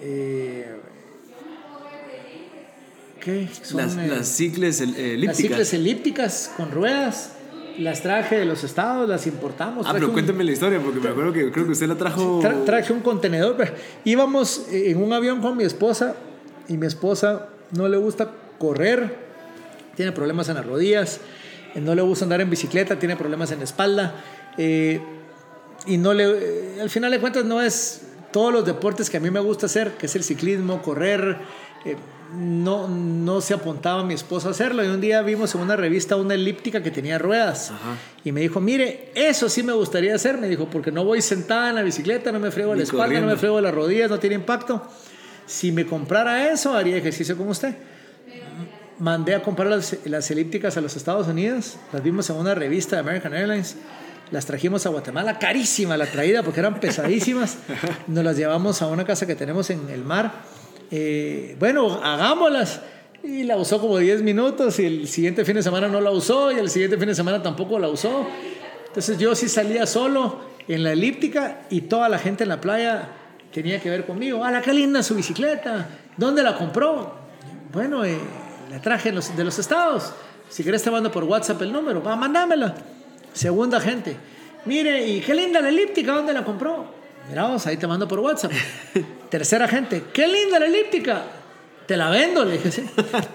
eh, 0.00 0.80
¿Qué? 3.20 3.48
Son, 3.62 3.78
las, 3.78 3.96
eh, 3.96 4.06
las 4.06 4.28
cicles 4.28 4.80
elípticas. 4.80 5.26
Las 5.26 5.36
cicles 5.36 5.74
elípticas 5.74 6.52
con 6.56 6.70
ruedas 6.70 7.34
las 7.78 8.02
traje 8.02 8.36
de 8.38 8.44
los 8.44 8.64
estados, 8.64 9.08
las 9.08 9.26
importamos. 9.26 9.86
Ah, 9.88 9.90
pero 9.92 10.12
cuénteme 10.12 10.44
la 10.44 10.52
historia, 10.52 10.80
porque 10.80 11.00
me 11.00 11.08
acuerdo 11.08 11.32
que 11.32 11.50
creo 11.50 11.64
que 11.64 11.72
usted 11.72 11.88
la 11.88 11.96
trajo. 11.96 12.40
traje 12.64 12.92
un 12.92 13.00
contenedor. 13.00 13.56
íbamos 14.04 14.66
en 14.70 15.02
un 15.02 15.12
avión 15.12 15.40
con 15.40 15.56
mi 15.56 15.64
esposa 15.64 16.14
y 16.68 16.76
mi 16.76 16.86
esposa 16.86 17.48
no 17.76 17.88
le 17.88 17.96
gusta 17.96 18.30
correr, 18.58 19.23
tiene 19.94 20.12
problemas 20.12 20.48
en 20.48 20.56
las 20.56 20.66
rodillas, 20.66 21.20
no 21.80 21.94
le 21.94 22.02
gusta 22.02 22.24
andar 22.24 22.40
en 22.40 22.50
bicicleta, 22.50 22.98
tiene 22.98 23.16
problemas 23.16 23.50
en 23.50 23.58
la 23.58 23.64
espalda. 23.64 24.14
Eh, 24.56 25.00
y 25.86 25.96
no 25.96 26.14
le, 26.14 26.24
eh, 26.24 26.80
al 26.80 26.90
final 26.90 27.10
de 27.10 27.20
cuentas 27.20 27.44
no 27.44 27.60
es 27.60 28.02
todos 28.32 28.52
los 28.52 28.64
deportes 28.64 29.10
que 29.10 29.16
a 29.16 29.20
mí 29.20 29.30
me 29.30 29.40
gusta 29.40 29.66
hacer, 29.66 29.92
que 29.92 30.06
es 30.06 30.16
el 30.16 30.24
ciclismo, 30.24 30.82
correr. 30.82 31.38
Eh, 31.84 31.96
no, 32.36 32.88
no 32.88 33.40
se 33.40 33.54
apuntaba 33.54 34.02
mi 34.02 34.14
esposo 34.14 34.48
a 34.48 34.50
hacerlo. 34.52 34.84
Y 34.84 34.88
un 34.88 35.00
día 35.00 35.22
vimos 35.22 35.54
en 35.54 35.60
una 35.60 35.76
revista 35.76 36.16
una 36.16 36.34
elíptica 36.34 36.82
que 36.82 36.90
tenía 36.90 37.18
ruedas. 37.18 37.72
Y 38.24 38.32
me 38.32 38.40
dijo, 38.40 38.60
mire, 38.60 39.12
eso 39.14 39.48
sí 39.48 39.62
me 39.62 39.72
gustaría 39.72 40.14
hacer. 40.14 40.38
Me 40.38 40.48
dijo, 40.48 40.68
porque 40.68 40.90
no 40.90 41.04
voy 41.04 41.22
sentada 41.22 41.68
en 41.68 41.76
la 41.76 41.82
bicicleta, 41.82 42.32
no 42.32 42.40
me 42.40 42.50
frego 42.50 42.74
la 42.74 42.82
espalda, 42.82 43.20
no 43.20 43.26
me 43.26 43.36
frego 43.36 43.60
las 43.60 43.74
rodillas, 43.74 44.10
no 44.10 44.18
tiene 44.18 44.36
impacto. 44.36 44.82
Si 45.46 45.70
me 45.70 45.86
comprara 45.86 46.50
eso, 46.50 46.74
haría 46.74 46.96
ejercicio 46.96 47.36
como 47.36 47.50
usted. 47.50 47.76
Mandé 48.98 49.34
a 49.34 49.42
comprar 49.42 49.68
las, 49.68 49.96
las 50.04 50.30
elípticas 50.30 50.76
a 50.76 50.80
los 50.80 50.96
Estados 50.96 51.26
Unidos. 51.26 51.76
Las 51.92 52.02
vimos 52.02 52.30
en 52.30 52.36
una 52.36 52.54
revista 52.54 52.96
de 52.96 53.00
American 53.00 53.34
Airlines. 53.34 53.76
las 54.30 54.46
trajimos 54.46 54.86
a 54.86 54.90
Guatemala, 54.90 55.38
carísima 55.38 55.96
la 55.96 56.06
traída 56.06 56.42
porque 56.42 56.60
eran 56.60 56.78
pesadísimas. 56.78 57.58
Nos 58.06 58.24
las 58.24 58.36
llevamos 58.36 58.82
a 58.82 58.86
una 58.86 59.04
casa 59.04 59.26
que 59.26 59.34
tenemos 59.34 59.70
en 59.70 59.88
el 59.90 60.04
mar. 60.04 60.32
Eh, 60.90 61.56
bueno, 61.58 62.00
hagámoslas. 62.02 62.80
Y 63.24 63.44
la 63.44 63.56
usó 63.56 63.80
como 63.80 63.98
10 63.98 64.22
minutos 64.22 64.78
y 64.78 64.86
el 64.86 65.08
siguiente 65.08 65.44
fin 65.44 65.56
de 65.56 65.62
semana 65.62 65.88
no 65.88 66.00
la 66.00 66.10
usó 66.10 66.52
y 66.52 66.58
el 66.58 66.68
siguiente 66.68 66.98
fin 66.98 67.08
de 67.08 67.14
semana 67.14 67.42
tampoco 67.42 67.78
la 67.78 67.88
usó. 67.88 68.26
Entonces 68.86 69.18
yo 69.18 69.34
sí 69.34 69.48
salía 69.48 69.86
solo 69.86 70.40
en 70.68 70.84
la 70.84 70.92
elíptica 70.92 71.62
y 71.70 71.82
toda 71.82 72.08
la 72.08 72.18
gente 72.18 72.44
en 72.44 72.50
la 72.50 72.60
playa 72.60 73.08
tenía 73.52 73.80
que 73.80 73.90
ver 73.90 74.04
conmigo. 74.06 74.44
¡Ah, 74.44 74.60
qué 74.62 74.72
linda 74.72 75.02
su 75.02 75.14
bicicleta! 75.14 75.88
¿Dónde 76.16 76.42
la 76.42 76.54
compró? 76.56 77.14
Bueno, 77.72 78.04
eh, 78.04 78.18
la 78.70 78.80
traje 78.80 79.12
de 79.12 79.44
los 79.44 79.58
estados. 79.58 80.12
Si 80.48 80.62
querés 80.62 80.82
te 80.82 80.90
mando 80.90 81.10
por 81.10 81.24
WhatsApp 81.24 81.62
el 81.62 81.72
número. 81.72 82.02
Va, 82.02 82.16
mandámela. 82.16 82.74
Segunda 83.32 83.80
gente. 83.80 84.16
Mire, 84.66 85.06
y 85.06 85.20
qué 85.20 85.34
linda 85.34 85.60
la 85.60 85.68
elíptica, 85.68 86.12
¿dónde 86.12 86.32
la 86.32 86.44
compró? 86.44 86.86
Miramos, 87.28 87.66
ahí 87.66 87.76
te 87.76 87.86
mando 87.86 88.06
por 88.06 88.20
WhatsApp. 88.20 88.52
Tercera 89.30 89.66
gente, 89.68 90.04
qué 90.12 90.28
linda 90.28 90.58
la 90.58 90.66
elíptica. 90.66 91.22
Te 91.86 91.96
la 91.96 92.08
vendo, 92.08 92.44
le 92.44 92.52
dije, 92.52 92.70
sí, 92.70 92.88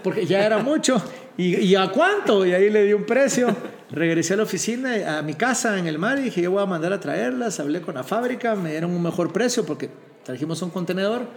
porque 0.04 0.26
ya 0.26 0.44
era 0.46 0.58
mucho. 0.60 1.02
¿Y, 1.38 1.56
¿Y, 1.58 1.76
a 1.76 1.90
cuánto? 1.90 2.46
Y 2.46 2.54
ahí 2.54 2.70
le 2.70 2.84
di 2.84 2.94
un 2.94 3.06
precio. 3.06 3.56
Regresé 3.92 4.34
a 4.34 4.38
la 4.38 4.44
oficina, 4.44 5.18
a 5.18 5.22
mi 5.22 5.36
casa 5.36 5.78
en 5.78 5.88
el 5.88 6.00
mar 6.00 6.20
y 6.20 6.24
dije, 6.24 6.42
yo 6.42 6.52
voy 6.52 6.64
a 6.64 6.66
mandar 6.66 6.94
a 6.94 7.00
traerlas. 7.00 7.60
Hablé 7.60 7.82
con 7.82 7.96
la 7.96 8.04
fábrica, 8.04 8.56
me 8.56 8.72
dieron 8.72 8.92
un 8.92 9.02
mejor 9.02 9.32
precio 9.32 9.66
porque 9.66 9.90
trajimos 10.24 10.62
un 10.62 10.72
contenedor. 10.72 11.28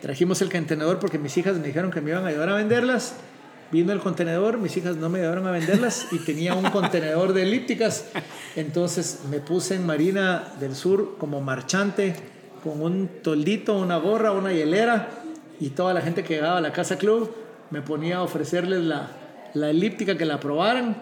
Trajimos 0.00 0.42
el 0.42 0.50
contenedor 0.50 0.98
porque 0.98 1.18
mis 1.18 1.36
hijas 1.36 1.56
me 1.58 1.66
dijeron 1.66 1.90
que 1.90 2.00
me 2.00 2.10
iban 2.10 2.24
a 2.24 2.28
ayudar 2.28 2.50
a 2.50 2.54
venderlas. 2.54 3.14
Vino 3.72 3.92
el 3.92 3.98
contenedor, 3.98 4.58
mis 4.58 4.76
hijas 4.76 4.96
no 4.96 5.08
me 5.08 5.18
ayudaron 5.18 5.46
a 5.46 5.50
venderlas 5.50 6.06
y 6.12 6.18
tenía 6.18 6.54
un 6.54 6.70
contenedor 6.70 7.32
de 7.32 7.42
elípticas. 7.42 8.06
Entonces 8.54 9.20
me 9.30 9.40
puse 9.40 9.74
en 9.74 9.86
Marina 9.86 10.52
del 10.60 10.76
Sur 10.76 11.16
como 11.18 11.40
marchante 11.40 12.14
con 12.62 12.80
un 12.80 13.08
toldito, 13.22 13.76
una 13.76 13.96
gorra, 13.96 14.32
una 14.32 14.52
hielera 14.52 15.08
y 15.58 15.70
toda 15.70 15.94
la 15.94 16.00
gente 16.00 16.22
que 16.22 16.34
llegaba 16.34 16.58
a 16.58 16.60
la 16.60 16.72
casa 16.72 16.96
club 16.96 17.34
me 17.70 17.82
ponía 17.82 18.18
a 18.18 18.22
ofrecerles 18.22 18.82
la, 18.82 19.10
la 19.54 19.70
elíptica 19.70 20.16
que 20.16 20.24
la 20.24 20.38
probaran 20.38 20.96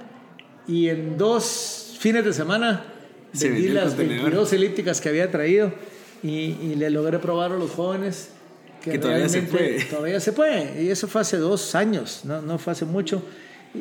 y 0.66 0.88
en 0.88 1.18
dos 1.18 1.96
fines 1.98 2.24
de 2.24 2.32
semana 2.32 2.84
vendí 3.32 3.68
las 3.68 3.96
22 3.96 4.52
elípticas 4.52 5.00
que 5.00 5.08
había 5.08 5.30
traído 5.30 5.72
y, 6.22 6.56
y 6.62 6.74
le 6.76 6.88
logré 6.88 7.18
probar 7.18 7.52
a 7.52 7.56
los 7.56 7.70
jóvenes 7.72 8.30
que, 8.92 8.98
todavía 8.98 9.28
se 9.28 9.42
puede. 9.42 9.84
Todavía 9.84 10.20
se 10.20 10.32
puede. 10.32 10.82
Y 10.82 10.90
eso 10.90 11.08
fue 11.08 11.20
hace 11.22 11.36
dos 11.38 11.74
años, 11.74 12.20
no, 12.24 12.42
no 12.42 12.58
fue 12.58 12.72
hace 12.72 12.84
mucho. 12.84 13.22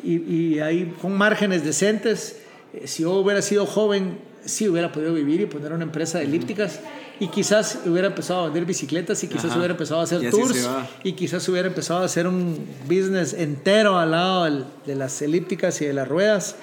Y, 0.02 0.16
y 0.34 0.60
ahí 0.60 0.92
con 1.00 1.12
márgenes 1.12 1.64
decentes. 1.64 2.40
Eh, 2.72 2.86
si 2.88 3.02
yo 3.02 3.12
hubiera 3.12 3.42
sido 3.42 3.66
joven, 3.66 4.18
sí 4.44 4.68
hubiera 4.68 4.90
podido 4.90 5.14
vivir 5.14 5.40
y 5.42 5.46
poner 5.46 5.72
una 5.72 5.84
empresa 5.84 6.18
de 6.18 6.24
elípticas. 6.24 6.80
Y 7.20 7.28
quizás 7.28 7.78
hubiera 7.86 8.08
empezado 8.08 8.40
a 8.40 8.44
vender 8.46 8.64
bicicletas 8.64 9.22
y 9.22 9.28
quizás 9.28 9.44
Ajá. 9.46 9.58
hubiera 9.58 9.72
empezado 9.74 10.00
a 10.00 10.02
hacer 10.04 10.24
Y 10.24 10.30
tours. 10.30 10.68
Y 11.04 11.12
quizás 11.12 11.48
hubiera 11.48 11.68
empezado 11.68 12.00
a 12.02 12.06
hacer 12.06 12.26
un 12.26 12.66
business 12.88 13.34
entero 13.34 13.96
al 13.98 14.10
lado 14.10 14.44
del- 14.44 14.64
de 14.84 14.96
las 14.96 15.22
elípticas 15.22 15.80
y 15.80 15.86
de 15.86 15.92
las 15.92 16.08
ruedas. 16.08 16.56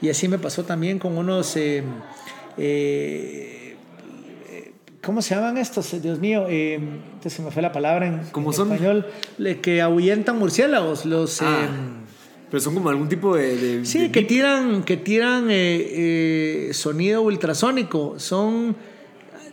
Y 0.00 0.08
así 0.08 0.26
me 0.28 0.38
pasó 0.38 0.64
también 0.64 0.98
con 0.98 1.18
unos... 1.18 1.54
eh, 1.56 1.82
eh, 2.56 3.56
¿Cómo 5.02 5.22
se 5.22 5.34
llaman 5.34 5.56
estos? 5.56 6.00
Dios 6.02 6.18
mío, 6.18 6.46
eh, 6.48 6.74
entonces 6.74 7.32
se 7.32 7.42
me 7.42 7.50
fue 7.50 7.62
la 7.62 7.72
palabra 7.72 8.06
en, 8.06 8.20
¿Cómo 8.32 8.50
en 8.50 8.56
son? 8.56 8.72
español. 8.72 9.06
Le- 9.38 9.60
que 9.60 9.80
ahuyentan 9.80 10.38
murciélagos. 10.38 11.06
Los, 11.06 11.40
Ah, 11.40 11.64
eh, 11.64 11.68
pero 12.50 12.60
son 12.60 12.74
como 12.74 12.90
algún 12.90 13.08
tipo 13.08 13.34
de. 13.34 13.56
de- 13.56 13.84
sí, 13.86 13.98
de 14.00 14.12
que 14.12 14.22
tiran, 14.22 14.82
que 14.82 14.96
tiran 14.98 15.50
eh, 15.50 16.66
eh, 16.68 16.70
sonido 16.74 17.22
ultrasónico. 17.22 18.18
Son, 18.18 18.76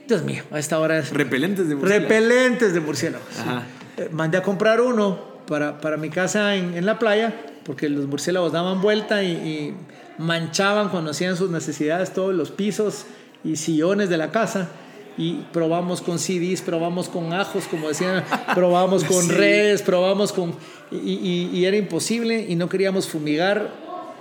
Dios 0.07 0.23
mío, 0.23 0.43
a 0.51 0.59
esta 0.59 0.79
hora 0.79 0.97
es 0.99 1.11
repelentes 1.13 1.69
de 1.69 1.75
murciélagos. 1.75 2.09
repelentes 2.09 2.73
de 2.73 2.79
murciélagos. 2.81 3.39
Ajá. 3.39 3.63
Mandé 4.11 4.37
a 4.37 4.43
comprar 4.43 4.81
uno 4.81 5.17
para, 5.47 5.79
para 5.79 5.95
mi 5.95 6.09
casa 6.09 6.55
en, 6.55 6.75
en 6.75 6.85
la 6.85 6.99
playa, 6.99 7.33
porque 7.63 7.87
los 7.87 8.05
murciélagos 8.07 8.51
daban 8.51 8.81
vuelta 8.81 9.23
y, 9.23 9.31
y 9.31 9.73
manchaban 10.17 10.89
cuando 10.89 11.11
hacían 11.11 11.37
sus 11.37 11.49
necesidades 11.51 12.11
todos 12.13 12.35
los 12.35 12.51
pisos 12.51 13.05
y 13.45 13.55
sillones 13.55 14.09
de 14.09 14.17
la 14.17 14.29
casa. 14.31 14.69
Y 15.18 15.34
probamos 15.51 16.01
con 16.01 16.20
CDs, 16.20 16.61
probamos 16.61 17.09
con 17.09 17.34
ajos, 17.34 17.65
como 17.70 17.88
decían, 17.88 18.24
probamos 18.55 19.03
con 19.03 19.24
Sí. 19.24 19.32
redes, 19.32 19.82
probamos 19.82 20.32
con... 20.32 20.53
Y, 20.91 20.97
y- 21.13 21.49
y 21.53 21.65
era 21.65 21.76
imposible 21.78 22.45
y 22.47 22.55
no 22.55 22.70
queríamos 22.70 23.07
fumigar 23.07 23.72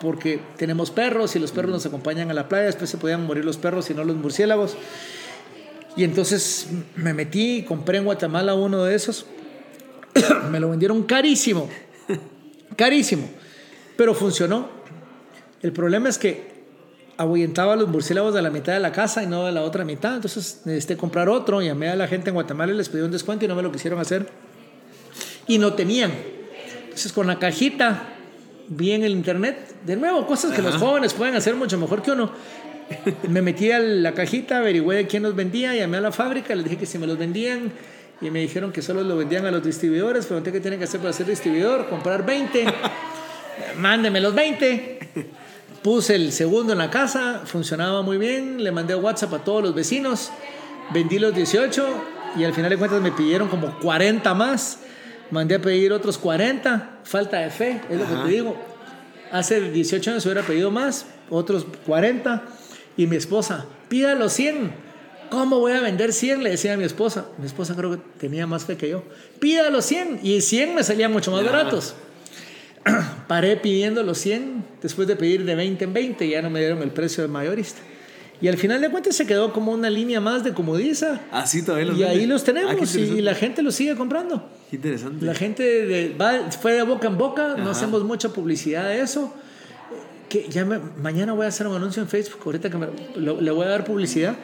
porque 0.01 0.41
tenemos 0.57 0.91
perros 0.91 1.37
y 1.37 1.39
los 1.39 1.53
perros 1.53 1.71
nos 1.73 1.87
acompañan 1.87 2.31
a 2.31 2.35
la 2.35 2.49
playa, 2.49 2.65
después 2.67 2.89
se 2.91 2.97
podían 2.99 3.27
morir 3.27 3.45
los 3.45 3.57
perros 3.59 3.89
y 3.91 3.95
no 3.95 4.05
los 4.05 4.17
murciélagos. 4.17 4.77
Y 5.97 6.05
entonces 6.05 6.69
me 6.97 7.13
metí 7.15 7.59
y 7.59 7.63
compré 7.63 7.99
en 7.99 8.05
Guatemala 8.05 8.55
uno 8.55 8.83
de 8.85 8.95
esos. 8.95 9.27
me 10.51 10.61
lo 10.61 10.71
vendieron 10.71 11.03
carísimo. 11.05 11.69
Carísimo. 12.77 13.29
Pero 13.97 14.15
funcionó. 14.15 14.69
El 15.63 15.73
problema 15.73 16.09
es 16.09 16.19
que 16.19 16.56
ahuyentaba 17.17 17.75
a 17.75 17.77
los 17.77 17.89
murciélagos 17.89 18.35
de 18.35 18.43
la 18.43 18.51
mitad 18.51 18.73
de 18.73 18.81
la 18.81 18.93
casa 18.93 19.23
y 19.23 19.27
no 19.27 19.45
de 19.47 19.53
la 19.53 19.63
otra 19.63 19.85
mitad. 19.85 20.17
Entonces 20.17 20.63
necesité 20.65 20.97
comprar 20.97 21.29
otro. 21.29 21.63
Llamé 21.63 21.89
a 21.89 21.97
la 21.97 22.09
gente 22.09 22.31
en 22.31 22.35
Guatemala 22.35 22.73
y 22.73 22.77
les 22.77 22.89
pedí 22.89 23.03
un 23.03 23.11
descuento 23.11 23.45
y 23.45 23.49
no 23.49 23.55
me 23.55 23.63
lo 23.63 23.73
quisieron 23.73 23.99
hacer. 24.01 24.29
Y 25.47 25.59
no 25.59 25.75
tenían. 25.75 26.13
Entonces 26.85 27.13
con 27.13 27.27
la 27.27 27.39
cajita 27.39 28.03
vi 28.69 28.93
en 28.93 29.05
el 29.05 29.13
internet, 29.13 29.57
de 29.85 29.97
nuevo, 29.97 30.27
cosas 30.27 30.53
que 30.53 30.63
los 30.63 30.75
Ajá. 30.75 30.87
jóvenes 30.87 31.15
pueden 31.15 31.37
hacer 31.37 31.55
mucho 31.55 31.79
mejor 31.79 32.03
que 32.03 32.11
uno. 32.11 32.31
Me 33.29 33.43
metí 33.43 33.71
a 33.71 33.79
la 33.79 34.13
cajita, 34.13 34.59
averigüé 34.59 34.97
de 34.97 35.07
quién 35.07 35.23
los 35.23 35.35
vendía, 35.35 35.75
llamé 35.75 35.97
a 35.97 36.01
la 36.01 36.13
fábrica, 36.13 36.55
les 36.55 36.65
dije 36.65 36.77
que 36.77 36.87
si 36.87 36.99
me 36.99 37.07
los 37.07 37.19
vendían 37.19 37.73
y 38.21 38.31
me 38.31 38.41
dijeron 38.41 38.73
que 38.73 38.81
solo 38.81 39.03
lo 39.03 39.17
vendían 39.17 39.45
a 39.45 39.51
los 39.51 39.63
distribuidores, 39.63 40.27
pregunté 40.27 40.53
qué 40.53 40.61
tienen 40.61 40.79
que 40.79 40.85
hacer 40.85 41.01
para 41.01 41.13
ser 41.13 41.27
distribuidor, 41.27 41.89
comprar 41.89 42.25
20, 42.25 42.65
mándeme 43.79 44.21
los 44.21 44.35
20. 44.35 44.99
Puse 45.87 46.17
el 46.17 46.33
segundo 46.33 46.73
en 46.73 46.79
la 46.79 46.91
casa, 46.91 47.43
funcionaba 47.45 48.03
muy 48.03 48.19
bien, 48.19 48.65
le 48.65 48.73
mandé 48.73 48.97
WhatsApp 48.97 49.35
a 49.35 49.45
todos 49.45 49.63
los 49.63 49.73
vecinos, 49.73 50.33
vendí 50.93 51.21
los 51.21 51.33
18 51.33 51.87
y 52.37 52.43
al 52.43 52.53
final 52.53 52.71
de 52.71 52.77
cuentas 52.77 53.01
me 53.01 53.13
pidieron 53.13 53.47
como 53.47 53.79
40 53.79 54.35
más, 54.35 54.81
mandé 55.31 55.55
a 55.55 55.61
pedir 55.61 55.93
otros 55.93 56.19
40, 56.19 57.03
falta 57.05 57.39
de 57.39 57.51
fe, 57.51 57.81
es 57.89 57.99
lo 57.99 58.03
Ajá. 58.03 58.17
que 58.17 58.23
te 58.23 58.29
digo. 58.35 58.57
Hace 59.31 59.61
18 59.61 60.11
años 60.11 60.25
hubiera 60.27 60.43
pedido 60.43 60.73
más, 60.73 61.07
otros 61.31 61.65
40 61.87 62.43
y 62.97 63.07
mi 63.07 63.15
esposa, 63.15 63.67
pida 63.89 64.17
los 64.17 64.33
100. 64.33 64.73
¿Cómo 65.31 65.61
voy 65.61 65.71
a 65.71 65.81
vender 65.81 66.13
100? 66.13 66.43
Le 66.43 66.51
decía 66.51 66.75
a 66.75 66.77
mi 66.77 66.83
esposa. 66.83 67.27
Mi 67.39 67.47
esposa 67.47 67.77
creo 67.77 67.93
que 67.93 67.99
tenía 68.19 68.49
más 68.49 68.65
fe 68.65 68.77
que 68.77 68.89
yo. 68.89 69.05
Pida 69.39 69.71
los 69.71 69.85
100 69.85 70.19
y 70.25 70.41
100 70.41 70.75
me 70.75 70.83
salían 70.83 71.13
mucho 71.13 71.31
más 71.31 71.43
Ajá. 71.43 71.51
baratos. 71.53 71.95
Paré 73.29 73.57
pidiendo 73.57 74.03
los 74.03 74.19
100 74.19 74.65
después 74.83 75.09
de 75.09 75.17
pedir 75.17 75.45
de 75.45 75.55
20 75.55 75.85
en 75.85 75.93
20, 75.93 76.29
ya 76.29 76.43
no 76.43 76.51
me 76.51 76.61
dieron 76.61 76.83
el 76.83 76.91
precio 76.91 77.23
de 77.23 77.29
mayorista. 77.29 77.81
Y 78.41 78.49
al 78.49 78.59
final 78.59 78.83
de 78.83 78.91
cuentas 78.91 79.17
se 79.17 79.27
quedó 79.27 79.53
como 79.53 79.73
una 79.73 79.89
línea 79.89 80.21
más 80.21 80.45
de 80.45 80.53
comodiza. 80.53 81.23
Ah, 81.33 81.47
sí, 81.47 81.65
todavía 81.65 81.87
los 81.87 81.99
Y 81.99 82.03
ahí 82.05 82.27
los 82.27 82.43
Ah, 82.43 82.45
tenemos 82.45 82.95
y 82.95 83.23
la 83.23 83.35
gente 83.35 83.63
los 83.63 83.75
sigue 83.75 83.97
comprando. 83.97 84.47
Qué 84.71 84.77
interesante. 84.77 85.25
La 85.25 85.35
gente 85.35 85.63
de- 85.63 86.15
va- 86.15 86.51
fue 86.51 86.73
de 86.75 86.83
boca 86.83 87.07
en 87.09 87.17
boca, 87.17 87.55
no 87.57 87.63
Ajá. 87.63 87.71
hacemos 87.71 88.05
mucha 88.05 88.29
publicidad 88.29 88.89
de 88.89 89.01
eso. 89.01 89.33
Que 90.29 90.47
ya 90.51 90.65
me- 90.67 90.81
mañana 91.01 91.33
voy 91.33 91.47
a 91.47 91.49
hacer 91.49 91.67
un 91.67 91.77
anuncio 91.77 92.03
en 92.03 92.09
Facebook, 92.09 92.41
ahorita 92.45 92.69
que 92.69 92.77
me- 92.77 92.89
lo- 93.17 93.41
le 93.41 93.51
voy 93.53 93.65
a 93.65 93.69
dar 93.71 93.85
publicidad. 93.85 94.37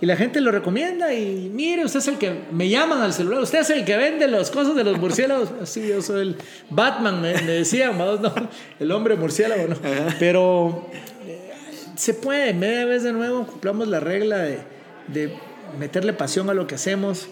Y 0.00 0.06
la 0.06 0.16
gente 0.16 0.40
lo 0.40 0.52
recomienda 0.52 1.12
y 1.12 1.50
mire, 1.52 1.84
usted 1.84 1.98
es 1.98 2.08
el 2.08 2.18
que 2.18 2.32
me 2.52 2.68
llaman 2.68 3.00
al 3.02 3.12
celular, 3.12 3.40
usted 3.42 3.58
es 3.60 3.70
el 3.70 3.84
que 3.84 3.96
vende 3.96 4.28
las 4.28 4.50
cosas 4.50 4.76
de 4.76 4.84
los 4.84 4.96
murciélagos. 4.98 5.50
Así 5.62 5.86
yo 5.88 6.00
soy 6.02 6.20
el 6.22 6.36
Batman, 6.70 7.20
me, 7.20 7.32
me 7.34 7.52
decían, 7.52 7.98
¿no? 7.98 8.16
No, 8.16 8.32
el 8.78 8.92
hombre 8.92 9.16
murciélago, 9.16 9.66
¿no? 9.68 9.76
Pero 10.20 10.88
eh, 11.26 11.50
se 11.96 12.14
puede, 12.14 12.54
media 12.54 12.84
vez 12.84 13.02
de 13.02 13.12
nuevo 13.12 13.44
cumplamos 13.46 13.88
la 13.88 13.98
regla 13.98 14.38
de, 14.38 14.60
de 15.08 15.32
meterle 15.78 16.12
pasión 16.12 16.48
a 16.48 16.54
lo 16.54 16.66
que 16.68 16.76
hacemos 16.76 17.26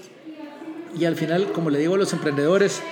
y 0.98 1.04
al 1.04 1.14
final, 1.14 1.52
como 1.52 1.70
le 1.70 1.78
digo 1.78 1.94
a 1.94 1.98
los 1.98 2.12
emprendedores, 2.14 2.82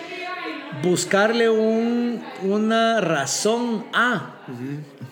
buscarle 0.83 1.49
un- 1.51 2.23
una 2.43 3.01
razón 3.01 3.85
a. 3.93 4.34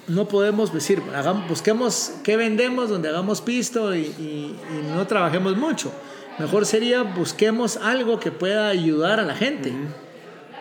No 0.09 0.29
podemos 0.29 0.73
decir, 0.73 1.03
hagamos, 1.15 1.49
busquemos 1.49 2.13
qué 2.23 2.37
vendemos 2.37 2.89
donde 2.91 3.09
hagamos 3.09 3.41
pisto 3.41 3.95
y, 3.95 4.01
y- 4.01 4.57
y 4.71 4.93
no 4.95 5.07
trabajemos 5.07 5.57
mucho. 5.57 5.93
Mejor 6.39 6.67
sería 6.67 7.03
busquemos 7.03 7.77
algo 7.77 8.19
que 8.19 8.31
pueda 8.31 8.69
ayudar 8.69 9.21
a 9.21 9.23
la 9.25 9.35
gente. 9.35 9.73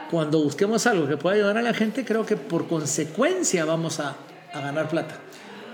Cuando 0.09 0.43
busquemos 0.43 0.85
algo 0.87 1.07
que 1.07 1.15
pueda 1.17 1.35
ayudar 1.35 1.57
a 1.57 1.61
la 1.61 1.73
gente, 1.73 2.03
creo 2.03 2.25
que 2.25 2.35
por 2.35 2.67
consecuencia 2.67 3.63
vamos 3.65 3.99
a, 3.99 4.15
a 4.53 4.59
ganar 4.59 4.89
plata. 4.89 5.15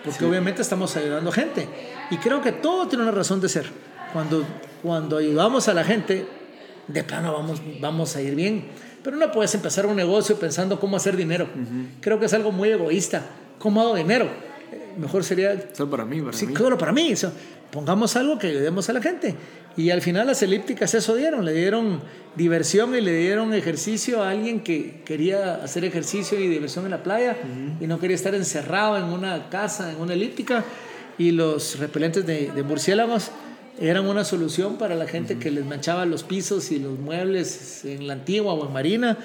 Porque 0.04 0.24
obviamente 0.26 0.62
estamos 0.62 0.96
ayudando 0.96 1.30
a 1.32 1.34
gente. 1.34 1.68
Y 2.12 2.18
creo 2.18 2.42
que 2.42 2.52
todo 2.52 2.88
tiene 2.88 3.04
una 3.04 3.12
razón 3.12 3.42
de 3.42 3.50
ser. 3.50 3.66
Cuando, 4.14 4.44
cuando 4.84 5.18
ayudamos 5.18 5.68
a 5.68 5.74
la 5.74 5.84
gente, 5.84 6.28
de 6.88 7.04
plano 7.04 7.34
vamos, 7.34 7.62
vamos 7.82 8.16
a 8.16 8.22
ir 8.22 8.36
bien. 8.36 8.66
Pero 9.04 9.18
no 9.18 9.32
puedes 9.32 9.54
empezar 9.56 9.86
un 9.86 9.96
negocio 9.96 10.38
pensando 10.38 10.80
cómo 10.80 10.98
hacer 10.98 11.16
dinero. 11.16 11.48
Creo 12.02 12.20
que 12.20 12.26
es 12.26 12.34
algo 12.34 12.52
muy 12.52 12.70
egoísta. 12.70 13.24
¿Cómo 13.60 13.82
hago 13.82 13.96
dinero? 13.96 14.26
Eh, 14.72 14.94
mejor 14.98 15.24
sería... 15.24 15.70
Solo 15.74 15.90
para 15.90 16.06
mí, 16.06 16.22
para 16.22 16.38
sí, 16.38 16.48
mí. 16.48 16.56
solo 16.56 16.78
para 16.78 16.92
mí. 16.92 17.12
Eso, 17.12 17.32
pongamos 17.72 18.16
algo 18.16 18.38
que 18.38 18.48
ayudemos 18.48 18.90
a 18.90 18.94
la 18.94 19.02
gente. 19.02 19.36
Y 19.78 19.92
al 19.92 20.02
final 20.02 20.28
las 20.28 20.42
elípticas 20.42 20.94
eso 20.96 21.16
dieron, 21.16 21.46
le 21.46 21.54
dieron 21.54 22.02
diversión 22.36 22.96
y 22.96 23.02
le 23.02 23.14
dieron 23.14 23.54
ejercicio 23.54 24.24
a 24.24 24.32
alguien 24.32 24.62
que 24.62 25.02
quería 25.06 25.56
hacer 25.56 25.86
ejercicio 25.86 26.40
y 26.40 26.48
diversión 26.48 26.86
en 26.86 26.92
la 26.92 27.04
playa 27.04 27.38
y 27.80 27.86
no 27.86 28.00
quería 28.00 28.16
estar 28.16 28.34
encerrado 28.34 28.98
en 28.98 29.06
una 29.06 29.50
casa, 29.50 29.92
en 29.92 30.00
una 30.00 30.14
elíptica. 30.14 30.66
Y 31.20 31.32
los 31.32 31.80
repelentes 31.80 32.26
de, 32.26 32.52
de 32.52 32.64
murciélagos 32.64 33.32
eran 33.80 34.08
una 34.08 34.24
solución 34.24 34.78
para 34.78 34.96
la 34.96 35.08
gente 35.08 35.38
que 35.38 35.52
les 35.52 35.66
manchaba 35.66 36.06
los 36.06 36.24
pisos 36.24 36.72
y 36.72 36.80
los 36.80 36.98
muebles 36.98 37.86
en 37.86 38.08
la 38.08 38.14
antigua 38.14 38.54
o 38.54 38.66
en 38.66 38.74
Marina. 38.74 39.18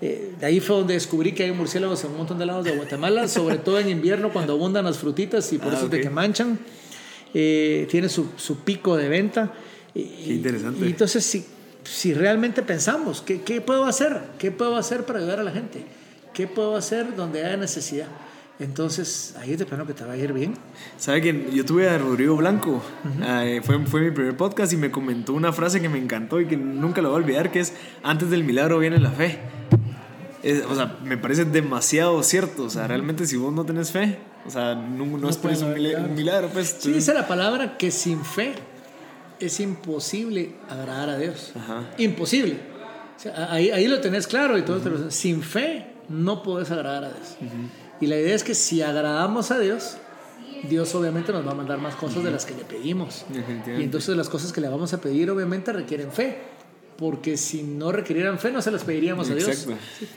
Eh, 0.00 0.32
de 0.38 0.46
ahí 0.46 0.60
fue 0.60 0.76
donde 0.76 0.94
descubrí 0.94 1.32
que 1.32 1.44
hay 1.44 1.52
murciélagos 1.52 2.04
en 2.04 2.12
un 2.12 2.18
montón 2.18 2.38
de 2.38 2.46
lados 2.46 2.64
de 2.64 2.76
Guatemala, 2.76 3.28
sobre 3.28 3.58
todo 3.58 3.78
en 3.78 3.88
invierno 3.88 4.32
cuando 4.32 4.54
abundan 4.54 4.84
las 4.84 4.98
frutitas 4.98 5.52
y 5.52 5.58
por 5.58 5.72
Ah, 5.72 5.76
eso 5.76 5.86
es 5.86 5.90
de 5.90 6.00
que 6.00 6.10
manchan. 6.10 6.58
Eh, 7.34 7.86
tiene 7.90 8.08
su, 8.08 8.30
su 8.36 8.60
pico 8.60 8.96
de 8.96 9.08
venta. 9.08 9.52
Qué 9.92 10.00
interesante. 10.28 10.86
y 10.86 10.90
entonces, 10.90 11.24
si, 11.24 11.44
si 11.82 12.14
realmente 12.14 12.62
pensamos, 12.62 13.20
¿qué, 13.20 13.42
¿qué 13.42 13.60
puedo 13.60 13.84
hacer? 13.84 14.20
¿Qué 14.38 14.50
puedo 14.52 14.76
hacer 14.76 15.04
para 15.04 15.18
ayudar 15.18 15.40
a 15.40 15.42
la 15.42 15.50
gente? 15.50 15.84
¿Qué 16.32 16.46
puedo 16.46 16.76
hacer 16.76 17.16
donde 17.16 17.44
haya 17.44 17.56
necesidad? 17.56 18.06
Entonces, 18.60 19.36
ahí 19.38 19.52
es 19.52 19.58
de 19.60 19.66
plano 19.66 19.86
que 19.86 19.94
te 19.94 20.04
va 20.04 20.14
a 20.14 20.16
ir 20.16 20.32
bien. 20.32 20.54
¿Sabe 20.96 21.20
que 21.22 21.48
yo 21.52 21.64
tuve 21.64 21.88
a 21.88 21.96
Rodrigo 21.96 22.34
Blanco? 22.36 22.82
Eh, 23.22 23.60
fue, 23.62 23.78
fue 23.86 24.00
mi 24.00 24.10
primer 24.10 24.36
podcast 24.36 24.72
y 24.72 24.76
me 24.76 24.90
comentó 24.90 25.32
una 25.32 25.52
frase 25.52 25.80
que 25.80 25.88
me 25.88 25.98
encantó 25.98 26.40
y 26.40 26.46
que 26.46 26.56
nunca 26.56 27.00
lo 27.00 27.10
voy 27.10 27.20
a 27.20 27.22
olvidar, 27.24 27.52
que 27.52 27.60
es, 27.60 27.72
antes 28.02 28.30
del 28.30 28.42
milagro 28.42 28.78
viene 28.80 28.98
la 28.98 29.10
fe. 29.12 29.38
Es- 30.42 30.64
o 30.64 30.74
sea, 30.74 30.96
me 31.04 31.16
parece 31.16 31.44
demasiado 31.44 32.20
cierto. 32.24 32.64
O 32.64 32.70
sea, 32.70 32.88
realmente 32.88 33.26
si 33.26 33.36
vos 33.36 33.52
no 33.52 33.64
tenés 33.64 33.92
fe, 33.92 34.18
o 34.44 34.50
sea, 34.50 34.74
no, 34.74 35.04
no, 35.06 35.28
un 35.28 35.34
puede 35.36 35.54
milagro, 35.56 35.98
haber 35.98 36.10
un 36.10 36.14
milagro, 36.16 36.48
pues. 36.52 36.76
Sí, 36.80 36.92
dice 36.92 37.14
la 37.14 37.28
palabra 37.28 37.76
que 37.78 37.92
sin 37.92 38.24
fe 38.24 38.54
es 39.38 39.60
imposible 39.60 40.54
agradar 40.68 41.10
a 41.10 41.16
Dios. 41.18 41.52
Ajá. 41.56 41.82
Imposible. 41.98 42.58
O 43.16 43.20
sea, 43.20 43.52
ahí, 43.52 43.70
ahí 43.70 43.86
lo 43.86 44.00
tenés 44.00 44.26
claro 44.26 44.58
y 44.58 44.62
todo. 44.62 44.78
te 44.78 44.90
lo- 44.90 45.10
Sin 45.12 45.42
fe 45.42 45.86
no 46.08 46.42
podés 46.42 46.72
agradar 46.72 47.04
a 47.04 47.08
Dios. 47.12 47.36
Y 48.00 48.06
la 48.06 48.16
idea 48.16 48.34
es 48.34 48.44
que 48.44 48.54
si 48.54 48.82
agradamos 48.82 49.50
a 49.50 49.58
Dios, 49.58 49.96
Dios 50.68 50.94
obviamente 50.94 51.32
nos 51.32 51.46
va 51.46 51.52
a 51.52 51.54
mandar 51.54 51.78
más 51.78 51.94
cosas 51.94 52.22
de 52.24 52.30
las 52.30 52.44
que 52.44 52.54
le 52.54 52.64
pedimos. 52.64 53.24
Y 53.66 53.82
entonces 53.82 54.16
las 54.16 54.28
cosas 54.28 54.52
que 54.52 54.60
le 54.60 54.68
vamos 54.68 54.92
a 54.92 55.00
pedir 55.00 55.30
obviamente 55.30 55.72
requieren 55.72 56.12
fe. 56.12 56.38
Porque 56.96 57.36
si 57.36 57.62
no 57.62 57.92
requirieran 57.92 58.40
fe, 58.40 58.50
no 58.50 58.60
se 58.60 58.72
las 58.72 58.82
pediríamos 58.82 59.30
a 59.30 59.34
Dios. 59.36 59.68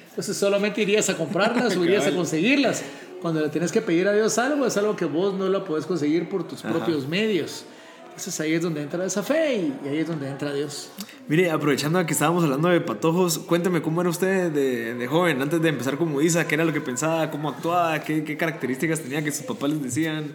Entonces 0.09 0.35
solamente 0.35 0.81
irías 0.81 1.09
a 1.09 1.17
comprarlas 1.17 1.77
o 1.77 1.85
irías 1.85 2.07
a 2.07 2.11
conseguirlas. 2.11 2.81
Cuando 3.21 3.39
le 3.39 3.49
tienes 3.49 3.71
que 3.71 3.81
pedir 3.81 4.07
a 4.07 4.13
Dios 4.13 4.39
algo, 4.39 4.65
es 4.65 4.77
algo 4.77 4.95
que 4.95 5.05
vos 5.05 5.35
no 5.35 5.47
lo 5.47 5.63
podés 5.63 5.85
conseguir 5.85 6.27
por 6.27 6.47
tus 6.47 6.65
Ajá. 6.65 6.73
propios 6.73 7.07
medios. 7.07 7.65
Entonces 8.11 8.39
ahí 8.39 8.53
es 8.53 8.61
donde 8.61 8.81
entra 8.81 9.03
esa 9.05 9.23
fe 9.23 9.55
y, 9.55 9.87
ahí 9.87 9.97
es 9.99 10.07
donde 10.07 10.29
entra 10.29 10.53
Dios. 10.53 10.91
Mire, 11.27 11.49
aprovechando 11.49 12.05
que 12.05 12.13
estábamos 12.13 12.43
hablando 12.43 12.69
de 12.69 12.81
patojos, 12.81 13.39
cuénteme 13.39 13.81
cómo 13.81 14.01
era 14.01 14.09
usted 14.09 14.51
de, 14.51 14.93
de 14.93 15.07
joven, 15.07 15.41
antes 15.41 15.61
de 15.61 15.69
empezar 15.69 15.97
como 15.97 16.21
Isa, 16.21 16.45
qué 16.45 16.55
era 16.55 16.65
lo 16.65 16.73
que 16.73 16.81
pensaba, 16.81 17.31
cómo 17.31 17.49
actuaba, 17.49 17.99
qué, 18.01 18.23
qué 18.23 18.37
características 18.37 18.99
tenía 18.99 19.23
que 19.23 19.31
sus 19.31 19.45
papás 19.45 19.71
les 19.71 19.81
decían. 19.81 20.33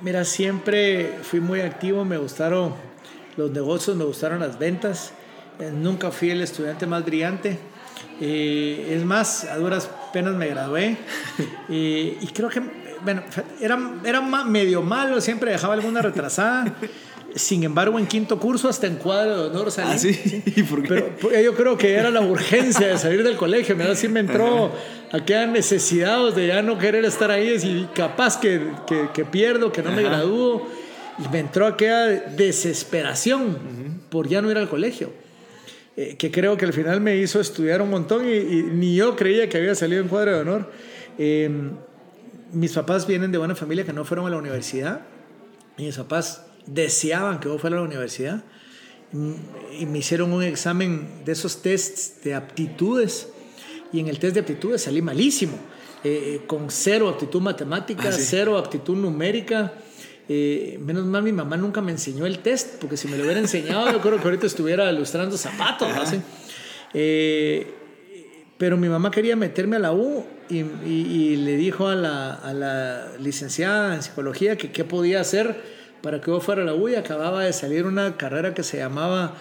Mira, 0.00 0.24
siempre 0.24 1.18
fui 1.22 1.40
muy 1.40 1.60
activo, 1.60 2.04
me 2.04 2.18
gustaron 2.18 2.74
los 3.36 3.50
negocios, 3.50 3.96
me 3.96 4.04
gustaron 4.04 4.40
las 4.40 4.58
ventas. 4.58 5.12
Eh, 5.58 5.70
nunca 5.72 6.10
fui 6.10 6.30
el 6.30 6.42
estudiante 6.42 6.86
más 6.86 7.04
brillante. 7.04 7.58
Eh, 8.20 8.94
es 8.96 9.04
más, 9.04 9.44
a 9.44 9.56
duras 9.56 9.88
penas 10.12 10.34
me 10.34 10.48
gradué. 10.48 10.96
Eh, 11.74 12.18
y 12.20 12.26
creo 12.26 12.50
que, 12.50 12.60
bueno, 13.04 13.22
era, 13.60 13.78
era 14.04 14.20
medio 14.20 14.82
malo, 14.82 15.20
siempre 15.20 15.50
dejaba 15.50 15.74
alguna 15.74 16.02
retrasada. 16.02 16.74
Sin 17.34 17.64
embargo, 17.64 17.98
en 17.98 18.06
quinto 18.06 18.38
curso, 18.38 18.68
hasta 18.68 18.86
en 18.86 18.96
cuadro 18.96 19.44
de 19.44 19.48
honor 19.48 19.70
salí. 19.70 19.90
¿Ah, 19.92 19.98
sí? 19.98 20.42
¿Y 20.54 20.62
por 20.64 20.82
qué? 20.82 20.88
Pero 20.88 21.16
pues, 21.20 21.44
yo 21.44 21.54
creo 21.54 21.78
que 21.78 21.94
era 21.94 22.10
la 22.10 22.20
urgencia 22.20 22.88
de 22.88 22.98
salir 22.98 23.22
del 23.22 23.36
colegio. 23.36 23.74
Mira, 23.74 23.94
sí 23.94 24.08
me 24.08 24.20
entró 24.20 24.70
aquella 25.10 25.46
necesidad 25.46 26.32
de 26.34 26.48
ya 26.48 26.60
no 26.60 26.78
querer 26.78 27.04
estar 27.06 27.30
ahí 27.30 27.56
y 27.62 27.88
capaz 27.94 28.38
que, 28.38 28.60
que, 28.86 29.08
que 29.14 29.24
pierdo, 29.24 29.72
que 29.72 29.82
no 29.82 29.90
me 29.92 30.02
Ajá. 30.02 30.10
gradúo. 30.10 30.68
Y 31.18 31.28
me 31.28 31.40
entró 31.40 31.66
aquella 31.66 32.06
desesperación 32.08 33.56
por 34.10 34.28
ya 34.28 34.42
no 34.42 34.50
ir 34.50 34.58
al 34.58 34.68
colegio. 34.68 35.10
Eh, 35.96 36.16
que 36.16 36.30
creo 36.30 36.56
que 36.56 36.64
al 36.64 36.72
final 36.72 37.00
me 37.00 37.16
hizo 37.16 37.40
estudiar 37.40 37.82
un 37.82 37.90
montón 37.90 38.26
y, 38.26 38.32
y 38.32 38.62
ni 38.72 38.94
yo 38.94 39.14
creía 39.14 39.48
que 39.48 39.58
había 39.58 39.74
salido 39.74 40.02
en 40.02 40.08
cuadro 40.08 40.32
de 40.32 40.40
honor. 40.40 40.70
Eh, 41.18 41.50
mis 42.52 42.72
papás 42.72 43.06
vienen 43.06 43.32
de 43.32 43.38
una 43.38 43.54
familia 43.54 43.84
que 43.84 43.92
no 43.92 44.04
fueron 44.04 44.26
a 44.26 44.30
la 44.30 44.36
universidad 44.36 45.00
y 45.78 45.84
mis 45.84 45.96
papás 45.96 46.44
deseaban 46.66 47.40
que 47.40 47.48
yo 47.48 47.58
fuera 47.58 47.76
a 47.76 47.80
la 47.80 47.86
universidad 47.86 48.42
y 49.78 49.86
me 49.86 49.98
hicieron 49.98 50.32
un 50.32 50.42
examen 50.42 51.22
de 51.24 51.32
esos 51.32 51.60
tests 51.62 52.22
de 52.24 52.34
aptitudes 52.34 53.28
y 53.92 54.00
en 54.00 54.08
el 54.08 54.18
test 54.18 54.34
de 54.34 54.40
aptitudes 54.40 54.82
salí 54.82 55.02
malísimo, 55.02 55.58
eh, 56.02 56.40
con 56.46 56.70
cero 56.70 57.08
aptitud 57.10 57.40
matemática, 57.42 58.08
Ah, 58.08 58.12
sí. 58.12 58.22
cero 58.24 58.56
aptitud 58.56 58.96
numérica. 58.96 59.74
Eh, 60.28 60.78
menos 60.80 61.04
mal 61.04 61.22
mi 61.22 61.32
mamá 61.32 61.56
nunca 61.58 61.82
me 61.82 61.92
enseñó 61.92 62.24
el 62.24 62.38
test, 62.38 62.76
porque 62.80 62.96
si 62.96 63.06
me 63.08 63.18
lo 63.18 63.24
hubiera 63.24 63.40
enseñado 63.40 63.90
yo 63.92 64.00
creo 64.00 64.16
que 64.18 64.24
ahorita 64.24 64.46
estuviera 64.46 64.90
ilustrando 64.90 65.36
zapatos. 65.36 65.88
Así. 65.94 66.20
Eh, 66.94 67.74
pero 68.62 68.76
mi 68.76 68.88
mamá 68.88 69.10
quería 69.10 69.34
meterme 69.34 69.74
a 69.74 69.80
la 69.80 69.92
U 69.92 70.24
y, 70.48 70.58
y- 70.60 70.64
y 70.86 71.36
le 71.36 71.56
dijo 71.56 71.88
a 71.88 71.96
la, 71.96 72.32
a 72.34 72.54
la 72.54 73.08
licenciada 73.18 73.92
en 73.96 74.04
psicología 74.04 74.54
que 74.54 74.70
qué 74.70 74.84
podía 74.84 75.20
hacer 75.20 75.60
para 76.00 76.20
que 76.20 76.30
yo 76.30 76.38
fuera 76.40 76.62
a 76.62 76.64
la 76.64 76.72
U 76.72 76.88
y 76.88 76.94
acababa 76.94 77.42
de 77.42 77.52
salir 77.52 77.86
una 77.86 78.16
carrera 78.16 78.54
que 78.54 78.62
se 78.62 78.76
llamaba 78.76 79.34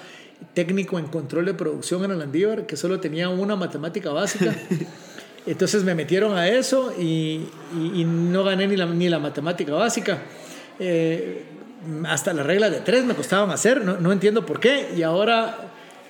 técnico 0.55 0.97
en 0.97 1.05
control 1.05 1.45
de 1.45 1.53
producción 1.53 2.03
en 2.03 2.09
el 2.09 2.22
Andívar, 2.24 2.65
que 2.65 2.76
solo 2.76 2.99
tenía 2.99 3.30
una 3.30 3.55
matemática 3.55 4.09
básica. 4.11 4.55
Entonces 5.45 5.84
me 5.84 5.93
metieron 5.93 6.36
a 6.36 6.47
eso 6.47 6.91
y, 6.97 7.45
y- 7.78 8.01
y 8.01 8.05
no 8.05 8.43
gané 8.43 8.65
ni 8.67 8.76
la, 8.76 8.88
ni 8.88 9.07
la 9.07 9.19
matemática 9.19 9.74
básica. 9.74 10.17
Eh, 10.80 11.43
hasta 12.07 12.34
las 12.34 12.43
reglas 12.43 12.72
de 12.72 12.80
tres 12.80 13.05
me 13.05 13.13
costaban 13.13 13.51
hacer, 13.51 13.86
no, 13.86 13.97
no 13.99 14.11
entiendo 14.11 14.47
por 14.47 14.59
qué. 14.59 14.89
Y 14.97 15.03
ahora 15.03 15.59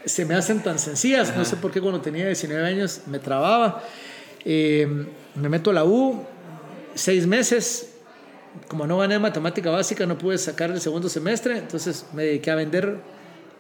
se 0.06 0.26
me 0.26 0.36
hacen 0.36 0.62
tan 0.62 0.80
sencillas. 0.80 1.36
No 1.36 1.46
sé 1.46 1.58
por 1.58 1.72
qué 1.72 1.82
cuando 1.82 2.02
tenía 2.02 2.26
19 2.26 2.66
años 2.66 3.02
me 3.08 3.20
trababa. 3.20 3.84
Eh, 4.46 4.88
me 5.36 5.50
meto 5.50 5.72
a 5.72 5.74
la 5.74 5.86
U, 5.86 6.24
seis 6.96 7.28
meses. 7.28 7.94
Como 8.68 8.86
no 8.86 8.98
gané 8.98 9.18
matemática 9.18 9.70
básica, 9.70 10.06
no 10.06 10.18
pude 10.18 10.38
sacar 10.38 10.72
el 10.72 10.82
segundo 10.82 11.10
semestre. 11.10 11.58
Entonces 11.58 12.06
me 12.14 12.24
dediqué 12.24 12.52
a 12.52 12.56
vender 12.56 12.98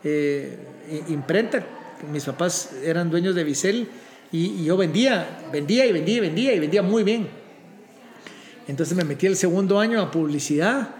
eh, 0.03 0.57
imprenta. 1.09 1.65
Mis 2.11 2.25
papás 2.25 2.71
eran 2.83 3.09
dueños 3.09 3.35
de 3.35 3.43
Vicel 3.43 3.87
y, 4.31 4.61
y 4.61 4.65
yo 4.65 4.75
vendía, 4.75 5.41
vendía 5.51 5.85
y 5.85 5.91
vendía 5.91 6.17
y 6.17 6.19
vendía 6.19 6.53
y 6.53 6.59
vendía 6.59 6.81
muy 6.81 7.03
bien. 7.03 7.41
Entonces 8.67 8.95
me 8.95 9.03
metí 9.03 9.27
el 9.27 9.35
segundo 9.35 9.79
año 9.79 10.01
a 10.01 10.11
publicidad 10.11 10.95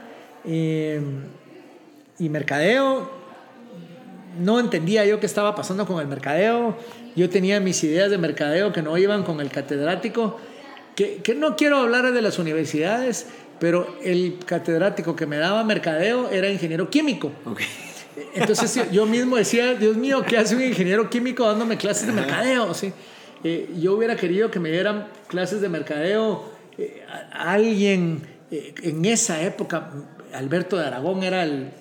eh, 0.46 1.02
y 2.20 2.30
mercadeo. 2.30 3.21
No 4.40 4.60
entendía 4.60 5.06
yo 5.06 5.20
qué 5.20 5.26
estaba 5.26 5.56
pasando 5.56 5.86
con 5.86 6.00
el 6.00 6.08
mercadeo. 6.08 6.78
Yo 7.16 7.30
tenía 7.30 7.60
mis 7.60 7.84
ideas 7.84 8.10
de 8.10 8.18
mercadeo 8.18 8.72
que 8.72 8.82
no 8.82 8.98
iban 8.98 9.24
con 9.24 9.42
el 9.42 9.50
catedrático. 9.50 10.40
Que, 10.96 11.18
que 11.18 11.36
no 11.36 11.56
quiero 11.56 11.78
hablar 11.78 12.12
de 12.12 12.22
las 12.22 12.38
universidades, 12.40 13.28
pero 13.60 13.96
el 14.04 14.38
catedrático 14.46 15.16
que 15.16 15.26
me 15.26 15.38
daba 15.38 15.64
mercadeo 15.64 16.30
era 16.30 16.50
ingeniero 16.50 16.90
químico. 16.90 17.32
Entonces 18.36 18.92
yo- 18.92 19.06
mismo 19.06 19.38
decía, 19.38 19.74
Dios 19.76 19.96
mío, 19.98 20.24
¿qué 20.28 20.38
hace 20.38 20.56
un 20.56 20.62
ingeniero 20.64 21.10
químico 21.10 21.48
dándome 21.48 21.78
clases 21.78 22.08
de 22.08 22.14
mercadeo? 22.14 22.74
¿Sí? 22.74 22.92
Eh, 23.44 23.70
yo 23.80 23.96
hubiera 23.96 24.16
querido 24.16 24.52
que 24.52 24.60
me 24.60 24.70
dieran 24.70 25.08
clases 25.28 25.62
de 25.62 25.70
mercadeo 25.70 26.44
eh, 26.78 27.04
a 27.34 27.54
alguien 27.54 28.22
eh, 28.52 28.74
en 28.84 29.06
esa 29.06 29.42
época. 29.42 29.92
Alberto 30.34 30.78
de 30.78 30.86
Aragón 30.86 31.24
era 31.24 31.44
el- 31.44 31.72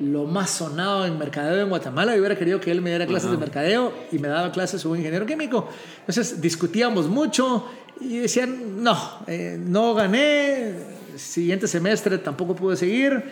lo 0.00 0.24
más 0.24 0.50
sonado 0.50 1.06
en 1.06 1.18
mercadeo 1.18 1.62
en 1.62 1.68
Guatemala. 1.68 2.12
Yo 2.14 2.20
hubiera 2.20 2.36
querido 2.36 2.60
que 2.60 2.70
él 2.70 2.80
me 2.80 2.90
diera 2.90 3.06
clases 3.06 3.30
de 3.30 3.36
mercadeo 3.36 3.92
y 4.10 4.18
me 4.18 4.28
daba 4.28 4.50
clases 4.50 4.84
un 4.84 4.96
ingeniero 4.96 5.26
químico. 5.26 5.68
Entonces 6.00 6.40
discutíamos 6.40 7.06
mucho 7.08 7.66
y 8.00 8.18
decían, 8.18 8.82
no, 8.82 8.98
eh, 9.26 9.58
no 9.60 9.94
gané. 9.94 10.72
Siguiente 11.16 11.68
semestre 11.68 12.18
tampoco 12.18 12.56
pude 12.56 12.76
seguir. 12.76 13.22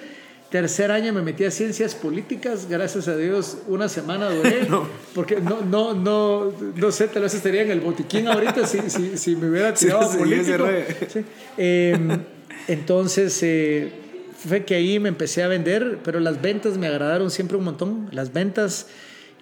Tercer 0.51 0.91
año 0.91 1.13
me 1.13 1.21
metí 1.21 1.45
a 1.45 1.51
ciencias 1.51 1.95
políticas, 1.95 2.67
gracias 2.71 3.07
a 3.07 3.17
Dios, 3.17 3.59
una 3.67 3.87
semana 3.87 4.31
duré, 4.31 4.67
porque 5.15 5.43
no, 5.43 5.61
no, 5.61 5.93
no, 5.93 6.51
no 6.75 6.91
sé, 6.91 7.09
tal 7.09 7.23
vez 7.23 7.35
estaría 7.35 7.61
en 7.63 7.71
el 7.71 7.81
botiquín 7.81 8.27
ahorita 8.29 8.67
si, 8.67 8.89
si, 8.89 9.19
si 9.19 9.37
me 9.37 9.51
hubiera 9.51 9.77
Sí, 9.77 9.85
tirado 9.85 10.09
a 10.09 10.13
sí, 10.13 10.17
político. 10.19 10.57
re. 10.65 10.87
Sí. 11.13 11.21
Eh, 11.59 12.19
entonces, 12.67 13.39
eh, 13.43 13.93
fue 14.39 14.65
que 14.65 14.77
ahí 14.77 14.99
me 15.01 15.09
empecé 15.09 15.43
a 15.43 15.49
vender, 15.49 15.99
pero 16.05 16.21
las 16.21 16.41
ventas 16.41 16.79
me 16.79 16.87
agradaron 16.87 17.31
siempre 17.31 17.57
un 17.57 17.65
montón. 17.65 18.09
Las 18.13 18.33
ventas, 18.33 18.87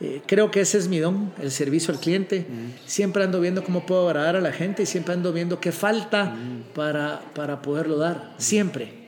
eh, 0.01 0.22
creo 0.26 0.51
que 0.51 0.61
ese 0.61 0.78
es 0.78 0.88
mi 0.88 0.99
don, 0.99 1.32
el 1.40 1.51
servicio 1.51 1.92
al 1.92 2.01
cliente. 2.01 2.47
Siempre 2.86 3.22
ando 3.22 3.40
viendo 3.40 3.62
cómo 3.62 3.84
puedo 3.84 4.09
agradar 4.09 4.36
a 4.36 4.40
la 4.40 4.53
gente 4.53 4.84
y 4.84 4.86
siempre 4.86 5.12
ando 5.12 5.32
viendo 5.32 5.61
qué 5.61 5.70
falta 5.70 6.34
para, 6.74 7.20
para 7.34 7.61
poderlo 7.61 7.99
dar, 7.99 8.32
siempre. 8.38 9.07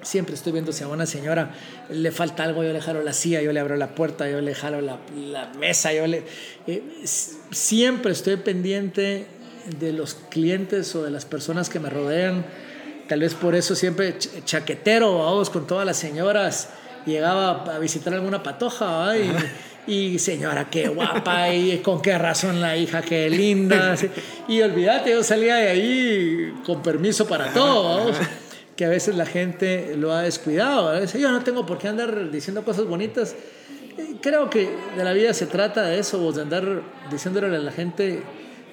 Siempre 0.00 0.34
estoy 0.34 0.52
viendo 0.52 0.72
si 0.72 0.82
a 0.82 0.88
una 0.88 1.04
señora 1.04 1.54
le 1.90 2.10
falta 2.10 2.44
algo, 2.44 2.64
yo 2.64 2.72
le 2.72 2.80
jalo 2.80 3.02
la 3.02 3.12
silla, 3.12 3.42
yo 3.42 3.52
le 3.52 3.60
abro 3.60 3.76
la 3.76 3.94
puerta, 3.94 4.30
yo 4.30 4.40
le 4.40 4.54
jalo 4.54 4.80
la, 4.80 4.98
la 5.14 5.52
mesa, 5.58 5.92
yo 5.92 6.06
le... 6.06 6.22
Eh, 6.66 6.82
siempre 7.50 8.12
estoy 8.12 8.36
pendiente 8.36 9.26
de 9.78 9.92
los 9.92 10.14
clientes 10.14 10.94
o 10.94 11.02
de 11.02 11.10
las 11.10 11.26
personas 11.26 11.68
que 11.68 11.78
me 11.78 11.90
rodean. 11.90 12.46
Tal 13.10 13.18
vez 13.18 13.34
por 13.34 13.56
eso 13.56 13.74
siempre 13.74 14.16
chaquetero, 14.44 15.18
vamos, 15.18 15.50
con 15.50 15.66
todas 15.66 15.84
las 15.84 15.96
señoras. 15.96 16.68
Llegaba 17.04 17.64
a 17.74 17.80
visitar 17.80 18.14
alguna 18.14 18.40
patoja 18.40 19.18
y, 19.18 19.34
y, 19.92 20.18
señora, 20.20 20.70
qué 20.70 20.86
guapa, 20.86 21.52
y 21.52 21.78
con 21.78 22.00
qué 22.02 22.16
razón 22.16 22.60
la 22.60 22.76
hija, 22.76 23.02
qué 23.02 23.28
linda. 23.28 23.96
Y 24.46 24.62
olvídate, 24.62 25.10
yo 25.10 25.24
salía 25.24 25.56
de 25.56 25.70
ahí 25.70 26.54
con 26.64 26.84
permiso 26.84 27.26
para 27.26 27.52
todo, 27.52 28.12
que 28.76 28.84
a 28.84 28.88
veces 28.88 29.16
la 29.16 29.26
gente 29.26 29.96
lo 29.96 30.12
ha 30.12 30.22
descuidado. 30.22 30.90
A 30.90 31.00
veces 31.00 31.20
yo 31.20 31.32
no 31.32 31.42
tengo 31.42 31.66
por 31.66 31.78
qué 31.78 31.88
andar 31.88 32.30
diciendo 32.30 32.64
cosas 32.64 32.84
bonitas. 32.84 33.34
Creo 34.22 34.48
que 34.50 34.70
de 34.96 35.02
la 35.02 35.12
vida 35.12 35.34
se 35.34 35.46
trata 35.46 35.82
de 35.82 35.98
eso, 35.98 36.30
de 36.30 36.42
andar 36.42 36.82
diciéndole 37.10 37.56
a 37.56 37.58
la 37.58 37.72
gente 37.72 38.22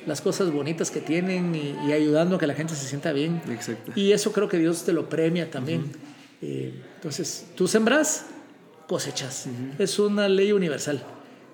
las 0.07 0.21
cosas 0.21 0.51
bonitas 0.51 0.89
que 0.89 1.01
tienen 1.01 1.53
y, 1.53 1.91
ayudando 1.91 2.37
a 2.37 2.39
que 2.39 2.47
la 2.47 2.55
gente 2.55 2.73
se 2.73 2.87
sienta 2.87 3.11
bien. 3.11 3.41
Exacto. 3.49 3.91
Y 3.95 4.13
eso 4.13 4.31
creo 4.31 4.47
que 4.47 4.57
Dios 4.57 4.83
te 4.83 4.93
lo 4.93 5.09
premia 5.09 5.51
también. 5.51 5.91
Eh, 6.41 6.73
entonces, 6.95 7.45
tú 7.55 7.67
sembras, 7.67 8.25
cosechas. 8.87 9.47
Es 9.77 9.99
una 9.99 10.29
ley 10.29 10.53
universal. 10.53 11.03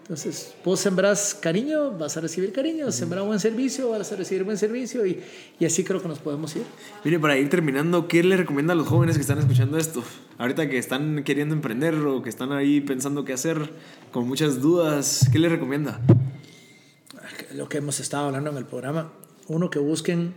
Entonces, 0.03 0.53
vos 0.65 0.81
sembras 0.81 1.33
cariño, 1.33 1.97
vas 1.97 2.17
a 2.17 2.21
recibir 2.21 2.51
cariño, 2.51 2.91
sembras 2.91 3.25
buen 3.25 3.39
servicio, 3.39 3.89
vas 3.89 4.11
a 4.11 4.17
recibir 4.17 4.43
buen 4.43 4.57
servicio 4.57 5.05
y, 5.05 5.21
y, 5.57 5.65
así 5.65 5.85
creo 5.85 6.01
que 6.01 6.09
nos 6.09 6.19
podemos 6.19 6.53
ir. 6.57 6.63
Mire, 7.05 7.19
para 7.19 7.37
ir 7.37 7.49
terminando, 7.49 8.09
¿qué 8.09 8.21
le 8.21 8.35
recomienda 8.35 8.73
a 8.73 8.75
los 8.75 8.85
jóvenes 8.85 9.15
que 9.15 9.21
están 9.21 9.39
escuchando 9.39 9.77
esto? 9.77 10.03
Ahorita 10.37 10.69
que 10.69 10.77
están 10.77 11.23
queriendo 11.23 11.55
emprender 11.55 11.95
o 11.95 12.21
que 12.21 12.29
están 12.29 12.51
ahí 12.51 12.81
pensando 12.81 13.23
qué 13.23 13.31
hacer, 13.31 13.69
con 14.11 14.27
muchas 14.27 14.61
dudas, 14.61 15.29
¿qué 15.31 15.39
le 15.39 15.47
recomienda? 15.47 16.01
Lo 17.53 17.69
que 17.69 17.77
hemos 17.77 17.99
estado 17.99 18.27
hablando 18.27 18.49
en 18.49 18.57
el 18.57 18.65
programa, 18.65 19.13
uno 19.47 19.69
que 19.69 19.79
busquen 19.79 20.33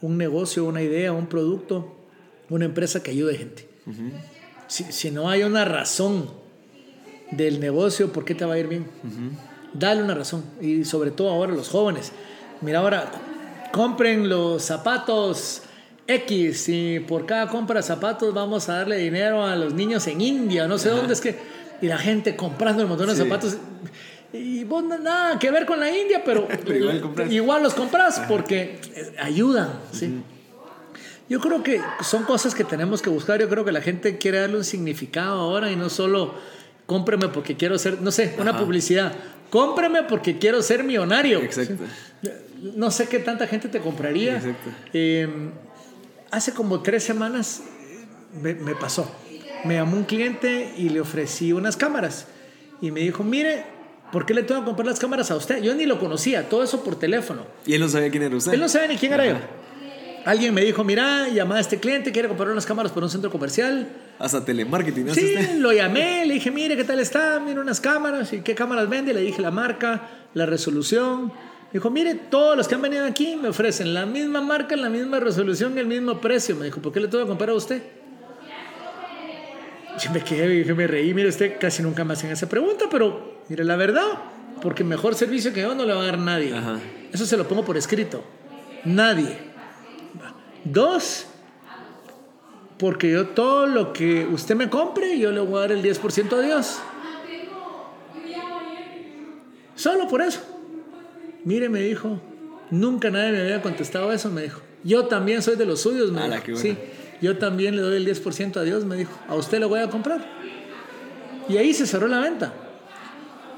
un 0.00 0.18
negocio, 0.18 0.64
una 0.64 0.82
idea, 0.82 1.12
un 1.12 1.26
producto, 1.26 1.96
una 2.50 2.64
empresa 2.64 3.02
que 3.02 3.12
ayude 3.12 3.36
gente. 3.36 3.68
si, 4.66 5.10
no 5.10 5.30
hay 5.30 5.42
una 5.44 5.64
razón 5.64 6.30
del 7.30 7.60
negocio, 7.60 8.12
¿por 8.12 8.24
qué 8.24 8.34
te 8.34 8.44
va 8.44 8.54
a 8.54 8.58
ir 8.58 8.68
bien? 8.68 8.86
Dale 9.72 10.02
una 10.02 10.14
razón. 10.14 10.44
Y 10.60 10.84
sobre 10.84 11.10
todo 11.10 11.30
ahora 11.30 11.52
los 11.52 11.68
jóvenes. 11.68 12.12
Mira, 12.60 12.80
ahora 12.80 13.10
compren 13.72 14.28
los 14.28 14.62
zapatos 14.62 15.62
X 16.06 16.68
y 16.68 17.00
por 17.00 17.26
cada 17.26 17.48
compra 17.48 17.80
de 17.80 17.82
zapatos 17.82 18.34
vamos 18.34 18.68
a 18.68 18.78
darle 18.78 18.96
dinero 18.96 19.44
a 19.44 19.56
los 19.56 19.72
niños 19.72 20.06
en 20.08 20.20
India, 20.20 20.66
no 20.66 20.78
sé 20.78 20.90
dónde 20.90 21.14
es 21.14 21.20
que... 21.20 21.62
Y 21.80 21.86
la 21.86 21.98
gente 21.98 22.36
comprando 22.36 22.80
el 22.80 22.88
montón 22.88 23.08
de 23.08 23.16
zapatos. 23.16 23.56
Y 24.32 24.64
vos 24.64 24.82
nada 24.84 25.38
que 25.38 25.50
ver 25.50 25.66
con 25.66 25.78
la 25.78 25.94
India, 25.94 26.22
pero, 26.24 26.48
igual, 27.30 27.62
los 27.62 27.74
compras 27.74 28.22
porque 28.28 28.80
ayudan. 29.18 29.80
¿sí? 29.92 30.22
Yo 31.28 31.40
creo 31.40 31.62
que 31.62 31.80
son 32.02 32.24
cosas 32.24 32.54
que 32.54 32.64
tenemos 32.64 33.02
que 33.02 33.10
buscar. 33.10 33.40
Yo 33.40 33.48
creo 33.48 33.64
que 33.64 33.72
la 33.72 33.82
gente 33.82 34.18
quiere 34.18 34.40
darle 34.40 34.56
un 34.56 34.64
significado 34.64 35.40
ahora 35.40 35.70
y 35.70 35.76
no 35.76 35.90
solo 35.90 36.34
cómpreme 36.86 37.28
porque 37.28 37.56
quiero 37.56 37.78
ser, 37.78 38.00
no 38.00 38.10
sé, 38.10 38.34
una 38.38 38.58
publicidad. 38.58 39.12
Cómprame 39.50 40.02
porque 40.04 40.38
quiero 40.38 40.62
ser 40.62 40.82
millonario. 40.82 41.40
Exacto. 41.40 41.84
No 42.74 42.90
sé 42.90 43.08
qué 43.08 43.18
tanta 43.18 43.46
gente 43.46 43.68
te 43.68 43.80
compraría. 43.80 44.36
Exacto. 44.36 44.70
Em, 44.92 45.50
hace 46.30 46.52
como 46.52 46.80
tres 46.80 47.02
semanas 47.02 47.62
me, 48.40 48.54
me 48.54 48.74
pasó. 48.74 49.10
Me 49.64 49.74
llamó 49.74 49.96
un 49.96 50.04
cliente 50.04 50.74
y 50.76 50.88
le 50.88 51.00
ofrecí 51.00 51.52
unas 51.52 51.76
cámaras. 51.76 52.26
Y 52.80 52.90
me 52.90 53.00
dijo, 53.00 53.22
mire, 53.22 53.64
¿Por 54.12 54.26
qué 54.26 54.34
le 54.34 54.42
tengo 54.42 54.60
que 54.60 54.66
comprar 54.66 54.86
las 54.86 55.00
cámaras 55.00 55.30
a 55.30 55.36
usted? 55.36 55.62
Yo 55.62 55.74
ni 55.74 55.86
lo 55.86 55.98
conocía, 55.98 56.46
todo 56.48 56.62
eso 56.62 56.84
por 56.84 56.96
teléfono. 56.96 57.46
¿Y 57.64 57.72
él 57.72 57.80
no 57.80 57.88
sabía 57.88 58.10
quién 58.10 58.22
era 58.24 58.36
usted? 58.36 58.52
Él 58.52 58.60
no 58.60 58.68
sabía 58.68 58.88
ni 58.88 58.96
quién 58.98 59.14
era 59.14 59.26
yo. 59.26 59.36
Alguien 60.26 60.54
me 60.54 60.60
dijo, 60.60 60.84
mira, 60.84 61.28
llamada 61.30 61.58
a 61.58 61.60
este 61.62 61.80
cliente, 61.80 62.12
quiere 62.12 62.28
comprar 62.28 62.50
unas 62.50 62.66
cámaras 62.66 62.92
por 62.92 63.02
un 63.02 63.10
centro 63.10 63.30
comercial. 63.30 63.88
Hasta 64.18 64.44
telemarketing, 64.44 65.06
¿no? 65.06 65.14
Sí, 65.14 65.34
lo 65.56 65.72
llamé, 65.72 66.26
le 66.26 66.34
dije, 66.34 66.50
mire, 66.50 66.76
¿qué 66.76 66.84
tal 66.84 67.00
está? 67.00 67.40
Mire 67.40 67.58
unas 67.58 67.80
cámaras, 67.80 68.32
¿y 68.34 68.42
qué 68.42 68.54
cámaras 68.54 68.88
vende? 68.88 69.14
Le 69.14 69.22
dije 69.22 69.40
la 69.40 69.50
marca, 69.50 70.10
la 70.34 70.44
resolución. 70.44 71.26
Me 71.28 71.78
dijo, 71.78 71.90
mire, 71.90 72.14
todos 72.14 72.54
los 72.54 72.68
que 72.68 72.74
han 72.74 72.82
venido 72.82 73.06
aquí 73.06 73.34
me 73.34 73.48
ofrecen 73.48 73.94
la 73.94 74.04
misma 74.04 74.42
marca, 74.42 74.76
la 74.76 74.90
misma 74.90 75.20
resolución, 75.20 75.76
el 75.78 75.86
mismo 75.86 76.20
precio. 76.20 76.54
Me 76.54 76.66
dijo, 76.66 76.80
¿por 76.80 76.92
qué 76.92 77.00
le 77.00 77.08
tengo 77.08 77.24
que 77.24 77.28
comprar 77.28 77.50
a 77.50 77.54
usted? 77.54 77.82
Yo 79.98 80.10
me 80.12 80.22
quedé, 80.22 80.72
me 80.74 80.86
reí, 80.86 81.14
mire, 81.14 81.30
usted 81.30 81.58
casi 81.58 81.82
nunca 81.82 82.04
me 82.04 82.12
hacen 82.12 82.30
esa 82.30 82.48
pregunta, 82.48 82.84
pero 82.90 83.31
Mire, 83.48 83.64
la 83.64 83.76
verdad, 83.76 84.06
porque 84.60 84.84
mejor 84.84 85.14
servicio 85.14 85.52
que 85.52 85.62
yo 85.62 85.74
no 85.74 85.84
le 85.84 85.92
va 85.92 86.02
a 86.02 86.06
dar 86.06 86.18
nadie. 86.18 86.54
Eso 87.12 87.26
se 87.26 87.36
lo 87.36 87.46
pongo 87.46 87.64
por 87.64 87.76
escrito. 87.76 88.24
Nadie. 88.84 89.36
Dos, 90.64 91.26
porque 92.78 93.12
yo 93.12 93.28
todo 93.28 93.66
lo 93.66 93.92
que 93.92 94.26
usted 94.26 94.56
me 94.56 94.68
compre, 94.68 95.18
yo 95.18 95.30
le 95.30 95.40
voy 95.40 95.58
a 95.58 95.60
dar 95.60 95.72
el 95.72 95.82
10% 95.82 96.32
a 96.32 96.40
Dios. 96.40 96.80
Solo 99.74 100.08
por 100.08 100.22
eso. 100.22 100.40
Mire, 101.44 101.68
me 101.68 101.80
dijo, 101.80 102.20
nunca 102.70 103.10
nadie 103.10 103.32
me 103.32 103.40
había 103.40 103.62
contestado 103.62 104.12
eso, 104.12 104.30
me 104.30 104.42
dijo. 104.42 104.60
Yo 104.84 105.06
también 105.06 105.42
soy 105.42 105.56
de 105.56 105.66
los 105.66 105.80
suyos, 105.80 106.10
me 106.10 106.28
dijo. 106.28 106.56
Sí, 106.56 106.76
yo 107.20 107.38
también 107.38 107.76
le 107.76 107.82
doy 107.82 107.96
el 107.96 108.06
10% 108.06 108.56
a 108.56 108.62
Dios, 108.62 108.84
me 108.84 108.96
dijo. 108.96 109.16
A 109.28 109.34
usted 109.34 109.60
le 109.60 109.66
voy 109.66 109.80
a 109.80 109.88
comprar. 109.88 110.24
Y 111.48 111.56
ahí 111.56 111.74
se 111.74 111.86
cerró 111.86 112.08
la 112.08 112.20
venta. 112.20 112.52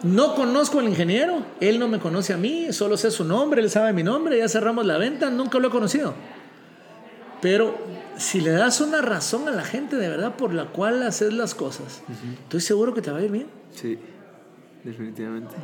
No 0.05 0.35
conozco 0.35 0.81
al 0.81 0.89
ingeniero, 0.89 1.47
él 1.61 1.79
no 1.79 1.89
me 1.89 1.99
conoce 1.99 2.35
a 2.35 2.37
mí, 2.37 2.67
solo 2.73 2.99
sé 2.99 3.11
su 3.11 3.25
nombre, 3.25 3.63
él 3.63 3.71
sabe 3.71 3.95
mi 3.95 4.03
nombre, 4.03 4.37
ya 4.37 4.49
cerramos 4.51 4.85
la 4.85 4.99
venta, 4.99 5.31
nunca 5.31 5.59
lo 5.59 5.69
he 5.69 5.71
conocido. 5.71 6.13
Pero 7.41 7.79
si 8.19 8.43
le 8.43 8.51
das 8.51 8.83
una 8.83 9.01
razón 9.01 9.49
a 9.49 9.51
la 9.51 9.65
gente 9.65 9.97
de 9.97 10.11
verdad 10.11 10.37
por 10.37 10.53
la 10.53 10.67
cual 10.67 11.03
haces 11.03 11.33
las 11.33 11.55
cosas, 11.55 12.03
estoy 12.43 12.61
seguro 12.61 12.93
que 12.93 13.01
te 13.01 13.11
va 13.11 13.19
a 13.19 13.23
ir 13.23 13.31
bien. 13.31 13.47
Sí, 13.75 13.99
definitivamente. 14.85 15.55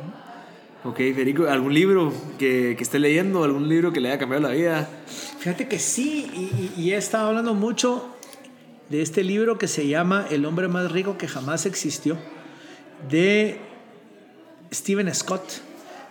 Ok, 0.85 0.97
Federico, 0.97 1.47
¿algún 1.47 1.75
libro 1.75 2.11
que, 2.39 2.73
que, 2.75 2.83
esté 2.83 2.97
leyendo? 2.97 3.43
¿Algún 3.43 3.69
libro 3.69 3.93
que 3.93 3.99
le 3.99 4.09
haya 4.09 4.17
cambiado 4.17 4.41
la 4.47 4.55
vida? 4.55 4.89
Fíjate 5.37 5.67
que 5.67 5.77
sí, 5.77 6.73
y, 6.75 6.81
y 6.81 6.93
he 6.93 6.97
estado 6.97 7.27
hablando 7.27 7.53
mucho 7.53 8.15
de 8.89 9.03
este 9.03 9.23
libro 9.23 9.59
que 9.59 9.67
se 9.67 9.87
llama 9.87 10.25
El 10.31 10.45
hombre 10.45 10.67
más 10.67 10.91
rico 10.91 11.19
que 11.19 11.27
jamás 11.27 11.67
existió, 11.67 12.17
de 13.07 13.70
Steven 14.73 15.13
Scott. 15.13 15.61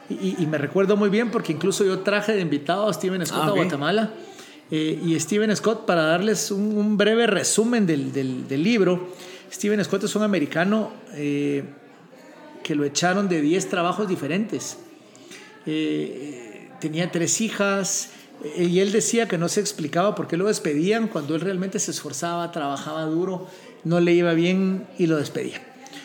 Y, 0.08 0.44
me 0.46 0.58
recuerdo 0.58 0.96
muy 0.96 1.08
bien 1.08 1.30
porque 1.30 1.52
incluso 1.52 1.84
yo 1.84 2.00
traje 2.00 2.32
de 2.32 2.40
invitado 2.40 2.88
a 2.88 2.92
Steven 2.92 3.24
Scott 3.24 3.42
ah, 3.44 3.48
a 3.48 3.50
Guatemala. 3.50 4.10
Eh, 4.70 5.00
y 5.04 5.18
Steven 5.18 5.54
Scott, 5.56 5.86
para 5.86 6.02
darles 6.02 6.50
un, 6.50 6.96
breve 6.96 7.26
resumen 7.26 7.86
del, 7.86 8.12
del, 8.12 8.62
libro, 8.62 9.08
Steven 9.52 9.84
Scott 9.84 10.04
es 10.04 10.14
un 10.16 10.22
americano 10.22 10.92
eh, 11.14 11.64
que 12.62 12.74
lo 12.74 12.84
echaron 12.84 13.28
de 13.28 13.40
10 13.40 13.68
trabajos 13.68 14.08
diferentes. 14.08 14.78
Eh, 15.66 16.70
tenía 16.80 17.10
tres 17.10 17.40
hijas 17.40 18.10
y 18.56 18.80
él 18.80 18.90
decía 18.92 19.28
que 19.28 19.38
no 19.38 19.48
se 19.48 19.60
explicaba 19.60 20.14
por 20.14 20.26
qué 20.26 20.36
lo 20.36 20.46
despedían 20.46 21.08
cuando 21.08 21.34
él 21.34 21.40
realmente 21.40 21.78
se 21.78 21.90
esforzaba, 21.90 22.50
trabajaba 22.52 23.04
duro, 23.04 23.46
no 23.84 24.00
le 24.00 24.12
iba 24.12 24.32
bien 24.34 24.86
y 24.98 25.06
lo 25.06 25.16
despedían. 25.16 25.60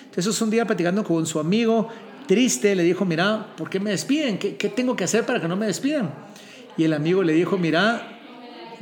Entonces 0.06 0.41
un 0.41 0.49
día 0.49 0.66
platicando 0.66 1.03
con 1.03 1.26
su 1.26 1.39
amigo, 1.39 1.89
triste, 2.28 2.76
le 2.76 2.84
dijo, 2.84 3.06
mira, 3.06 3.54
¿por 3.58 3.70
qué 3.70 3.80
me 3.80 3.92
despiden? 3.92 4.38
¿Qué, 4.38 4.70
tengo 4.70 4.96
que 4.96 5.04
hacer 5.04 5.26
para 5.26 5.40
que 5.40 5.48
no 5.48 5.56
me 5.56 5.68
despidan? 5.68 6.14
Y 6.78 6.84
el 6.84 6.94
amigo 6.94 7.24
le 7.24 7.34
dijo, 7.34 7.58
mira, 7.58 8.20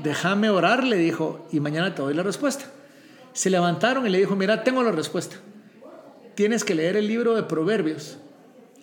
déjame 0.03 0.49
orar, 0.49 0.83
le 0.83 0.97
dijo, 0.97 1.47
y 1.51 1.59
mañana 1.59 1.93
te 1.93 2.01
doy 2.01 2.13
la 2.13 2.23
respuesta. 2.23 2.65
Se 3.33 3.49
levantaron 3.49 4.05
y 4.05 4.09
le 4.09 4.19
dijo, 4.19 4.35
mira, 4.35 4.63
tengo 4.63 4.83
la 4.83 4.91
respuesta. 4.91 5.35
Tienes 6.35 6.63
que 6.63 6.75
leer 6.75 6.97
el 6.97 7.07
libro 7.07 7.35
de 7.35 7.43
Proverbios 7.43 8.17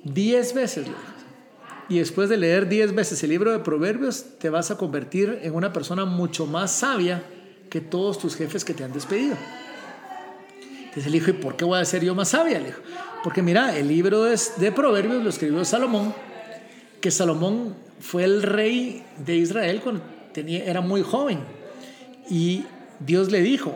diez 0.04 0.54
veces. 0.54 0.86
Y 1.88 1.98
después 1.98 2.28
de 2.28 2.36
leer 2.36 2.68
diez 2.68 2.94
veces 2.94 3.22
el 3.24 3.30
libro 3.30 3.50
de 3.52 3.58
Proverbios, 3.58 4.24
te 4.38 4.48
vas 4.48 4.70
a 4.70 4.76
convertir 4.76 5.40
en 5.42 5.54
una 5.54 5.72
persona 5.72 6.04
mucho 6.04 6.46
más 6.46 6.70
sabia 6.70 7.24
que 7.68 7.80
todos 7.80 8.18
tus 8.18 8.36
jefes 8.36 8.64
que 8.64 8.74
te 8.74 8.84
han 8.84 8.92
despedido. 8.92 9.36
Entonces 10.90 11.12
le 11.12 11.20
dijo, 11.20 11.30
¿y 11.30 11.34
por 11.34 11.56
qué 11.56 11.64
voy 11.64 11.78
a 11.78 11.84
ser 11.84 12.04
yo 12.04 12.16
más 12.16 12.30
sabia? 12.30 12.58
Le 12.58 12.66
dijo, 12.66 12.80
porque 13.22 13.42
mira, 13.42 13.76
el 13.76 13.86
libro 13.86 14.24
de, 14.24 14.72
Proverbios 14.72 15.22
lo 15.22 15.30
escribió 15.30 15.64
Salomón, 15.64 16.12
que 17.00 17.12
Salomón 17.12 17.76
fue 18.00 18.24
el 18.24 18.42
rey 18.42 19.04
de 19.24 19.36
Israel 19.36 19.80
cuando 19.82 20.02
tenía, 20.32 20.64
era 20.64 20.80
muy 20.80 21.02
joven. 21.02 21.38
Y 22.28 22.64
Dios 22.98 23.30
le 23.30 23.40
dijo, 23.40 23.74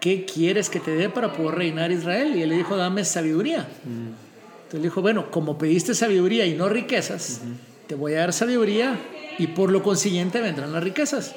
¿qué 0.00 0.24
quieres 0.24 0.70
que 0.70 0.78
te 0.78 0.92
dé 0.92 1.08
para 1.08 1.32
poder 1.32 1.56
reinar 1.56 1.90
Israel? 1.90 2.36
Y 2.36 2.42
él 2.42 2.50
le 2.50 2.56
dijo, 2.58 2.76
dame 2.76 3.04
sabiduría. 3.04 3.66
Entonces 3.84 4.80
le 4.80 4.82
dijo, 4.82 5.02
bueno, 5.02 5.32
como 5.32 5.58
pediste 5.58 5.96
sabiduría 5.96 6.46
y 6.46 6.54
no 6.54 6.68
riquezas, 6.68 7.40
te 7.88 7.96
voy 7.96 8.14
a 8.14 8.20
dar 8.20 8.32
sabiduría 8.32 8.96
y 9.36 9.48
por 9.48 9.72
lo 9.72 9.82
consiguiente 9.82 10.40
vendrán 10.40 10.72
las 10.72 10.84
riquezas. 10.84 11.34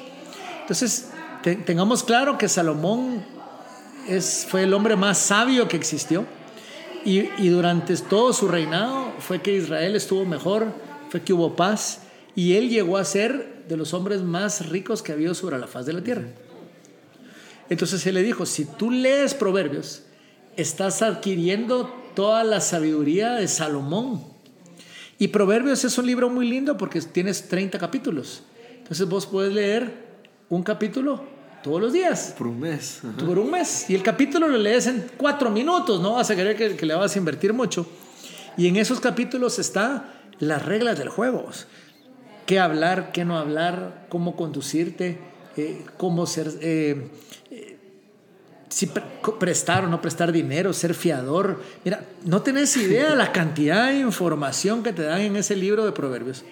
Entonces, 0.60 1.10
tengamos 1.66 2.04
claro 2.04 2.38
que 2.38 2.48
Salomón 2.48 3.33
es, 4.08 4.46
fue 4.48 4.64
el 4.64 4.74
hombre 4.74 4.96
más 4.96 5.18
sabio 5.18 5.68
que 5.68 5.76
existió. 5.76 6.24
Y, 7.04 7.48
durante 7.48 7.94
todo 7.98 8.32
su 8.32 8.48
reinado 8.48 9.12
fue 9.18 9.42
que 9.42 9.54
Israel 9.54 9.94
estuvo 9.94 10.24
mejor, 10.24 10.72
fue 11.10 11.22
que 11.22 11.34
hubo 11.34 11.54
paz. 11.54 12.02
Y 12.34 12.54
él 12.54 12.70
llegó 12.70 12.96
a 12.96 13.04
ser 13.04 13.64
de 13.68 13.76
los 13.76 13.92
hombres 13.92 14.22
más 14.22 14.68
ricos 14.70 15.02
que 15.02 15.12
ha 15.12 15.14
habido 15.14 15.34
sobre 15.34 15.58
la 15.58 15.66
faz 15.66 15.84
de 15.86 15.92
la 15.92 16.02
tierra. 16.02 16.24
Entonces 17.68 18.06
él 18.06 18.14
le 18.14 18.22
dijo, 18.22 18.46
si 18.46 18.64
tú 18.64 18.90
lees 18.90 19.34
Proverbios, 19.34 20.02
estás 20.56 21.02
adquiriendo 21.02 21.94
toda 22.14 22.42
la 22.42 22.60
sabiduría 22.60 23.34
de 23.34 23.48
Salomón. 23.48 24.24
Y 25.18 25.28
Proverbios 25.28 25.84
es 25.84 25.96
un 25.98 26.06
libro 26.06 26.30
muy 26.30 26.48
lindo 26.48 26.76
porque 26.76 27.00
tienes 27.02 27.48
30 27.48 27.78
capítulos. 27.78 28.42
Entonces 28.78 29.06
vos 29.08 29.26
puedes 29.26 29.52
leer 29.52 29.92
un 30.48 30.62
capítulo 30.62 31.33
todos 31.64 31.80
los 31.80 31.92
días. 31.94 32.34
Por 32.36 32.46
un 32.46 32.60
mes. 32.60 33.00
Por 33.18 33.38
un 33.38 33.50
mes. 33.50 33.88
Y 33.88 33.94
el 33.94 34.02
capítulo 34.02 34.46
lo 34.46 34.58
lees 34.58 34.86
en 34.86 35.06
cuatro 35.16 35.50
minutos, 35.50 36.00
no 36.00 36.12
vas 36.12 36.30
a 36.30 36.36
querer 36.36 36.54
que, 36.56 36.76
que 36.76 36.86
le 36.86 36.94
vas 36.94 37.16
a 37.16 37.18
invertir 37.18 37.54
mucho. 37.54 37.86
Y 38.58 38.68
en 38.68 38.76
esos 38.76 39.00
capítulos 39.00 39.58
está 39.58 40.12
las 40.38 40.64
reglas 40.64 40.98
del 40.98 41.08
juego. 41.08 41.48
Qué 42.44 42.60
hablar, 42.60 43.12
qué 43.12 43.24
no 43.24 43.38
hablar, 43.38 44.06
cómo 44.10 44.36
conducirte, 44.36 45.18
eh, 45.56 45.84
cómo 45.96 46.26
ser... 46.26 46.52
Eh, 46.60 47.08
si 48.68 48.90
prestar 49.38 49.84
o 49.84 49.88
no 49.88 50.02
prestar 50.02 50.32
dinero, 50.32 50.72
ser 50.72 50.94
fiador. 50.94 51.62
Mira, 51.84 52.04
no 52.24 52.42
tenés 52.42 52.76
idea 52.76 53.10
de 53.10 53.16
la 53.16 53.30
cantidad 53.30 53.86
de 53.86 54.00
información 54.00 54.82
que 54.82 54.92
te 54.92 55.02
dan 55.02 55.20
en 55.20 55.36
ese 55.36 55.54
libro 55.54 55.84
de 55.84 55.92
proverbios. 55.92 56.44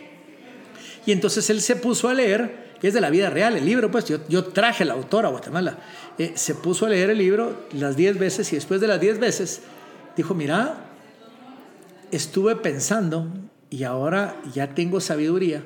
Y 1.05 1.11
entonces 1.11 1.51
él 1.51 1.61
se 1.61 1.75
puso 1.75 2.09
a 2.09 2.15
leer, 2.15 2.62
y 2.83 2.87
es 2.89 2.95
de 2.95 3.01
la 3.01 3.11
vida 3.11 3.31
real 3.31 3.57
el 3.57 3.65
libro, 3.65 3.91
pues 3.91 4.07
yo, 4.07 4.19
yo 4.29 4.45
traje 4.45 4.85
la 4.85 4.95
autora 4.95 5.29
a 5.29 5.31
Guatemala, 5.31 5.79
eh, 6.19 6.33
se 6.35 6.55
puso 6.55 6.87
a 6.87 6.89
leer 6.89 7.11
el 7.11 7.19
libro 7.19 7.67
las 7.73 7.97
10 7.97 8.19
veces 8.19 8.53
y 8.53 8.57
después 8.57 8.81
de 8.81 8.89
las 8.89 9.01
10 9.01 9.21
veces 9.21 9.63
dijo, 10.17 10.35
mira, 10.35 10.75
estuve 12.11 12.57
pensando 12.57 13.29
y 13.71 13.85
ahora 13.85 14.37
ya 14.53 14.75
tengo 14.75 15.01
sabiduría 15.01 15.65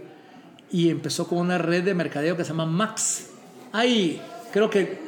y 0.70 0.90
empezó 0.90 1.26
con 1.26 1.38
una 1.38 1.58
red 1.58 1.84
de 1.84 1.94
mercadeo 1.94 2.36
que 2.36 2.44
se 2.44 2.50
llama 2.50 2.66
Max. 2.66 3.28
Hay, 3.72 4.20
creo 4.52 4.68
que 4.68 4.98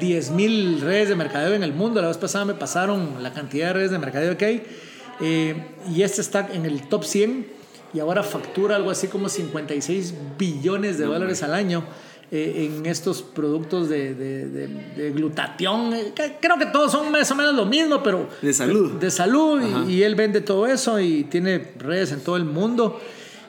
10.000 0.00 0.80
redes 0.80 1.08
de 1.08 1.16
mercadeo 1.16 1.54
en 1.54 1.62
el 1.62 1.72
mundo. 1.72 2.00
La 2.02 2.08
vez 2.08 2.18
pasada 2.18 2.44
me 2.44 2.54
pasaron 2.54 3.22
la 3.22 3.32
cantidad 3.32 3.68
de 3.68 3.72
redes 3.72 3.90
de 3.90 3.98
mercadeo 3.98 4.36
que 4.36 4.44
hay. 4.44 4.62
Eh, 5.20 5.54
y 5.94 6.02
este 6.02 6.20
está 6.20 6.48
en 6.52 6.66
el 6.66 6.88
top 6.88 7.04
100 7.04 7.46
y 7.92 8.00
ahora 8.00 8.22
factura 8.22 8.76
algo 8.76 8.90
así 8.90 9.08
como 9.08 9.28
56 9.28 10.14
billones 10.38 10.98
de 10.98 11.04
dólares 11.04 11.42
al 11.42 11.54
año 11.54 11.84
eh, 12.30 12.70
en 12.74 12.86
estos 12.86 13.22
productos 13.22 13.88
de, 13.88 14.14
de, 14.14 15.10
glutatión. 15.12 15.94
Eh, 15.94 16.12
creo 16.40 16.58
que 16.58 16.66
todos 16.66 16.90
son 16.92 17.10
más 17.12 17.30
o 17.30 17.34
menos 17.36 17.54
lo 17.54 17.66
mismo, 17.66 18.02
pero... 18.02 18.28
De 18.42 18.52
salud. 18.52 18.92
De, 18.94 19.10
salud. 19.10 19.88
Y, 19.88 20.02
él 20.02 20.14
vende 20.14 20.40
todo 20.40 20.66
eso 20.66 20.98
y 20.98 21.24
tiene 21.24 21.72
redes 21.78 22.12
en 22.12 22.20
todo 22.20 22.36
el 22.36 22.44
mundo. 22.44 23.00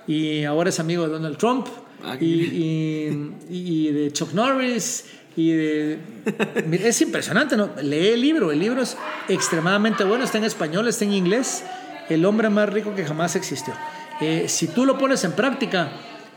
Y 0.05 0.43
ahora 0.43 0.69
es 0.69 0.79
amigo 0.79 1.03
de 1.03 1.09
Donald 1.09 1.37
Trump. 1.37 1.67
Ah, 2.03 2.15
y, 2.19 2.25
y, 2.25 3.35
y 3.49 3.91
de 3.91 4.13
Chuck 4.13 4.31
Norris 4.33 5.05
y 5.37 5.51
es 6.71 7.01
impresionante, 7.01 7.55
¿no? 7.55 7.69
Lee 7.81 8.09
el 8.09 8.21
libro, 8.21 8.51
el 8.51 8.59
libro 8.59 8.81
es 8.81 8.97
extremadamente 9.29 10.03
bueno, 10.03 10.23
está 10.23 10.39
en 10.39 10.43
español, 10.43 10.87
está 10.87 11.05
en 11.05 11.13
inglés, 11.13 11.63
el 12.09 12.25
hombre 12.25 12.49
más 12.49 12.67
rico 12.69 12.95
que 12.95 13.05
jamás 13.05 13.35
existió. 13.35 13.75
Eh, 14.21 14.45
si 14.47 14.67
tú 14.67 14.85
lo 14.85 14.97
pones 14.97 15.23
en 15.23 15.33
práctica, 15.33 15.91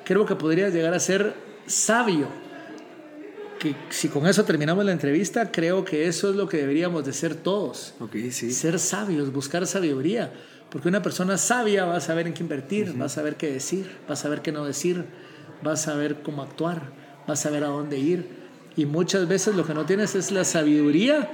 creo 0.04 0.26
que 0.26 0.36
podrías 0.36 0.72
llegar 0.72 0.94
a 0.94 1.00
ser 1.00 1.34
sabio. 1.66 2.28
Que 3.58 3.74
si 3.90 4.08
con 4.08 4.26
eso 4.26 4.44
terminamos 4.44 4.84
la 4.84 4.92
entrevista, 4.92 5.50
creo 5.50 5.84
que 5.84 6.06
eso 6.06 6.30
es 6.30 6.36
lo 6.36 6.48
que 6.48 6.58
deberíamos 6.58 7.04
de 7.04 7.12
ser 7.12 7.34
todos. 7.34 7.94
Okay, 8.00 8.30
sí. 8.32 8.52
Ser 8.52 8.78
sabios, 8.78 9.32
buscar 9.32 9.66
sabiduría. 9.66 10.32
Porque 10.70 10.88
una 10.88 11.02
persona 11.02 11.36
sabia 11.36 11.84
va 11.84 11.96
a 11.96 12.00
saber 12.00 12.26
en 12.26 12.34
qué 12.34 12.42
invertir, 12.42 13.00
va 13.00 13.06
a 13.06 13.08
saber 13.08 13.36
qué 13.36 13.50
decir, 13.50 13.90
va 14.08 14.14
a 14.14 14.16
saber 14.16 14.40
qué 14.40 14.52
no 14.52 14.64
decir, 14.64 15.04
va 15.66 15.72
a 15.72 15.76
saber 15.76 16.22
cómo 16.22 16.42
actuar, 16.42 16.92
va 17.28 17.34
a 17.34 17.36
saber 17.36 17.64
a 17.64 17.68
dónde 17.68 17.98
ir 17.98 18.40
y 18.76 18.86
muchas 18.86 19.28
veces 19.28 19.56
lo 19.56 19.66
que 19.66 19.74
no 19.74 19.84
tienes 19.84 20.14
es 20.14 20.30
la 20.30 20.44
sabiduría 20.44 21.28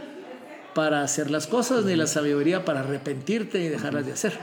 para 0.74 1.02
hacer 1.02 1.30
las 1.30 1.46
cosas, 1.46 1.84
ni 1.84 1.96
la 1.96 2.06
sabiduría 2.06 2.64
para 2.64 2.80
arrepentirte 2.80 3.60
y 3.60 3.68
dejarlas 3.68 4.06
de 4.06 4.12
hacer. 4.12 4.38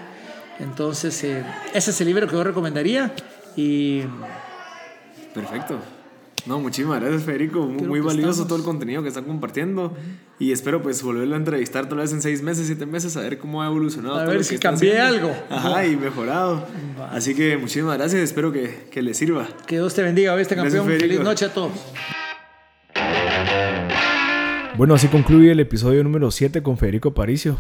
Entonces, 0.64 1.24
eh, 1.24 1.44
ese 1.74 1.92
es 1.92 2.02
el 2.02 2.08
libro 2.08 2.28
que 2.28 2.34
yo 2.34 2.44
recomendaría. 2.44 3.14
Y... 3.56 4.02
Perfecto. 5.34 5.80
No, 6.46 6.60
muchísimas 6.60 7.00
gracias, 7.00 7.24
Federico. 7.24 7.66
Muy, 7.66 8.02
valioso 8.02 8.46
todo 8.46 8.58
el 8.58 8.64
contenido 8.64 9.02
que 9.02 9.08
están 9.08 9.24
compartiendo. 9.24 9.96
Y 10.40 10.52
espero 10.52 10.82
pues 10.82 11.02
volverlo 11.02 11.36
a 11.36 11.38
entrevistar 11.38 11.88
tal 11.88 12.00
vez 12.00 12.12
en 12.12 12.22
seis 12.22 12.42
meses, 12.42 12.68
siete 12.68 12.86
meses, 12.86 13.16
a 13.16 13.22
ver 13.22 13.38
cómo 13.38 13.64
ha 13.64 13.68
evolucionado. 13.68 14.20
A 14.20 14.26
ver 14.26 14.44
si 14.44 14.58
cambié 14.58 15.00
algo. 15.00 15.34
Ajá, 15.50 15.86
y 15.86 15.96
mejorado. 15.96 16.68
Así 17.12 17.34
que 17.34 17.58
muchísimas 17.58 17.98
gracias. 17.98 18.22
Espero 18.22 18.52
que, 18.52 18.88
que 18.92 19.02
les 19.02 19.18
sirva. 19.18 19.48
Que 19.66 19.76
Dios 19.76 19.94
te 19.94 20.04
bendiga, 20.04 20.36
¿viste, 20.36 20.56
campeón? 20.56 20.86
Feliz 20.86 21.22
noche 21.22 21.46
a 21.46 21.54
todos. 21.54 21.72
Bueno, 24.76 24.96
así 24.96 25.08
concluye 25.08 25.52
el 25.52 25.60
episodio 25.60 26.04
número 26.04 26.32
7 26.32 26.64
con 26.64 26.78
Federico 26.78 27.10
Aparicio. 27.10 27.60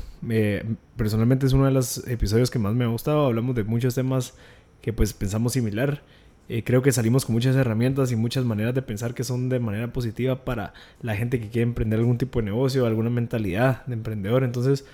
personalmente 0.95 1.45
es 1.45 1.53
uno 1.53 1.65
de 1.65 1.71
los 1.71 2.07
episodios 2.07 2.49
que 2.49 2.57
más 2.57 2.73
me 2.73 2.85
ha 2.85 2.87
gustado. 2.87 3.27
Hablamos 3.27 3.55
de 3.55 3.63
muchos 3.63 3.93
temas 3.93 4.33
que 4.81 4.93
pues 4.93 5.13
pensamos 5.13 5.53
similar. 5.53 6.01
Eh, 6.49 6.63
creo 6.63 6.81
que 6.81 6.91
salimos 6.91 7.25
con 7.25 7.33
muchas 7.33 7.55
herramientas 7.55 8.11
y 8.11 8.15
muchas 8.15 8.45
maneras 8.45 8.73
de 8.73 8.81
pensar 8.81 9.13
que 9.13 9.23
son 9.23 9.47
de 9.47 9.59
manera 9.59 9.93
positiva 9.93 10.43
para 10.43 10.73
la 11.01 11.15
gente 11.15 11.39
que 11.39 11.49
quiere 11.49 11.63
emprender 11.63 11.99
algún 11.99 12.17
tipo 12.17 12.39
de 12.39 12.45
negocio, 12.45 12.87
alguna 12.87 13.11
mentalidad 13.11 13.85
de 13.85 13.93
emprendedor. 13.93 14.43
Entonces, 14.43 14.85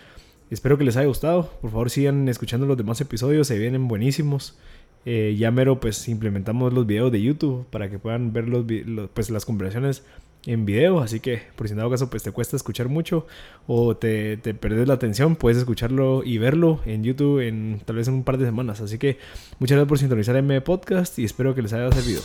espero 0.51 0.77
que 0.77 0.83
les 0.83 0.97
haya 0.97 1.07
gustado. 1.07 1.49
Por 1.61 1.71
favor, 1.71 1.89
sigan 1.89 2.27
escuchando 2.27 2.65
los 2.65 2.77
demás 2.77 2.99
episodios, 2.99 3.47
se 3.47 3.57
vienen 3.57 3.87
buenísimos. 3.87 4.57
Eh, 5.05 5.37
ya 5.39 5.51
mero, 5.51 5.79
pues 5.79 6.09
implementamos 6.09 6.73
los 6.73 6.85
videos 6.85 7.13
de 7.13 7.21
YouTube 7.21 7.65
para 7.69 7.89
que 7.89 7.97
puedan 7.97 8.33
ver 8.33 8.49
los, 8.49 8.65
pues, 9.13 9.29
las 9.29 9.45
conversaciones 9.45 10.03
en 10.45 10.65
video, 10.65 10.99
así 10.99 11.19
que 11.19 11.41
por 11.55 11.67
si 11.67 11.73
en 11.73 11.77
dado 11.77 11.89
caso 11.89 12.09
pues 12.09 12.23
te 12.23 12.31
cuesta 12.31 12.55
escuchar 12.55 12.87
mucho 12.87 13.27
o 13.67 13.97
te, 13.97 14.37
te 14.37 14.53
perdes 14.53 14.87
la 14.87 14.93
atención, 14.93 15.35
puedes 15.35 15.57
escucharlo 15.57 16.23
y 16.23 16.37
verlo 16.37 16.79
en 16.85 17.03
YouTube 17.03 17.41
en 17.41 17.81
tal 17.85 17.97
vez 17.97 18.07
en 18.07 18.15
un 18.15 18.23
par 18.23 18.37
de 18.37 18.45
semanas. 18.45 18.81
Así 18.81 18.97
que 18.97 19.17
muchas 19.59 19.75
gracias 19.75 19.89
por 19.89 19.99
sintonizar 19.99 20.35
M 20.37 20.61
Podcast 20.61 21.19
y 21.19 21.25
espero 21.25 21.53
que 21.55 21.61
les 21.61 21.73
haya 21.73 21.91
servido. 21.91 22.21